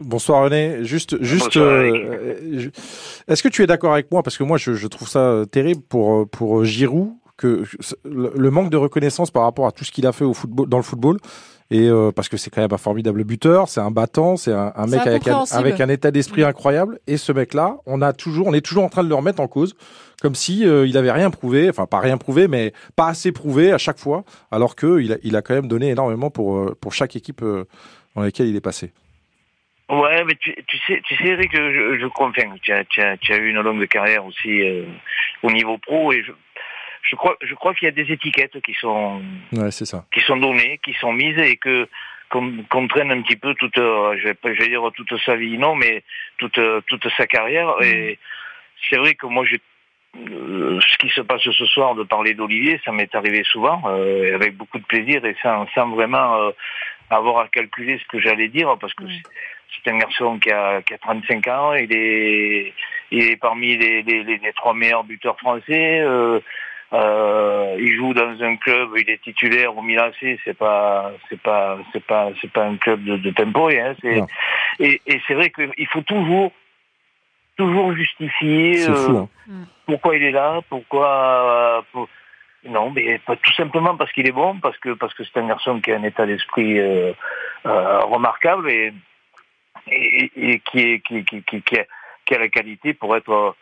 Bonsoir 0.00 0.44
René. 0.44 0.84
Juste, 0.84 1.22
juste, 1.22 1.56
euh, 1.56 2.36
euh, 2.44 2.70
est-ce 3.28 3.42
que 3.42 3.48
tu 3.48 3.62
es 3.62 3.66
d'accord 3.66 3.92
avec 3.92 4.10
moi? 4.10 4.22
Parce 4.22 4.36
que 4.36 4.42
moi 4.42 4.58
je, 4.58 4.74
je 4.74 4.86
trouve 4.86 5.08
ça 5.08 5.44
terrible 5.50 5.82
pour 5.88 6.28
pour 6.28 6.60
euh, 6.60 6.64
Giroud 6.64 7.12
que 7.36 7.64
le 8.04 8.50
manque 8.50 8.70
de 8.70 8.76
reconnaissance 8.76 9.30
par 9.30 9.42
rapport 9.42 9.66
à 9.66 9.72
tout 9.72 9.84
ce 9.84 9.92
qu'il 9.92 10.06
a 10.06 10.12
fait 10.12 10.24
au 10.24 10.34
football 10.34 10.68
dans 10.68 10.76
le 10.76 10.82
football 10.82 11.18
et 11.70 11.88
euh, 11.88 12.12
parce 12.12 12.28
que 12.28 12.36
c'est 12.36 12.50
quand 12.50 12.60
même 12.60 12.72
un 12.72 12.78
formidable 12.78 13.24
buteur, 13.24 13.68
c'est 13.68 13.80
un 13.80 13.90
battant, 13.90 14.36
c'est 14.36 14.52
un, 14.52 14.72
mec 14.86 15.00
avec 15.00 15.06
un, 15.06 15.14
incompréhensible. 15.14 15.60
avec 15.60 15.80
un 15.80 15.88
état 15.88 16.10
d'esprit 16.10 16.44
incroyable 16.44 16.98
et 17.06 17.16
ce 17.16 17.32
mec-là, 17.32 17.78
on 17.86 18.02
a 18.02 18.12
toujours, 18.12 18.46
on 18.46 18.52
est 18.52 18.60
toujours 18.60 18.84
en 18.84 18.90
train 18.90 19.02
de 19.02 19.08
le 19.08 19.14
remettre 19.14 19.40
en 19.40 19.48
cause 19.48 19.74
comme 20.20 20.34
si 20.34 20.66
euh, 20.66 20.86
il 20.86 20.96
avait 20.98 21.10
rien 21.10 21.30
prouvé, 21.30 21.68
enfin 21.68 21.86
pas 21.86 21.98
rien 21.98 22.18
prouvé, 22.18 22.46
mais 22.46 22.72
pas 22.94 23.08
assez 23.08 23.32
prouvé 23.32 23.72
à 23.72 23.78
chaque 23.78 23.98
fois, 23.98 24.22
alors 24.50 24.76
que 24.76 25.00
il 25.00 25.14
a, 25.14 25.16
il 25.22 25.34
a 25.34 25.42
quand 25.42 25.54
même 25.54 25.66
donné 25.66 25.88
énormément 25.88 26.30
pour 26.30 26.58
euh, 26.58 26.76
pour 26.80 26.92
chaque 26.92 27.16
équipe 27.16 27.42
euh, 27.42 27.64
dans 28.14 28.22
laquelle 28.22 28.46
il 28.46 28.54
est 28.54 28.60
passé. 28.60 28.92
Ouais, 29.92 30.24
mais 30.24 30.34
tu, 30.36 30.54
tu 30.66 30.78
sais, 30.86 31.02
tu 31.04 31.16
sais, 31.16 31.26
Eric, 31.26 31.50
je, 31.54 31.98
je 32.00 32.06
confirme. 32.06 32.56
Tu 32.62 32.72
as, 32.72 32.82
tu, 32.84 33.02
as, 33.02 33.18
tu 33.18 33.32
as 33.34 33.36
eu 33.36 33.50
une 33.50 33.60
longue 33.60 33.86
carrière 33.88 34.24
aussi 34.24 34.62
euh, 34.62 34.86
au 35.42 35.50
niveau 35.50 35.76
pro 35.76 36.12
et 36.12 36.22
je, 36.22 36.32
je 37.02 37.16
crois, 37.16 37.36
je 37.42 37.54
crois 37.54 37.74
qu'il 37.74 37.86
y 37.86 37.88
a 37.88 37.92
des 37.92 38.10
étiquettes 38.12 38.60
qui 38.62 38.74
sont, 38.74 39.20
Ouais, 39.52 39.70
c'est 39.70 39.84
ça. 39.86 40.04
qui 40.12 40.20
sont 40.20 40.36
données, 40.36 40.78
qui 40.84 40.92
sont 40.94 41.12
mises 41.12 41.38
et 41.38 41.56
que 41.56 41.88
qu'on 42.30 42.62
qu'on 42.70 42.88
traîne 42.88 43.10
un 43.12 43.20
petit 43.22 43.36
peu 43.36 43.54
toute, 43.54 43.76
euh, 43.78 44.16
je 44.18 44.24
vais 44.28 44.34
pas, 44.34 44.54
je 44.54 44.58
vais 44.60 44.68
dire 44.68 44.82
toute 44.96 45.14
sa 45.24 45.36
vie, 45.36 45.58
non, 45.58 45.74
mais 45.74 46.02
toute 46.38 46.56
euh, 46.58 46.80
toute 46.86 47.06
sa 47.16 47.26
carrière. 47.26 47.74
Et 47.82 48.18
c'est 48.88 48.96
vrai 48.96 49.14
que 49.14 49.26
moi, 49.26 49.44
euh, 50.16 50.80
ce 50.80 50.96
qui 50.98 51.08
se 51.10 51.20
passe 51.20 51.42
ce 51.42 51.66
soir 51.66 51.94
de 51.94 52.04
parler 52.04 52.34
d'Olivier, 52.34 52.80
ça 52.84 52.92
m'est 52.92 53.14
arrivé 53.14 53.42
souvent, 53.44 53.82
euh, 53.86 54.34
avec 54.34 54.56
beaucoup 54.56 54.78
de 54.78 54.84
plaisir 54.84 55.24
et 55.24 55.36
sans, 55.42 55.66
sans 55.74 55.88
vraiment 55.90 56.36
euh, 56.36 56.50
avoir 57.10 57.40
à 57.44 57.48
calculer 57.48 57.98
ce 57.98 58.04
que 58.06 58.18
j'allais 58.20 58.48
dire, 58.48 58.76
parce 58.80 58.94
que 58.94 59.04
c'est- 59.06 59.22
c'est 59.84 59.90
un 59.90 59.98
garçon 59.98 60.38
qui 60.38 60.50
a, 60.50 60.82
qui 60.82 60.92
a 60.94 60.98
35 60.98 61.46
ans, 61.48 61.72
il 61.74 61.90
est, 61.94 62.74
il 63.10 63.22
est 63.30 63.36
parmi 63.36 63.76
les, 63.76 64.02
les, 64.02 64.22
les, 64.22 64.36
les 64.38 64.52
trois 64.52 64.74
meilleurs 64.74 65.02
buteurs 65.04 65.38
français. 65.38 66.00
Euh, 66.92 67.76
il 67.78 67.96
joue 67.96 68.12
dans 68.14 68.42
un 68.42 68.56
club, 68.56 68.90
il 68.98 69.08
est 69.10 69.22
titulaire 69.22 69.76
au 69.76 69.82
Milan 69.82 70.10
C. 70.20 70.38
C'est 70.44 70.56
pas, 70.56 71.12
c'est 71.28 71.40
pas, 71.40 71.78
c'est 71.92 72.04
pas, 72.04 72.28
c'est 72.40 72.52
pas 72.52 72.64
un 72.64 72.76
club 72.76 73.02
de, 73.04 73.16
de 73.16 73.30
tempo. 73.30 73.68
Hein, 73.68 73.94
et, 74.78 75.00
et 75.06 75.20
c'est 75.26 75.34
vrai 75.34 75.50
qu'il 75.50 75.86
faut 75.88 76.02
toujours, 76.02 76.52
toujours 77.56 77.94
justifier 77.94 78.88
euh, 78.88 79.20
hein. 79.20 79.28
pourquoi 79.86 80.16
il 80.16 80.22
est 80.22 80.32
là, 80.32 80.60
pourquoi. 80.68 81.08
euh, 81.08 81.82
pour- 81.92 82.08
Non, 82.64 82.90
mais 82.90 83.18
pas 83.26 83.34
tout 83.36 83.52
simplement 83.54 83.96
parce 83.96 84.12
qu'il 84.12 84.26
est 84.28 84.32
bon, 84.32 84.58
parce 84.60 84.78
que 84.78 84.90
parce 84.94 85.14
que 85.14 85.24
c'est 85.24 85.38
un 85.40 85.48
garçon 85.48 85.80
qui 85.80 85.90
a 85.92 85.96
un 85.96 86.04
état 86.04 86.26
d'esprit 86.26 86.78
euh, 86.78 87.12
euh, 87.66 87.98
remarquable 88.00 88.70
et, 88.70 88.92
et, 89.90 90.30
et 90.36 90.58
qui, 90.60 90.78
est, 90.78 91.00
qui, 91.00 91.24
qui, 91.24 91.42
qui, 91.42 91.60
qui 91.62 91.78
a, 91.80 91.84
qui 92.24 92.34
a 92.34 92.38
la 92.38 92.48
qualité 92.48 92.94
pour 92.94 93.16
être 93.16 93.56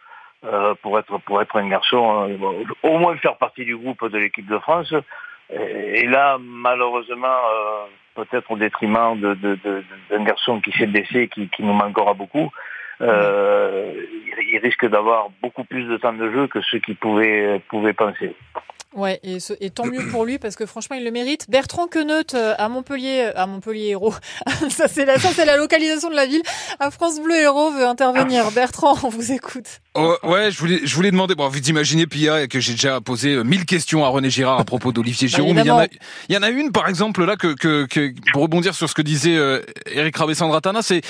euh, 0.44 0.74
pour 0.82 0.98
être 0.98 1.18
pour 1.18 1.40
être 1.42 1.56
un 1.56 1.68
garçon 1.68 2.28
euh, 2.30 2.64
au 2.82 2.98
moins 2.98 3.16
faire 3.16 3.36
partie 3.36 3.64
du 3.64 3.76
groupe 3.76 4.06
de 4.08 4.18
l'équipe 4.18 4.46
de 4.46 4.58
France. 4.58 4.94
Et, 5.52 6.00
et 6.00 6.06
là, 6.06 6.38
malheureusement, 6.40 7.26
euh, 7.26 7.84
peut-être 8.14 8.50
au 8.50 8.56
détriment 8.56 9.18
de, 9.18 9.34
de, 9.34 9.58
de- 9.64 9.84
d'un 10.08 10.22
garçon 10.24 10.60
qui 10.60 10.72
s'est 10.72 10.86
blessé, 10.86 11.28
qui, 11.28 11.48
qui 11.48 11.62
nous 11.62 11.72
manquera 11.72 12.14
beaucoup. 12.14 12.50
Euh, 13.02 13.92
il, 14.38 14.54
il 14.54 14.58
risque 14.58 14.86
d'avoir 14.86 15.28
beaucoup 15.42 15.64
plus 15.64 15.84
de 15.84 15.96
temps 15.96 16.12
de 16.12 16.30
jeu 16.30 16.46
que 16.46 16.60
ceux 16.62 16.78
qui 16.78 16.94
pouvaient 16.94 17.60
pouvaient 17.68 17.94
penser. 17.94 18.34
Ouais, 18.96 19.20
et, 19.22 19.38
ce- 19.38 19.52
et 19.60 19.70
tant 19.70 19.86
mieux 19.86 20.08
pour 20.08 20.24
lui 20.24 20.38
parce 20.40 20.56
que 20.56 20.66
franchement 20.66 20.96
il 20.96 21.04
le 21.04 21.12
mérite. 21.12 21.46
Bertrand 21.48 21.86
Queneut 21.86 22.24
à 22.34 22.68
Montpellier, 22.68 23.26
euh, 23.26 23.32
à 23.40 23.46
Montpellier 23.46 23.90
Hérault. 23.90 24.14
ça 24.68 24.88
c'est 24.88 25.04
la, 25.04 25.16
ça 25.20 25.28
c'est 25.32 25.44
la 25.44 25.56
localisation 25.56 26.10
de 26.10 26.16
la 26.16 26.26
ville. 26.26 26.42
À 26.80 26.90
France 26.90 27.20
Bleu 27.22 27.36
Hérault 27.36 27.70
veut 27.70 27.86
intervenir. 27.86 28.50
Bertrand, 28.50 28.96
on 29.04 29.08
vous 29.08 29.30
écoute. 29.30 29.80
Oh, 29.94 30.16
ouais, 30.24 30.50
je 30.50 30.58
voulais, 30.58 30.80
je 30.82 30.94
voulais 30.96 31.12
demander. 31.12 31.36
Bon, 31.36 31.48
vous 31.48 31.58
imaginez, 31.68 32.06
Pia, 32.08 32.48
que 32.48 32.58
j'ai 32.58 32.72
déjà 32.72 33.00
posé 33.00 33.34
euh, 33.34 33.44
mille 33.44 33.64
questions 33.64 34.04
à 34.04 34.08
René 34.08 34.28
Girard 34.30 34.58
à 34.58 34.64
propos 34.64 34.90
d'Olivier 34.92 35.28
Bah, 35.30 35.36
Giroud. 35.36 35.54
mais 35.54 35.62
il 35.62 35.66
y 35.66 35.70
en 35.70 35.78
a, 35.78 35.86
il 36.28 36.34
y 36.34 36.38
en 36.38 36.42
a 36.42 36.48
une, 36.50 36.72
par 36.72 36.88
exemple, 36.88 37.24
là, 37.24 37.36
que, 37.36 37.54
que, 37.54 37.86
que 37.86 38.12
pour 38.32 38.42
rebondir 38.42 38.74
sur 38.74 38.88
ce 38.88 38.94
que 38.94 39.02
disait 39.02 39.36
euh, 39.36 39.60
Eric 39.92 40.16
Rabessandratana, 40.16 40.82
c'est 40.82 41.00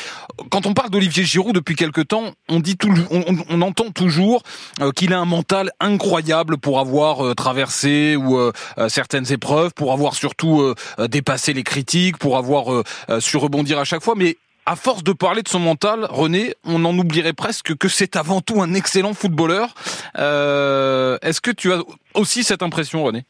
quand 0.50 0.66
on 0.66 0.74
parle 0.74 0.90
d'Olivier 0.90 1.24
Giroud 1.24 1.54
depuis 1.54 1.76
quelque 1.76 2.02
temps, 2.02 2.32
on 2.50 2.60
dit 2.60 2.76
tout, 2.76 2.92
on, 3.10 3.20
on- 3.26 3.44
on 3.48 3.62
entend 3.62 3.90
toujours 3.90 4.42
euh, 4.82 4.92
qu'il 4.92 5.14
a 5.14 5.18
un 5.18 5.24
mental 5.24 5.70
incroyable 5.80 6.58
pour 6.58 6.78
avoir 6.78 7.24
euh, 7.26 7.34
traversé 7.34 7.69
ou 8.16 8.38
euh, 8.38 8.52
euh, 8.78 8.88
certaines 8.88 9.32
épreuves, 9.32 9.72
pour 9.74 9.92
avoir 9.92 10.14
surtout 10.14 10.60
euh, 10.60 10.74
dépassé 11.08 11.52
les 11.52 11.62
critiques, 11.62 12.18
pour 12.18 12.36
avoir 12.36 12.84
su 13.20 13.36
rebondir 13.36 13.78
à 13.78 13.84
chaque 13.84 14.02
fois, 14.02 14.14
mais 14.16 14.36
à 14.66 14.76
force 14.76 15.02
de 15.02 15.12
parler 15.12 15.42
de 15.42 15.48
son 15.48 15.58
mental, 15.58 16.06
René, 16.10 16.54
on 16.64 16.84
en 16.84 16.96
oublierait 16.96 17.32
presque 17.32 17.76
que 17.76 17.88
c'est 17.88 18.16
avant 18.16 18.40
tout 18.40 18.62
un 18.62 18.74
excellent 18.74 19.14
footballeur. 19.14 19.74
Euh, 20.16 21.18
Est-ce 21.22 21.40
que 21.40 21.50
tu 21.50 21.72
as 21.72 21.80
aussi 22.14 22.44
cette 22.44 22.62
impression, 22.62 23.02
René? 23.02 23.24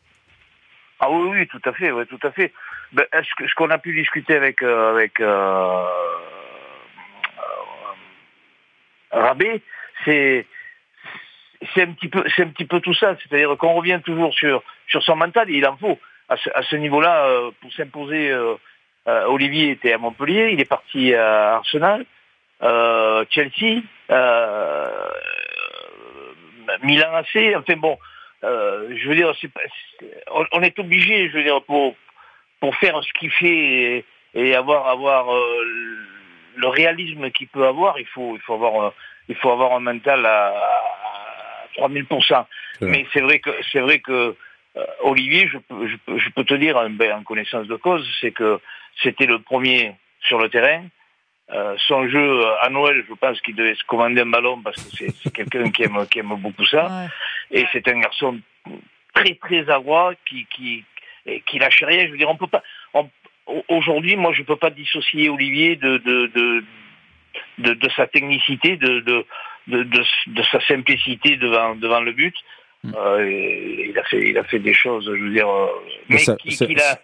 Ah 0.99 1.11
oui, 1.11 1.29
oui, 1.31 1.47
tout 1.47 1.63
à 1.65 1.73
fait, 1.73 1.93
ouais, 1.93 2.05
tout 2.07 2.19
à 2.23 2.31
fait. 2.31 2.53
Ben, 2.93 3.07
est-ce 3.13 3.29
que 3.39 3.49
ce 3.49 3.55
qu'on 3.55 3.71
a 3.71 3.79
pu 3.79 3.95
discuter 3.95 4.35
avec 4.35 4.63
euh, 4.63 4.91
avec 4.91 5.21
euh, 5.21 5.85
Rabé, 9.13 9.63
c'est 10.05 10.47
c'est 11.75 11.83
un 11.83 11.93
petit 11.93 12.09
peu 12.09 12.25
c'est 12.35 12.43
un 12.43 12.49
petit 12.49 12.65
peu 12.65 12.81
tout 12.81 12.95
ça. 12.95 13.17
C'est-à-dire 13.17 13.57
qu'on 13.59 13.75
revient 13.75 14.01
toujours 14.05 14.33
sur 14.35 14.63
sur 14.89 15.03
son 15.03 15.17
mental. 15.17 15.51
Et 15.51 15.55
il 15.55 15.67
en 15.67 15.77
faut 15.77 15.99
à 16.29 16.37
ce, 16.37 16.49
ce 16.71 16.77
niveau-là 16.77 17.27
euh, 17.27 17.51
pour 17.61 17.73
s'imposer. 17.73 18.31
euh, 18.31 18.55
euh, 19.09 19.25
Olivier 19.27 19.71
était 19.71 19.95
à 19.95 19.99
Montpellier, 19.99 20.51
il 20.53 20.61
est 20.61 20.69
parti 20.69 21.15
à 21.15 21.55
Arsenal, 21.57 22.05
euh, 22.63 23.25
Chelsea, 23.31 23.81
euh, 24.11 25.09
Milan 26.83 27.15
AC. 27.15 27.57
Enfin 27.57 27.77
bon, 27.79 27.99
euh, 28.45 28.95
je 28.95 29.09
veux 29.09 29.15
dire, 29.15 29.33
on, 30.33 30.45
on 30.53 30.63
est 30.63 30.79
obligé, 30.79 31.31
je 31.31 31.37
veux 31.39 31.43
dire, 31.43 31.63
pour 31.63 31.97
pour 32.61 32.77
faire 32.77 33.03
ce 33.03 33.13
qu'il 33.15 33.31
fait 33.31 33.49
et, 33.49 34.05
et 34.35 34.55
avoir 34.55 34.87
avoir 34.89 35.27
le 36.57 36.69
réalisme 36.69 37.31
qu'il 37.31 37.49
peut 37.49 37.67
avoir, 37.67 37.99
il 37.99 38.07
faut 38.07 38.35
il 38.37 38.43
faut 38.43 38.55
avoir 38.55 38.93
il 39.29 39.35
faut 39.37 39.51
avoir 39.51 39.73
un 39.73 39.81
mental 39.81 40.27
à 40.27 40.53
3000 41.81 42.07
Mais 42.83 43.07
c'est 43.13 43.21
vrai 43.21 43.39
que 43.39 43.51
c'est 43.73 43.81
vrai 43.81 44.01
que 44.01 44.37
euh, 44.77 44.87
Olivier, 45.03 45.49
je 45.49 45.59
peux, 45.59 45.89
je, 45.89 45.97
peux, 46.05 46.19
je 46.19 46.31
peux 46.31 46.45
te 46.45 46.55
dire 46.55 46.77
en, 46.77 46.91
ben, 46.91 47.13
en 47.13 47.23
connaissance 47.23 47.67
de 47.67 47.77
cause, 47.77 48.07
c'est 48.21 48.31
que 48.31 48.61
c'était 49.03 49.27
le 49.27 49.41
premier 49.41 49.97
sur 50.21 50.39
le 50.39 50.49
terrain. 50.49 50.85
Euh, 51.53 51.75
son 51.89 52.07
jeu 52.09 52.45
euh, 52.45 52.63
à 52.63 52.69
Noël, 52.69 53.05
je 53.09 53.15
pense 53.15 53.41
qu'il 53.41 53.57
devait 53.57 53.75
se 53.75 53.85
commander 53.85 54.21
un 54.21 54.27
ballon 54.27 54.61
parce 54.63 54.77
que 54.77 55.11
c'est 55.11 55.33
quelqu'un 55.33 55.71
qui 55.71 55.83
aime, 55.83 56.07
qui 56.09 56.21
aime 56.21 56.35
beaucoup 56.37 56.67
ça. 56.67 57.09
Et 57.51 57.67
c'est 57.73 57.89
un 57.89 57.99
garçon 57.99 58.39
très 59.15 59.35
très 59.35 59.69
adroit 59.69 60.13
qui 60.29 60.47
qui 60.47 60.85
et 61.27 61.41
qui 61.41 61.59
lâche 61.59 61.83
rien. 61.83 62.07
Je 62.07 62.13
veux 62.13 62.19
dire, 62.19 62.31
on 62.31 62.37
peut 62.37 62.47
pas. 62.47 62.63
Aujourd'hui, 63.69 64.15
moi, 64.15 64.33
je 64.33 64.45
peux 64.45 64.55
pas 64.55 64.71
dissocier 64.71 65.29
Olivier 65.29 65.75
de 65.75 65.99
de 65.99 66.27
de, 66.27 66.65
de, 67.59 67.75
de 67.75 67.89
sa 67.97 68.07
technicité, 68.07 68.77
de 68.77 69.01
de, 69.01 69.27
de 69.71 69.83
de 69.85 70.03
de 70.27 70.43
sa 70.51 70.61
simplicité 70.67 71.37
devant 71.37 71.75
devant 71.77 72.01
le 72.01 72.13
but. 72.13 72.35
Euh, 72.87 73.23
et 73.29 73.91
il 73.91 73.99
a 73.99 74.05
fait 74.05 74.31
il 74.31 74.39
a 74.39 74.45
fait 74.45 74.59
des 74.59 74.73
choses, 74.73 75.05
je 75.05 75.23
veux 75.23 75.33
dire, 75.33 75.47
euh, 75.47 76.17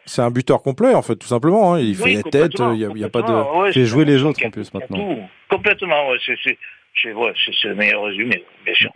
c'est 0.07 0.23
un 0.23 0.31
buteur 0.31 0.63
complet 0.63 0.95
en 0.95 1.03
fait, 1.03 1.17
tout 1.17 1.27
simplement. 1.27 1.75
hein. 1.75 1.81
Il 1.81 1.95
fait 1.95 2.15
la 2.15 2.23
tête, 2.23 2.53
il 2.59 2.99
y 2.99 3.05
a, 3.05 3.09
pas 3.11 3.21
de. 3.21 3.61
ouais, 3.61 3.73
jouer 3.85 4.05
un 4.05 4.07
les 4.07 4.23
autres 4.25 4.41
en 4.47 4.51
plus 4.51 4.73
maintenant. 4.73 4.97
tout. 4.97 5.21
Complètement, 5.51 6.09
ouais, 6.09 6.19
ouais, 7.13 7.33
c'est 7.63 7.69
le 7.69 7.75
meilleur 7.75 8.05
résumé, 8.05 8.43
bien 8.65 8.75
sûr. 8.75 8.91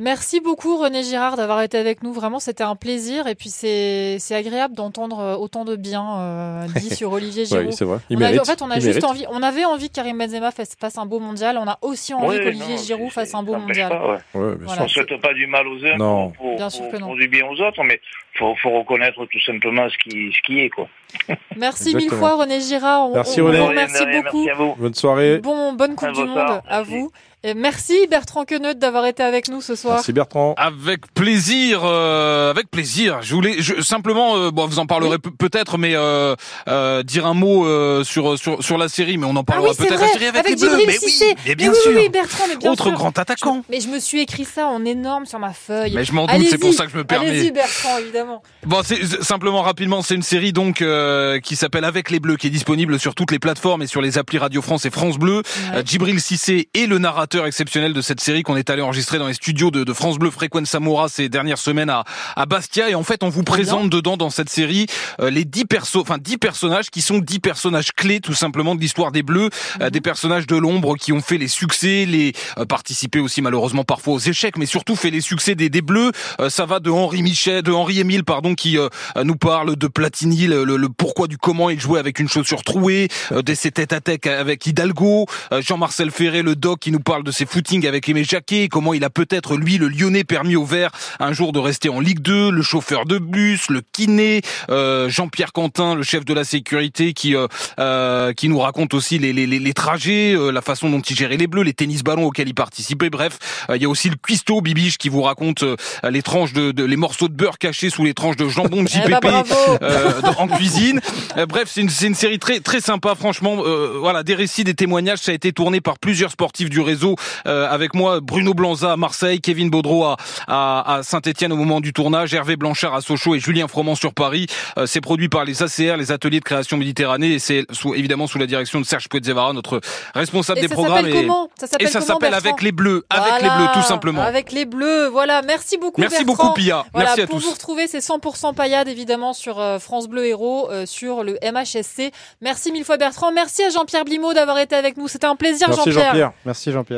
Merci 0.00 0.40
beaucoup 0.40 0.76
René 0.76 1.04
Girard 1.04 1.36
d'avoir 1.36 1.62
été 1.62 1.78
avec 1.78 2.02
nous. 2.02 2.12
Vraiment, 2.12 2.40
c'était 2.40 2.64
un 2.64 2.74
plaisir 2.74 3.28
et 3.28 3.36
puis 3.36 3.48
c'est 3.48 4.16
c'est 4.18 4.34
agréable 4.34 4.74
d'entendre 4.74 5.20
euh, 5.20 5.36
autant 5.36 5.64
de 5.64 5.76
bien 5.76 6.18
euh, 6.18 6.66
dit 6.80 6.90
sur 6.94 7.12
Olivier 7.12 7.44
Giroud. 7.44 7.66
Oui, 7.68 7.72
c'est 7.72 7.84
vrai. 7.84 7.98
Il 8.10 8.18
On 8.18 8.40
en 8.40 8.44
fait, 8.44 8.60
on 8.60 8.70
a 8.70 8.76
Il 8.76 8.82
juste 8.82 9.00
mérite. 9.00 9.04
envie, 9.04 9.24
on 9.30 9.40
avait 9.42 9.64
envie 9.64 9.88
que 9.90 9.94
Karim 9.94 10.18
Benzema 10.18 10.50
fasse, 10.50 10.74
fasse 10.80 10.98
un 10.98 11.06
beau 11.06 11.20
mondial. 11.20 11.56
On 11.58 11.68
a 11.68 11.78
aussi 11.80 12.12
envie 12.12 12.38
qu'Olivier 12.38 12.76
Giroud 12.78 13.10
fasse 13.12 13.34
un 13.34 13.44
beau 13.44 13.54
mondial. 13.56 13.88
pas, 13.90 14.06
ouais. 14.06 14.18
Ouais, 14.34 14.56
bien 14.56 14.66
Voilà. 14.66 14.82
On 14.82 14.88
souhaite 14.88 15.20
pas 15.20 15.32
du 15.32 15.46
mal 15.46 15.66
aux 15.68 15.84
uns 15.84 15.96
Non. 15.96 16.30
pour, 16.30 16.44
pour, 16.48 16.56
Bien 16.56 16.70
sûr 16.70 16.82
pour- 16.82 16.92
que 16.92 16.96
non. 16.98 17.06
pour 17.06 17.16
du 17.16 17.28
bien 17.28 17.46
aux 17.46 17.60
autres, 17.60 17.84
mais 17.84 18.00
faut, 18.36 18.52
faut 18.60 18.70
reconnaître 18.70 19.24
tout 19.26 19.40
simplement 19.46 19.86
ce 19.88 19.96
qui, 19.98 20.32
ce 20.32 20.42
qui 20.44 20.58
est, 20.58 20.70
quoi. 20.70 20.88
Merci 21.56 21.94
mille 21.94 22.10
fois 22.10 22.34
René 22.34 22.60
Girard. 22.60 23.10
On, 23.10 23.14
Merci, 23.14 23.40
on 23.40 23.44
René. 23.46 23.58
rien, 23.60 23.68
remercie 23.68 24.04
beaucoup. 24.06 24.44
Merci 24.44 24.50
à 24.50 24.54
vous. 24.54 24.74
Bonne 24.76 24.94
soirée. 24.94 25.38
Bon, 25.38 25.72
bonne 25.74 25.94
Coupe 25.94 26.10
du 26.12 26.24
Monde 26.24 26.60
à 26.68 26.82
vous. 26.82 27.12
Et 27.46 27.52
merci 27.52 27.92
Bertrand 28.10 28.46
Queneut 28.46 28.74
d'avoir 28.74 29.04
été 29.04 29.22
avec 29.22 29.48
nous 29.48 29.60
ce 29.60 29.74
soir. 29.74 29.96
Merci 29.96 30.14
Bertrand. 30.14 30.54
Avec 30.56 31.12
plaisir, 31.12 31.82
euh, 31.84 32.50
avec 32.50 32.70
plaisir. 32.70 33.18
Je 33.20 33.34
voulais 33.34 33.56
je, 33.58 33.82
simplement, 33.82 34.36
euh, 34.38 34.50
bon, 34.50 34.66
vous 34.66 34.78
en 34.78 34.86
parlerez 34.86 35.18
pe- 35.18 35.28
peut-être, 35.28 35.76
mais 35.76 35.94
euh, 35.94 36.34
euh, 36.68 37.02
dire 37.02 37.26
un 37.26 37.34
mot 37.34 37.66
euh, 37.66 38.02
sur 38.02 38.38
sur 38.38 38.64
sur 38.64 38.78
la 38.78 38.88
série, 38.88 39.18
mais 39.18 39.26
on 39.26 39.36
en 39.36 39.40
Ah 39.40 39.44
parlera 39.44 39.68
oui, 39.68 39.74
c'est 39.78 39.86
peut-être 39.86 40.00
la 40.00 40.08
série 40.08 40.24
avec, 40.24 40.46
avec 40.46 40.50
les 40.52 40.56
Bleus. 40.56 40.78
Djibril 40.78 40.86
Mais 40.86 40.96
oui, 41.06 41.34
mais 41.46 41.54
bien 41.54 41.70
oui, 41.70 41.76
sûr. 41.82 41.90
oui, 41.94 41.98
oui, 42.04 42.08
Bertrand, 42.08 42.44
mais 42.48 42.56
bien 42.56 42.72
Autre 42.72 42.84
sûr. 42.84 42.92
grand 42.94 43.18
attaquant. 43.18 43.62
Je- 43.68 43.74
mais 43.74 43.80
je 43.82 43.88
me 43.88 43.98
suis 44.00 44.22
écrit 44.22 44.46
ça 44.46 44.68
en 44.68 44.82
énorme 44.86 45.26
sur 45.26 45.38
ma 45.38 45.52
feuille. 45.52 45.92
Mais 45.94 46.04
je 46.06 46.12
m'en 46.14 46.24
doute, 46.26 46.46
c'est 46.48 46.56
pour 46.56 46.72
ça 46.72 46.86
que 46.86 46.92
je 46.92 46.96
me 46.96 47.04
permets. 47.04 47.28
Allez-y 47.28 47.50
Bertrand, 47.52 47.98
évidemment. 47.98 48.42
Bon, 48.64 48.80
c'est 48.82 49.04
simplement 49.22 49.60
rapidement, 49.60 50.00
c'est 50.00 50.14
une 50.14 50.22
série 50.22 50.54
donc 50.54 50.80
euh, 50.80 51.40
qui 51.40 51.56
s'appelle 51.56 51.84
Avec 51.84 52.10
les 52.10 52.20
Bleus, 52.20 52.36
qui 52.38 52.46
est 52.46 52.50
disponible 52.50 52.98
sur 52.98 53.14
toutes 53.14 53.32
les 53.32 53.38
plateformes 53.38 53.82
et 53.82 53.86
sur 53.86 54.00
les 54.00 54.16
applis 54.16 54.38
Radio 54.38 54.62
France 54.62 54.86
et 54.86 54.90
France 54.90 55.18
Bleu. 55.18 55.42
Euh, 55.74 55.82
Djibril 55.84 56.22
Cissé 56.22 56.70
est 56.72 56.86
le 56.86 56.96
narrateur 56.96 57.33
exceptionnel 57.42 57.92
de 57.92 58.00
cette 58.00 58.20
série 58.20 58.42
qu'on 58.42 58.56
est 58.56 58.70
allé 58.70 58.82
enregistrer 58.82 59.18
dans 59.18 59.26
les 59.26 59.34
studios 59.34 59.70
de, 59.70 59.82
de 59.84 59.92
France 59.92 60.18
Bleu 60.18 60.30
Frequenza 60.30 60.78
Mora 60.78 61.08
ces 61.08 61.28
dernières 61.28 61.58
semaines 61.58 61.90
à, 61.90 62.04
à 62.36 62.46
Bastia. 62.46 62.88
Et 62.88 62.94
en 62.94 63.02
fait, 63.02 63.22
on 63.22 63.28
vous 63.28 63.42
présente 63.42 63.90
dedans 63.90 64.16
dans 64.16 64.30
cette 64.30 64.50
série 64.50 64.86
euh, 65.20 65.30
les 65.30 65.44
dix 65.44 65.64
persos, 65.64 65.96
enfin 65.96 66.18
dix 66.18 66.38
personnages 66.38 66.90
qui 66.90 67.02
sont 67.02 67.18
dix 67.18 67.40
personnages 67.40 67.92
clés 67.92 68.20
tout 68.20 68.34
simplement 68.34 68.74
de 68.76 68.80
l'histoire 68.80 69.10
des 69.10 69.22
Bleus, 69.22 69.50
euh, 69.80 69.90
des 69.90 70.00
personnages 70.00 70.46
de 70.46 70.56
l'ombre 70.56 70.96
qui 70.96 71.12
ont 71.12 71.20
fait 71.20 71.38
les 71.38 71.48
succès, 71.48 72.06
les 72.06 72.32
euh, 72.58 72.64
participé 72.64 73.18
aussi 73.18 73.42
malheureusement 73.42 73.84
parfois 73.84 74.14
aux 74.14 74.18
échecs, 74.20 74.56
mais 74.56 74.66
surtout 74.66 74.94
fait 74.94 75.10
les 75.10 75.20
succès 75.20 75.56
des, 75.56 75.68
des 75.70 75.82
Bleus. 75.82 76.12
Euh, 76.40 76.48
ça 76.50 76.66
va 76.66 76.78
de 76.78 76.90
Henri 76.90 77.22
Michel, 77.22 77.62
de 77.62 77.72
Henri 77.72 77.98
Émile 78.00 78.24
pardon, 78.24 78.54
qui 78.54 78.78
euh, 78.78 78.88
nous 79.24 79.36
parle 79.36 79.74
de 79.76 79.86
Platini, 79.88 80.46
le, 80.46 80.62
le- 80.64 80.76
le 80.76 80.88
pourquoi 80.88 81.26
du 81.26 81.38
comment 81.38 81.70
il 81.70 81.80
jouait 81.80 81.98
avec 81.98 82.20
une 82.20 82.28
chaussure 82.28 82.62
trouée, 82.62 83.08
euh, 83.32 83.42
de 83.42 83.54
ses 83.54 83.72
têtes 83.72 83.92
à 83.92 84.00
tête 84.00 84.26
avec 84.26 84.64
Hidalgo, 84.66 85.26
Jean-Marcel 85.60 86.10
Ferré, 86.10 86.42
le 86.42 86.54
doc 86.54 86.78
qui 86.80 86.92
nous 86.92 87.00
parle 87.00 87.23
de 87.24 87.30
ses 87.32 87.46
footings 87.46 87.86
avec 87.86 88.08
Aimé 88.08 88.22
Jacquet, 88.24 88.68
comment 88.68 88.94
il 88.94 89.02
a 89.04 89.10
peut-être 89.10 89.56
lui 89.56 89.78
le 89.78 89.88
Lyonnais 89.88 90.24
permis 90.24 90.56
au 90.56 90.64
vert 90.64 90.90
un 91.20 91.32
jour 91.32 91.52
de 91.52 91.58
rester 91.58 91.88
en 91.88 92.00
Ligue 92.00 92.20
2, 92.20 92.50
le 92.50 92.62
chauffeur 92.62 93.06
de 93.06 93.18
bus, 93.18 93.68
le 93.70 93.82
kiné, 93.92 94.42
euh, 94.70 95.08
Jean-Pierre 95.08 95.52
Quentin, 95.52 95.94
le 95.94 96.02
chef 96.02 96.24
de 96.24 96.34
la 96.34 96.44
sécurité 96.44 97.12
qui 97.12 97.34
euh, 97.34 97.46
euh, 97.80 98.32
qui 98.32 98.48
nous 98.48 98.58
raconte 98.58 98.94
aussi 98.94 99.18
les, 99.18 99.32
les, 99.32 99.46
les, 99.46 99.58
les 99.58 99.72
trajets, 99.74 100.34
euh, 100.36 100.50
la 100.50 100.60
façon 100.62 100.88
dont 100.90 101.00
il 101.00 101.16
gérait 101.16 101.36
les 101.36 101.46
bleus, 101.46 101.62
les 101.62 101.72
tennis 101.74 102.02
ballons 102.04 102.26
auxquels 102.26 102.48
il 102.48 102.54
participait. 102.54 103.10
Bref, 103.10 103.38
euh, 103.70 103.76
il 103.76 103.82
y 103.82 103.86
a 103.86 103.88
aussi 103.88 104.08
le 104.10 104.16
cuistot 104.16 104.60
Bibiche 104.60 104.98
qui 104.98 105.08
vous 105.08 105.22
raconte 105.22 105.62
euh, 105.62 105.76
les 106.10 106.22
tranches 106.22 106.52
de, 106.52 106.70
de- 106.72 106.84
les 106.84 106.96
morceaux 106.96 107.28
de 107.28 107.34
beurre 107.34 107.58
cachés 107.58 107.90
sous 107.90 108.04
les 108.04 108.14
tranches 108.14 108.36
de 108.36 108.48
jambon 108.48 108.82
de 108.82 108.88
Eh 108.94 108.98
JPP 108.98 109.22
ben, 109.22 109.42
euh, 109.82 110.20
dans- 110.20 110.38
en 110.42 110.48
cuisine. 110.48 111.00
Euh, 111.36 111.46
bref, 111.46 111.68
c'est 111.72 111.80
une, 111.80 111.88
c'est 111.88 112.06
une 112.06 112.14
série 112.14 112.38
très 112.38 112.60
très 112.60 112.80
sympa, 112.80 113.14
franchement. 113.14 113.56
Euh, 113.64 113.96
voilà, 113.98 114.22
des 114.22 114.34
récits, 114.34 114.64
des 114.64 114.74
témoignages. 114.74 115.18
Ça 115.18 115.32
a 115.32 115.34
été 115.34 115.52
tourné 115.52 115.80
par 115.80 115.98
plusieurs 115.98 116.30
sportifs 116.30 116.70
du 116.70 116.80
réseau. 116.80 117.03
Réseau 117.04 117.16
euh, 117.46 117.68
avec 117.70 117.94
moi 117.94 118.20
Bruno 118.20 118.54
Blanza 118.54 118.92
à 118.92 118.96
Marseille, 118.96 119.40
Kevin 119.40 119.70
Baudreau 119.70 120.04
à, 120.04 120.16
à, 120.48 121.02
Saint-Etienne 121.02 121.52
au 121.52 121.56
moment 121.56 121.80
du 121.80 121.92
tournage, 121.92 122.32
Hervé 122.34 122.56
Blanchard 122.56 122.94
à 122.94 123.00
Sochaux 123.00 123.34
et 123.34 123.40
Julien 123.40 123.68
Froment 123.68 123.94
sur 123.94 124.14
Paris. 124.14 124.46
Euh, 124.78 124.86
c'est 124.86 125.00
produit 125.00 125.28
par 125.28 125.44
les 125.44 125.62
ACR, 125.62 125.96
les 125.96 126.12
ateliers 126.12 126.40
de 126.40 126.44
création 126.44 126.76
Méditerranée 126.76 127.32
et 127.34 127.38
c'est 127.38 127.66
sous, 127.70 127.94
évidemment 127.94 128.26
sous 128.26 128.38
la 128.38 128.46
direction 128.46 128.80
de 128.80 128.86
Serge 128.86 129.08
Poetzevara, 129.08 129.52
notre 129.52 129.80
responsable 130.14 130.58
Et 130.58 130.62
des 130.62 130.68
ça 130.68 130.74
programmes. 130.74 131.04
s'appelle 131.04 131.14
comment? 131.22 131.50
Ça 131.58 131.66
s'appelle 131.66 131.86
et 131.88 131.90
ça 131.90 132.00
s'appelle 132.00 132.34
avec 132.34 132.62
les 132.62 132.72
bleus, 132.72 133.04
avec 133.10 133.42
les 133.42 133.48
Voilà, 133.48 133.56
bleus 133.56 133.68
tout 133.74 133.86
simplement. 133.86 134.22
Avec 134.22 134.52
les 134.52 134.64
bleus, 134.64 135.08
voilà. 135.08 135.42
Merci 135.42 135.76
beaucoup. 135.78 136.00
Merci 136.00 136.24
Bertrand. 136.24 136.44
beaucoup, 136.46 136.54
Pia. 136.54 136.84
Voilà, 136.92 137.08
Merci 137.10 137.20
à 137.22 137.26
pour 137.26 137.38
tous. 137.40 137.46
vous 137.46 137.52
retrouver, 137.52 137.86
c'est 137.86 137.98
100% 137.98 138.54
paillade 138.54 138.88
évidemment 138.88 139.32
sur 139.32 139.60
euh, 139.60 139.78
France 139.78 140.08
Bleu 140.08 140.26
Héros, 140.26 140.68
euh, 140.70 140.86
sur 140.86 141.22
le 141.22 141.38
MHSC. 141.42 142.12
Merci 142.40 142.72
mille 142.72 142.84
fois 142.84 142.96
Bertrand. 142.96 143.32
Merci 143.32 143.62
à 143.64 143.70
Jean-Pierre 143.70 144.04
Blimaud 144.04 144.32
d'avoir 144.34 144.58
été 144.58 144.74
avec 144.74 144.96
nous. 144.96 145.08
C'était 145.08 145.26
un 145.26 145.36
plaisir 145.36 145.68
Merci 145.68 145.90
Jean-Pierre. 145.90 146.06
Jean-Pierre. 146.06 146.32
Merci 146.44 146.72
Jean-Pierre. 146.72 146.93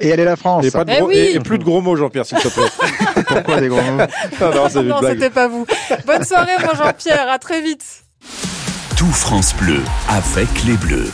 Et 0.00 0.12
allez 0.12 0.24
la 0.24 0.36
France. 0.36 0.64
Et, 0.64 0.70
pas 0.70 0.84
de 0.84 0.92
Eh 0.96 1.02
oui. 1.02 1.16
et, 1.16 1.34
et 1.36 1.40
plus 1.40 1.58
de 1.58 1.64
gros 1.64 1.80
mots, 1.80 1.96
Jean-Pierre, 1.96 2.24
s'il 2.24 2.38
te 2.38 2.48
plaît. 2.48 3.22
Pourquoi 3.26 3.60
des 3.60 3.68
gros 3.68 3.80
mots 3.82 3.98
Ah 4.40 4.50
non, 4.54 4.68
c'est 4.68 4.82
non, 4.82 5.00
blague. 5.00 5.14
c'était 5.14 5.30
pas 5.30 5.48
vous. 5.48 5.66
Bonne 6.06 6.24
soirée 6.24 6.52
mon 6.62 6.74
Jean-Pierre. 6.76 7.28
À 7.28 7.38
très 7.38 7.60
vite. 7.60 7.84
Tout 8.96 9.06
France 9.06 9.54
Bleu 9.56 9.80
avec 10.08 10.48
les 10.66 10.74
Bleus. 10.74 11.10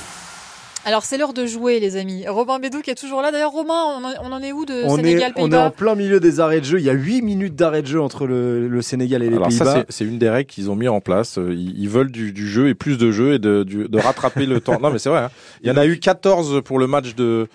Alors 0.87 1.03
c'est 1.05 1.17
l'heure 1.17 1.33
de 1.33 1.47
jouer 1.47 1.81
les 1.81 1.97
amis. 1.97 2.27
Robin 2.29 2.59
Bédou 2.59 2.83
qui 2.83 2.91
est 2.91 2.95
toujours 2.95 3.23
là. 3.23 3.33
D'ailleurs 3.33 3.53
Romain, 3.53 4.03
on 4.23 4.33
en, 4.33 4.43
est 4.43 4.53
où 4.53 4.67
de 4.67 4.83
On 4.85 4.99
est, 4.99 5.03
Sénégal 5.03 5.33
on 5.37 5.51
est 5.51 5.57
en 5.57 5.71
plein 5.71 5.95
milieu 5.95 6.21
des 6.21 6.41
arrêts 6.41 6.61
de 6.61 6.67
jeu. 6.67 6.79
Il 6.79 6.85
y 6.85 6.91
a 6.91 6.95
8 6.95 7.23
minutes 7.23 7.57
d'arrêt 7.57 7.81
de 7.81 7.87
jeu 7.87 8.03
entre 8.03 8.27
le, 8.27 8.69
le 8.69 8.83
Sénégal 8.83 9.23
et 9.23 9.31
les 9.31 9.37
Alors 9.37 9.51
ça, 9.51 9.65
Pays-Bas. 9.65 9.85
c'est- 9.89 9.97
c'est 9.97 10.05
une 10.05 10.19
des 10.19 10.29
règles 10.29 10.51
qu'ils 10.51 10.71
ont 10.71 10.77
mis 10.77 10.89
en 10.89 11.01
place. 11.01 11.39
Euh, 11.39 11.55
Ils, 11.55 11.79
ils 11.81 11.89
veulent 11.89 12.11
du, 12.13 12.33
du 12.33 12.47
jeu 12.47 12.69
et 12.69 12.75
plus 12.75 12.99
de 12.99 13.11
jeu 13.13 13.33
et 13.33 13.39
de, 13.39 13.63
du- 13.63 13.89
de 13.89 13.99
rattraper 13.99 14.45
le 14.45 14.61
temps. 14.61 14.79
Non, 14.79 14.91
mais 14.91 14.99
c'est 14.99 15.09
vrai. 15.09 15.21
hein. 15.21 15.31
Il 15.63 15.69
y 15.69 15.73
en 15.73 15.79
a 15.79 15.87
eu 15.87 15.99
14 15.99 16.61
pour 16.63 16.79
le 16.79 16.87
match 16.87 17.15
de... 17.15 17.49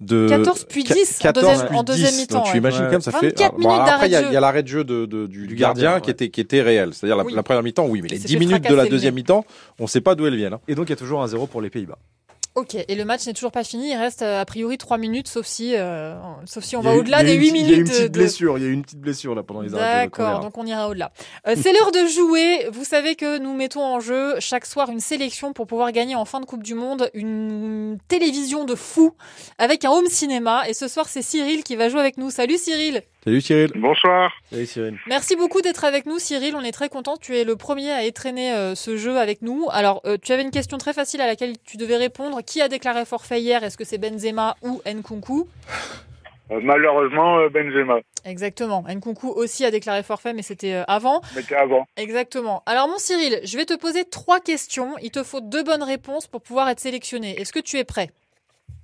De 0.00 0.28
14 0.28 0.64
puis 0.68 0.82
10 0.84 1.18
en 1.20 1.22
14 1.22 1.46
deuxième- 1.46 1.68
puis 1.68 1.76
en 1.78 1.82
deuxième 1.84 2.10
10. 2.10 2.20
mi-temps, 2.22 2.34
Donc, 2.38 2.44
tu 2.46 2.52
ouais. 2.52 2.58
imagines 2.58 2.84
Ouais. 2.84 2.90
comme 2.90 3.00
ça 3.00 3.12
fait. 3.12 3.26
24 3.28 3.56
Bon, 3.58 3.70
après, 3.70 4.08
il 4.08 4.12
y, 4.12 4.16
a- 4.16 4.32
y 4.32 4.34
l'arrêt 4.34 4.62
de 4.62 4.68
jeu 4.68 4.82
de, 4.84 5.06
de- 5.06 5.26
du, 5.26 5.46
Du 5.46 5.54
gardien, 5.54 5.84
gardien, 5.84 6.00
qui 6.00 6.10
était 6.10 6.28
qui 6.30 6.40
était 6.40 6.62
réel. 6.62 6.90
C'est-à-dire 6.92 7.16
la, 7.16 7.24
Oui. 7.24 7.32
la 7.32 7.42
première 7.44 7.62
mi-temps, 7.62 7.86
oui, 7.86 8.00
mais 8.02 8.08
les 8.08 8.16
s'est 8.18 8.26
10 8.26 8.32
fait 8.34 8.38
minutes 8.40 8.68
de 8.68 8.74
la 8.74 8.86
deuxième 8.86 9.14
mi-temps, 9.14 9.44
on 9.78 9.86
sait 9.86 10.00
pas 10.00 10.14
d'où 10.16 10.26
elles 10.26 10.36
viennent. 10.36 10.54
hein. 10.54 10.60
Et 10.68 10.74
donc 10.74 10.86
il 10.88 10.90
y 10.90 10.94
a 10.94 10.96
toujours 10.96 11.22
un 11.22 11.28
zéro 11.28 11.46
pour 11.46 11.62
les 11.62 11.70
Pays-Bas. 11.70 11.98
Ok, 12.56 12.76
et 12.76 12.94
le 12.94 13.04
match 13.04 13.26
n'est 13.26 13.32
toujours 13.32 13.50
pas 13.50 13.64
fini. 13.64 13.90
Il 13.90 13.96
reste 13.96 14.22
euh, 14.22 14.40
a 14.40 14.44
priori 14.44 14.78
3 14.78 14.96
minutes, 14.96 15.26
sauf 15.26 15.44
si, 15.44 15.74
euh, 15.74 16.14
sauf 16.44 16.62
si 16.62 16.76
on 16.76 16.82
va 16.82 16.94
au-delà 16.94 17.24
des 17.24 17.34
eu 17.34 17.40
8 17.40 17.48
une 17.48 17.52
petite- 17.54 17.62
minutes. 17.64 17.68
Il 17.68 17.72
y 17.72 17.74
a 17.74 17.76
eu 17.78 17.80
une 17.80 17.84
petite 17.88 18.02
de- 18.12 18.18
blessure. 18.20 18.58
Il 18.58 18.62
y 18.62 18.66
a 18.66 18.68
eu 18.68 18.72
une 18.72 18.82
petite 18.82 19.00
blessure 19.00 19.34
là 19.34 19.42
pendant 19.42 19.60
les 19.60 19.74
arrêts 19.74 20.04
D'accord, 20.04 20.38
donc 20.38 20.56
on 20.56 20.64
ira 20.64 20.88
au-delà. 20.88 21.10
Euh, 21.48 21.56
c'est 21.60 21.72
l'heure 21.72 21.90
de 21.90 22.06
jouer. 22.06 22.68
Vous 22.72 22.84
savez 22.84 23.16
que 23.16 23.38
nous 23.38 23.54
mettons 23.54 23.82
en 23.84 23.98
jeu 23.98 24.36
chaque 24.38 24.66
soir 24.66 24.88
une 24.88 25.00
sélection 25.00 25.52
pour 25.52 25.66
pouvoir 25.66 25.90
gagner 25.90 26.14
en 26.14 26.24
fin 26.24 26.38
de 26.40 26.46
Coupe 26.46 26.62
du 26.62 26.74
Monde 26.74 27.10
une 27.12 27.98
télévision 28.06 28.64
de 28.64 28.76
fou 28.76 29.14
avec 29.58 29.84
un 29.84 29.90
home 29.90 30.06
cinéma. 30.06 30.68
Et 30.68 30.74
ce 30.74 30.86
soir, 30.86 31.08
c'est 31.08 31.22
Cyril 31.22 31.64
qui 31.64 31.74
va 31.74 31.88
jouer 31.88 31.98
avec 32.00 32.18
nous. 32.18 32.30
Salut 32.30 32.56
Cyril 32.56 33.02
Salut 33.24 33.40
Cyril. 33.40 33.70
Bonsoir. 33.76 34.34
Salut 34.50 34.66
Cyril. 34.66 34.98
Merci 35.06 35.34
beaucoup 35.34 35.62
d'être 35.62 35.84
avec 35.84 36.04
nous, 36.04 36.18
Cyril. 36.18 36.54
On 36.56 36.60
est 36.60 36.72
très 36.72 36.90
content. 36.90 37.16
Tu 37.16 37.34
es 37.38 37.44
le 37.44 37.56
premier 37.56 37.90
à 37.90 38.04
étraîner 38.04 38.52
euh, 38.52 38.74
ce 38.74 38.98
jeu 38.98 39.16
avec 39.16 39.40
nous. 39.40 39.66
Alors, 39.72 40.02
euh, 40.04 40.18
tu 40.22 40.32
avais 40.32 40.42
une 40.42 40.50
question 40.50 40.76
très 40.76 40.92
facile 40.92 41.22
à 41.22 41.26
laquelle 41.26 41.54
tu 41.64 41.78
devais 41.78 41.96
répondre. 41.96 42.42
Qui 42.42 42.60
a 42.60 42.68
déclaré 42.68 43.06
forfait 43.06 43.40
hier? 43.40 43.64
Est-ce 43.64 43.78
que 43.78 43.84
c'est 43.84 43.96
Benzema 43.96 44.56
ou 44.60 44.82
Nkunku? 44.86 45.48
Euh, 46.50 46.60
malheureusement, 46.62 47.48
Benzema. 47.48 48.00
Exactement. 48.26 48.84
Nkunku 48.86 49.30
aussi 49.30 49.64
a 49.64 49.70
déclaré 49.70 50.02
forfait, 50.02 50.34
mais 50.34 50.42
c'était 50.42 50.84
avant. 50.86 51.22
Mais 51.34 51.40
c'était 51.40 51.54
avant. 51.54 51.86
Exactement. 51.96 52.62
Alors, 52.66 52.88
mon 52.88 52.98
Cyril, 52.98 53.40
je 53.42 53.56
vais 53.56 53.64
te 53.64 53.74
poser 53.74 54.04
trois 54.04 54.40
questions. 54.40 54.98
Il 55.00 55.10
te 55.10 55.22
faut 55.22 55.40
deux 55.40 55.64
bonnes 55.64 55.82
réponses 55.82 56.26
pour 56.26 56.42
pouvoir 56.42 56.68
être 56.68 56.80
sélectionné. 56.80 57.40
Est-ce 57.40 57.54
que 57.54 57.60
tu 57.60 57.78
es 57.78 57.84
prêt? 57.84 58.10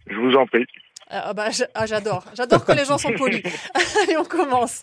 Je 0.07 0.16
vous 0.16 0.34
en 0.34 0.47
prie. 0.47 0.64
Ah 1.11 1.32
bah, 1.32 1.50
j'- 1.50 1.64
ah, 1.74 1.86
j'adore. 1.86 2.24
J'adore 2.34 2.64
que 2.64 2.72
les 2.72 2.84
gens 2.84 2.98
sont 2.98 3.12
polis. 3.12 3.42
Allez, 4.02 4.16
on 4.16 4.24
commence. 4.24 4.82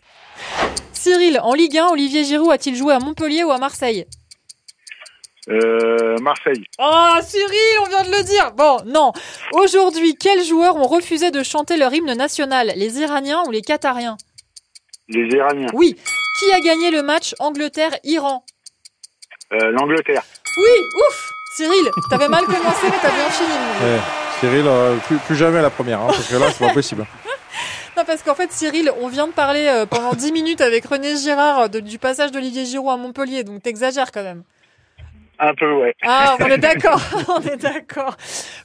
Cyril, 0.93 1.39
en 1.41 1.53
Ligue 1.53 1.77
1, 1.77 1.87
Olivier 1.87 2.23
Giroud 2.23 2.51
a-t-il 2.51 2.75
joué 2.75 2.93
à 2.93 2.99
Montpellier 2.99 3.43
ou 3.43 3.51
à 3.51 3.57
Marseille? 3.57 4.05
Euh, 5.49 6.17
Marseille. 6.21 6.63
Oh, 6.77 7.13
Cyril, 7.23 7.79
on 7.81 7.85
vient 7.89 8.03
de 8.03 8.11
le 8.11 8.23
dire. 8.23 8.51
Bon, 8.51 8.77
non. 8.85 9.13
Aujourd'hui, 9.53 10.15
quels 10.15 10.43
joueurs 10.43 10.75
ont 10.75 10.87
refusé 10.87 11.31
de 11.31 11.41
chanter 11.43 11.77
leur 11.77 11.93
hymne 11.93 12.13
national? 12.15 12.73
Les 12.75 12.99
Iraniens 12.99 13.43
ou 13.47 13.51
les 13.51 13.61
Qatariens? 13.61 14.17
Les 15.07 15.27
Iraniens. 15.33 15.69
Oui. 15.73 15.95
Qui 16.39 16.51
a 16.53 16.59
gagné 16.59 16.91
le 16.91 17.01
match 17.01 17.33
Angleterre-Iran? 17.39 18.43
Euh, 19.53 19.71
L'Angleterre. 19.71 20.23
Oui, 20.57 20.85
ouf 21.07 21.31
Cyril, 21.55 21.89
t'avais 22.09 22.27
mal 22.27 22.43
commencé, 22.45 22.83
mais 22.83 22.97
t'as 23.01 23.09
bien 23.11 23.29
fini. 23.29 23.49
Ouais. 23.81 23.99
Cyril, 24.39 24.65
euh, 24.67 24.97
plus, 25.07 25.17
plus 25.17 25.35
jamais 25.35 25.59
à 25.59 25.61
la 25.63 25.69
première, 25.69 26.01
hein, 26.01 26.07
parce 26.09 26.27
que 26.29 26.35
là, 26.35 26.47
c'est 26.51 26.65
pas 26.67 26.73
possible. 26.73 27.05
Non, 27.97 28.03
parce 28.05 28.21
qu'en 28.21 28.35
fait, 28.35 28.51
Cyril, 28.51 28.91
on 29.01 29.07
vient 29.07 29.25
de 29.25 29.31
parler 29.33 29.65
euh, 29.65 29.87
pendant 29.87 30.13
10 30.13 30.31
minutes 30.31 30.61
avec 30.61 30.85
René 30.85 31.17
Girard 31.17 31.67
de- 31.67 31.79
du 31.79 31.97
passage 31.97 32.31
d'Olivier 32.31 32.63
Giroud 32.63 32.91
à 32.91 32.95
Montpellier, 32.95 33.43
donc 33.43 33.63
t'exagères 33.63 34.11
quand 34.11 34.21
même. 34.21 34.43
Un 35.39 35.55
peu, 35.55 35.73
ouais. 35.81 35.95
Ah, 36.03 36.37
on 36.39 36.45
est 36.45 36.57
d'accord, 36.59 37.01
on 37.27 37.41
est 37.41 37.57
d'accord. 37.57 38.15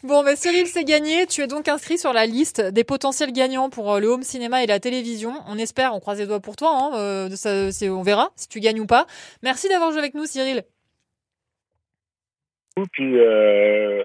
Bon, 0.02 0.22
mais 0.22 0.36
Cyril, 0.36 0.66
c'est 0.66 0.84
gagné. 0.84 1.26
Tu 1.26 1.40
es 1.40 1.46
donc 1.46 1.66
inscrit 1.68 1.96
sur 1.96 2.12
la 2.12 2.26
liste 2.26 2.60
des 2.60 2.84
potentiels 2.84 3.32
gagnants 3.32 3.70
pour 3.70 3.94
euh, 3.94 4.00
le 4.00 4.08
home 4.08 4.22
cinéma 4.22 4.62
et 4.62 4.66
la 4.66 4.80
télévision. 4.80 5.32
On 5.46 5.56
espère, 5.56 5.94
on 5.94 6.00
croise 6.00 6.18
les 6.18 6.26
doigts 6.26 6.40
pour 6.40 6.56
toi. 6.56 6.68
Hein, 6.70 6.90
euh, 6.96 7.30
ça, 7.34 7.50
on 7.90 8.02
verra 8.02 8.32
si 8.36 8.48
tu 8.48 8.60
gagnes 8.60 8.80
ou 8.80 8.86
pas. 8.86 9.06
Merci 9.42 9.66
d'avoir 9.70 9.92
joué 9.92 10.00
avec 10.00 10.12
nous, 10.12 10.26
Cyril. 10.26 10.62
Puis, 12.92 13.18
euh, 13.18 14.02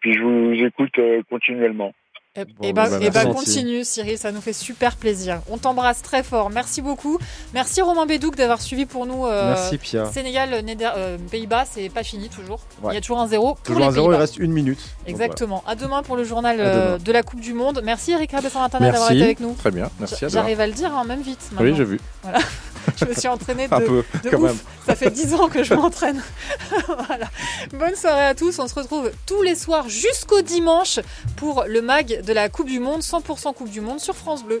puis 0.00 0.14
je 0.14 0.20
vous 0.22 0.52
écoute 0.66 0.92
euh, 0.98 1.22
continuellement. 1.30 1.92
Et, 2.36 2.44
Bon, 2.44 2.68
et 2.68 2.72
bah, 2.72 2.88
bah, 2.88 2.98
eh 3.00 3.10
bah, 3.10 3.24
merci. 3.24 3.36
continue, 3.36 3.82
Cyril, 3.82 4.16
ça 4.16 4.30
nous 4.30 4.40
fait 4.40 4.52
super 4.52 4.94
plaisir. 4.96 5.40
On 5.50 5.58
t'embrasse 5.58 6.02
très 6.02 6.22
fort. 6.22 6.50
Merci 6.50 6.82
beaucoup. 6.82 7.18
Merci 7.52 7.82
Romain 7.82 8.06
Bédouc 8.06 8.36
d'avoir 8.36 8.60
suivi 8.60 8.86
pour 8.86 9.06
nous. 9.06 9.26
euh, 9.26 9.54
Merci, 9.54 9.76
Pia. 9.78 10.04
Sénégal, 10.04 10.50
euh, 10.52 11.16
Pays-Bas, 11.32 11.64
c'est 11.64 11.88
pas 11.88 12.04
fini 12.04 12.28
toujours. 12.28 12.60
Ouais. 12.82 12.92
Il 12.92 12.94
y 12.94 12.98
a 12.98 13.00
toujours 13.00 13.18
un 13.18 13.26
zéro. 13.26 13.54
pour 13.54 13.62
Toujours 13.64 13.80
les 13.80 13.86
un 13.86 13.90
zéro, 13.90 14.12
il 14.12 14.16
reste 14.16 14.36
une 14.38 14.52
minute. 14.52 14.78
Exactement. 15.06 15.64
À 15.66 15.74
demain 15.74 16.04
pour 16.04 16.16
le 16.16 16.22
journal 16.22 16.60
À 16.60 16.64
euh, 16.64 16.98
de 16.98 17.10
la 17.10 17.24
Coupe 17.24 17.40
du 17.40 17.54
Monde. 17.54 17.80
Merci 17.82 18.12
Eric 18.12 18.30
Rabessin-Internet 18.30 18.92
d'avoir 18.92 19.08
Merci. 19.10 19.16
été 19.16 19.24
avec 19.24 19.40
nous. 19.40 19.54
Très 19.54 19.72
bien. 19.72 19.90
Merci 19.98 20.14
à 20.16 20.18
toi. 20.18 20.28
J'arrive 20.28 20.60
à 20.60 20.66
le 20.68 20.74
dire, 20.74 20.94
hein, 20.96 21.04
même 21.04 21.22
vite. 21.22 21.50
Oui, 21.58 21.74
j'ai 21.74 21.84
vu. 21.84 21.98
Voilà. 22.22 22.38
Je 22.96 23.04
me 23.04 23.14
suis 23.14 23.28
entraînée 23.28 23.68
de, 23.68 23.74
Un 23.74 23.80
peu, 23.80 24.04
de 24.24 24.30
quand 24.30 24.38
ouf. 24.38 24.42
même. 24.42 24.58
Ça 24.86 24.94
fait 24.96 25.10
10 25.10 25.34
ans 25.34 25.48
que 25.48 25.62
je 25.62 25.74
m'entraîne. 25.74 26.22
voilà. 26.86 27.26
Bonne 27.72 27.96
soirée 27.96 28.24
à 28.26 28.34
tous. 28.34 28.58
On 28.58 28.68
se 28.68 28.74
retrouve 28.74 29.10
tous 29.26 29.42
les 29.42 29.54
soirs 29.54 29.88
jusqu'au 29.88 30.40
dimanche 30.42 31.00
pour 31.36 31.64
le 31.68 31.82
mag 31.82 32.22
de 32.24 32.32
la 32.32 32.48
Coupe 32.48 32.68
du 32.68 32.80
Monde, 32.80 33.00
100% 33.02 33.54
Coupe 33.54 33.70
du 33.70 33.80
Monde 33.80 34.00
sur 34.00 34.14
France 34.16 34.44
Bleu. 34.44 34.60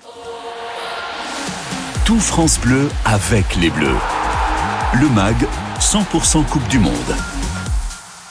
Tout 2.04 2.20
France 2.20 2.58
Bleu 2.58 2.88
avec 3.04 3.56
les 3.56 3.70
Bleus. 3.70 3.96
Le 4.94 5.08
MAG, 5.10 5.36
100% 5.80 6.44
Coupe 6.46 6.66
du 6.68 6.78
Monde. 6.78 6.92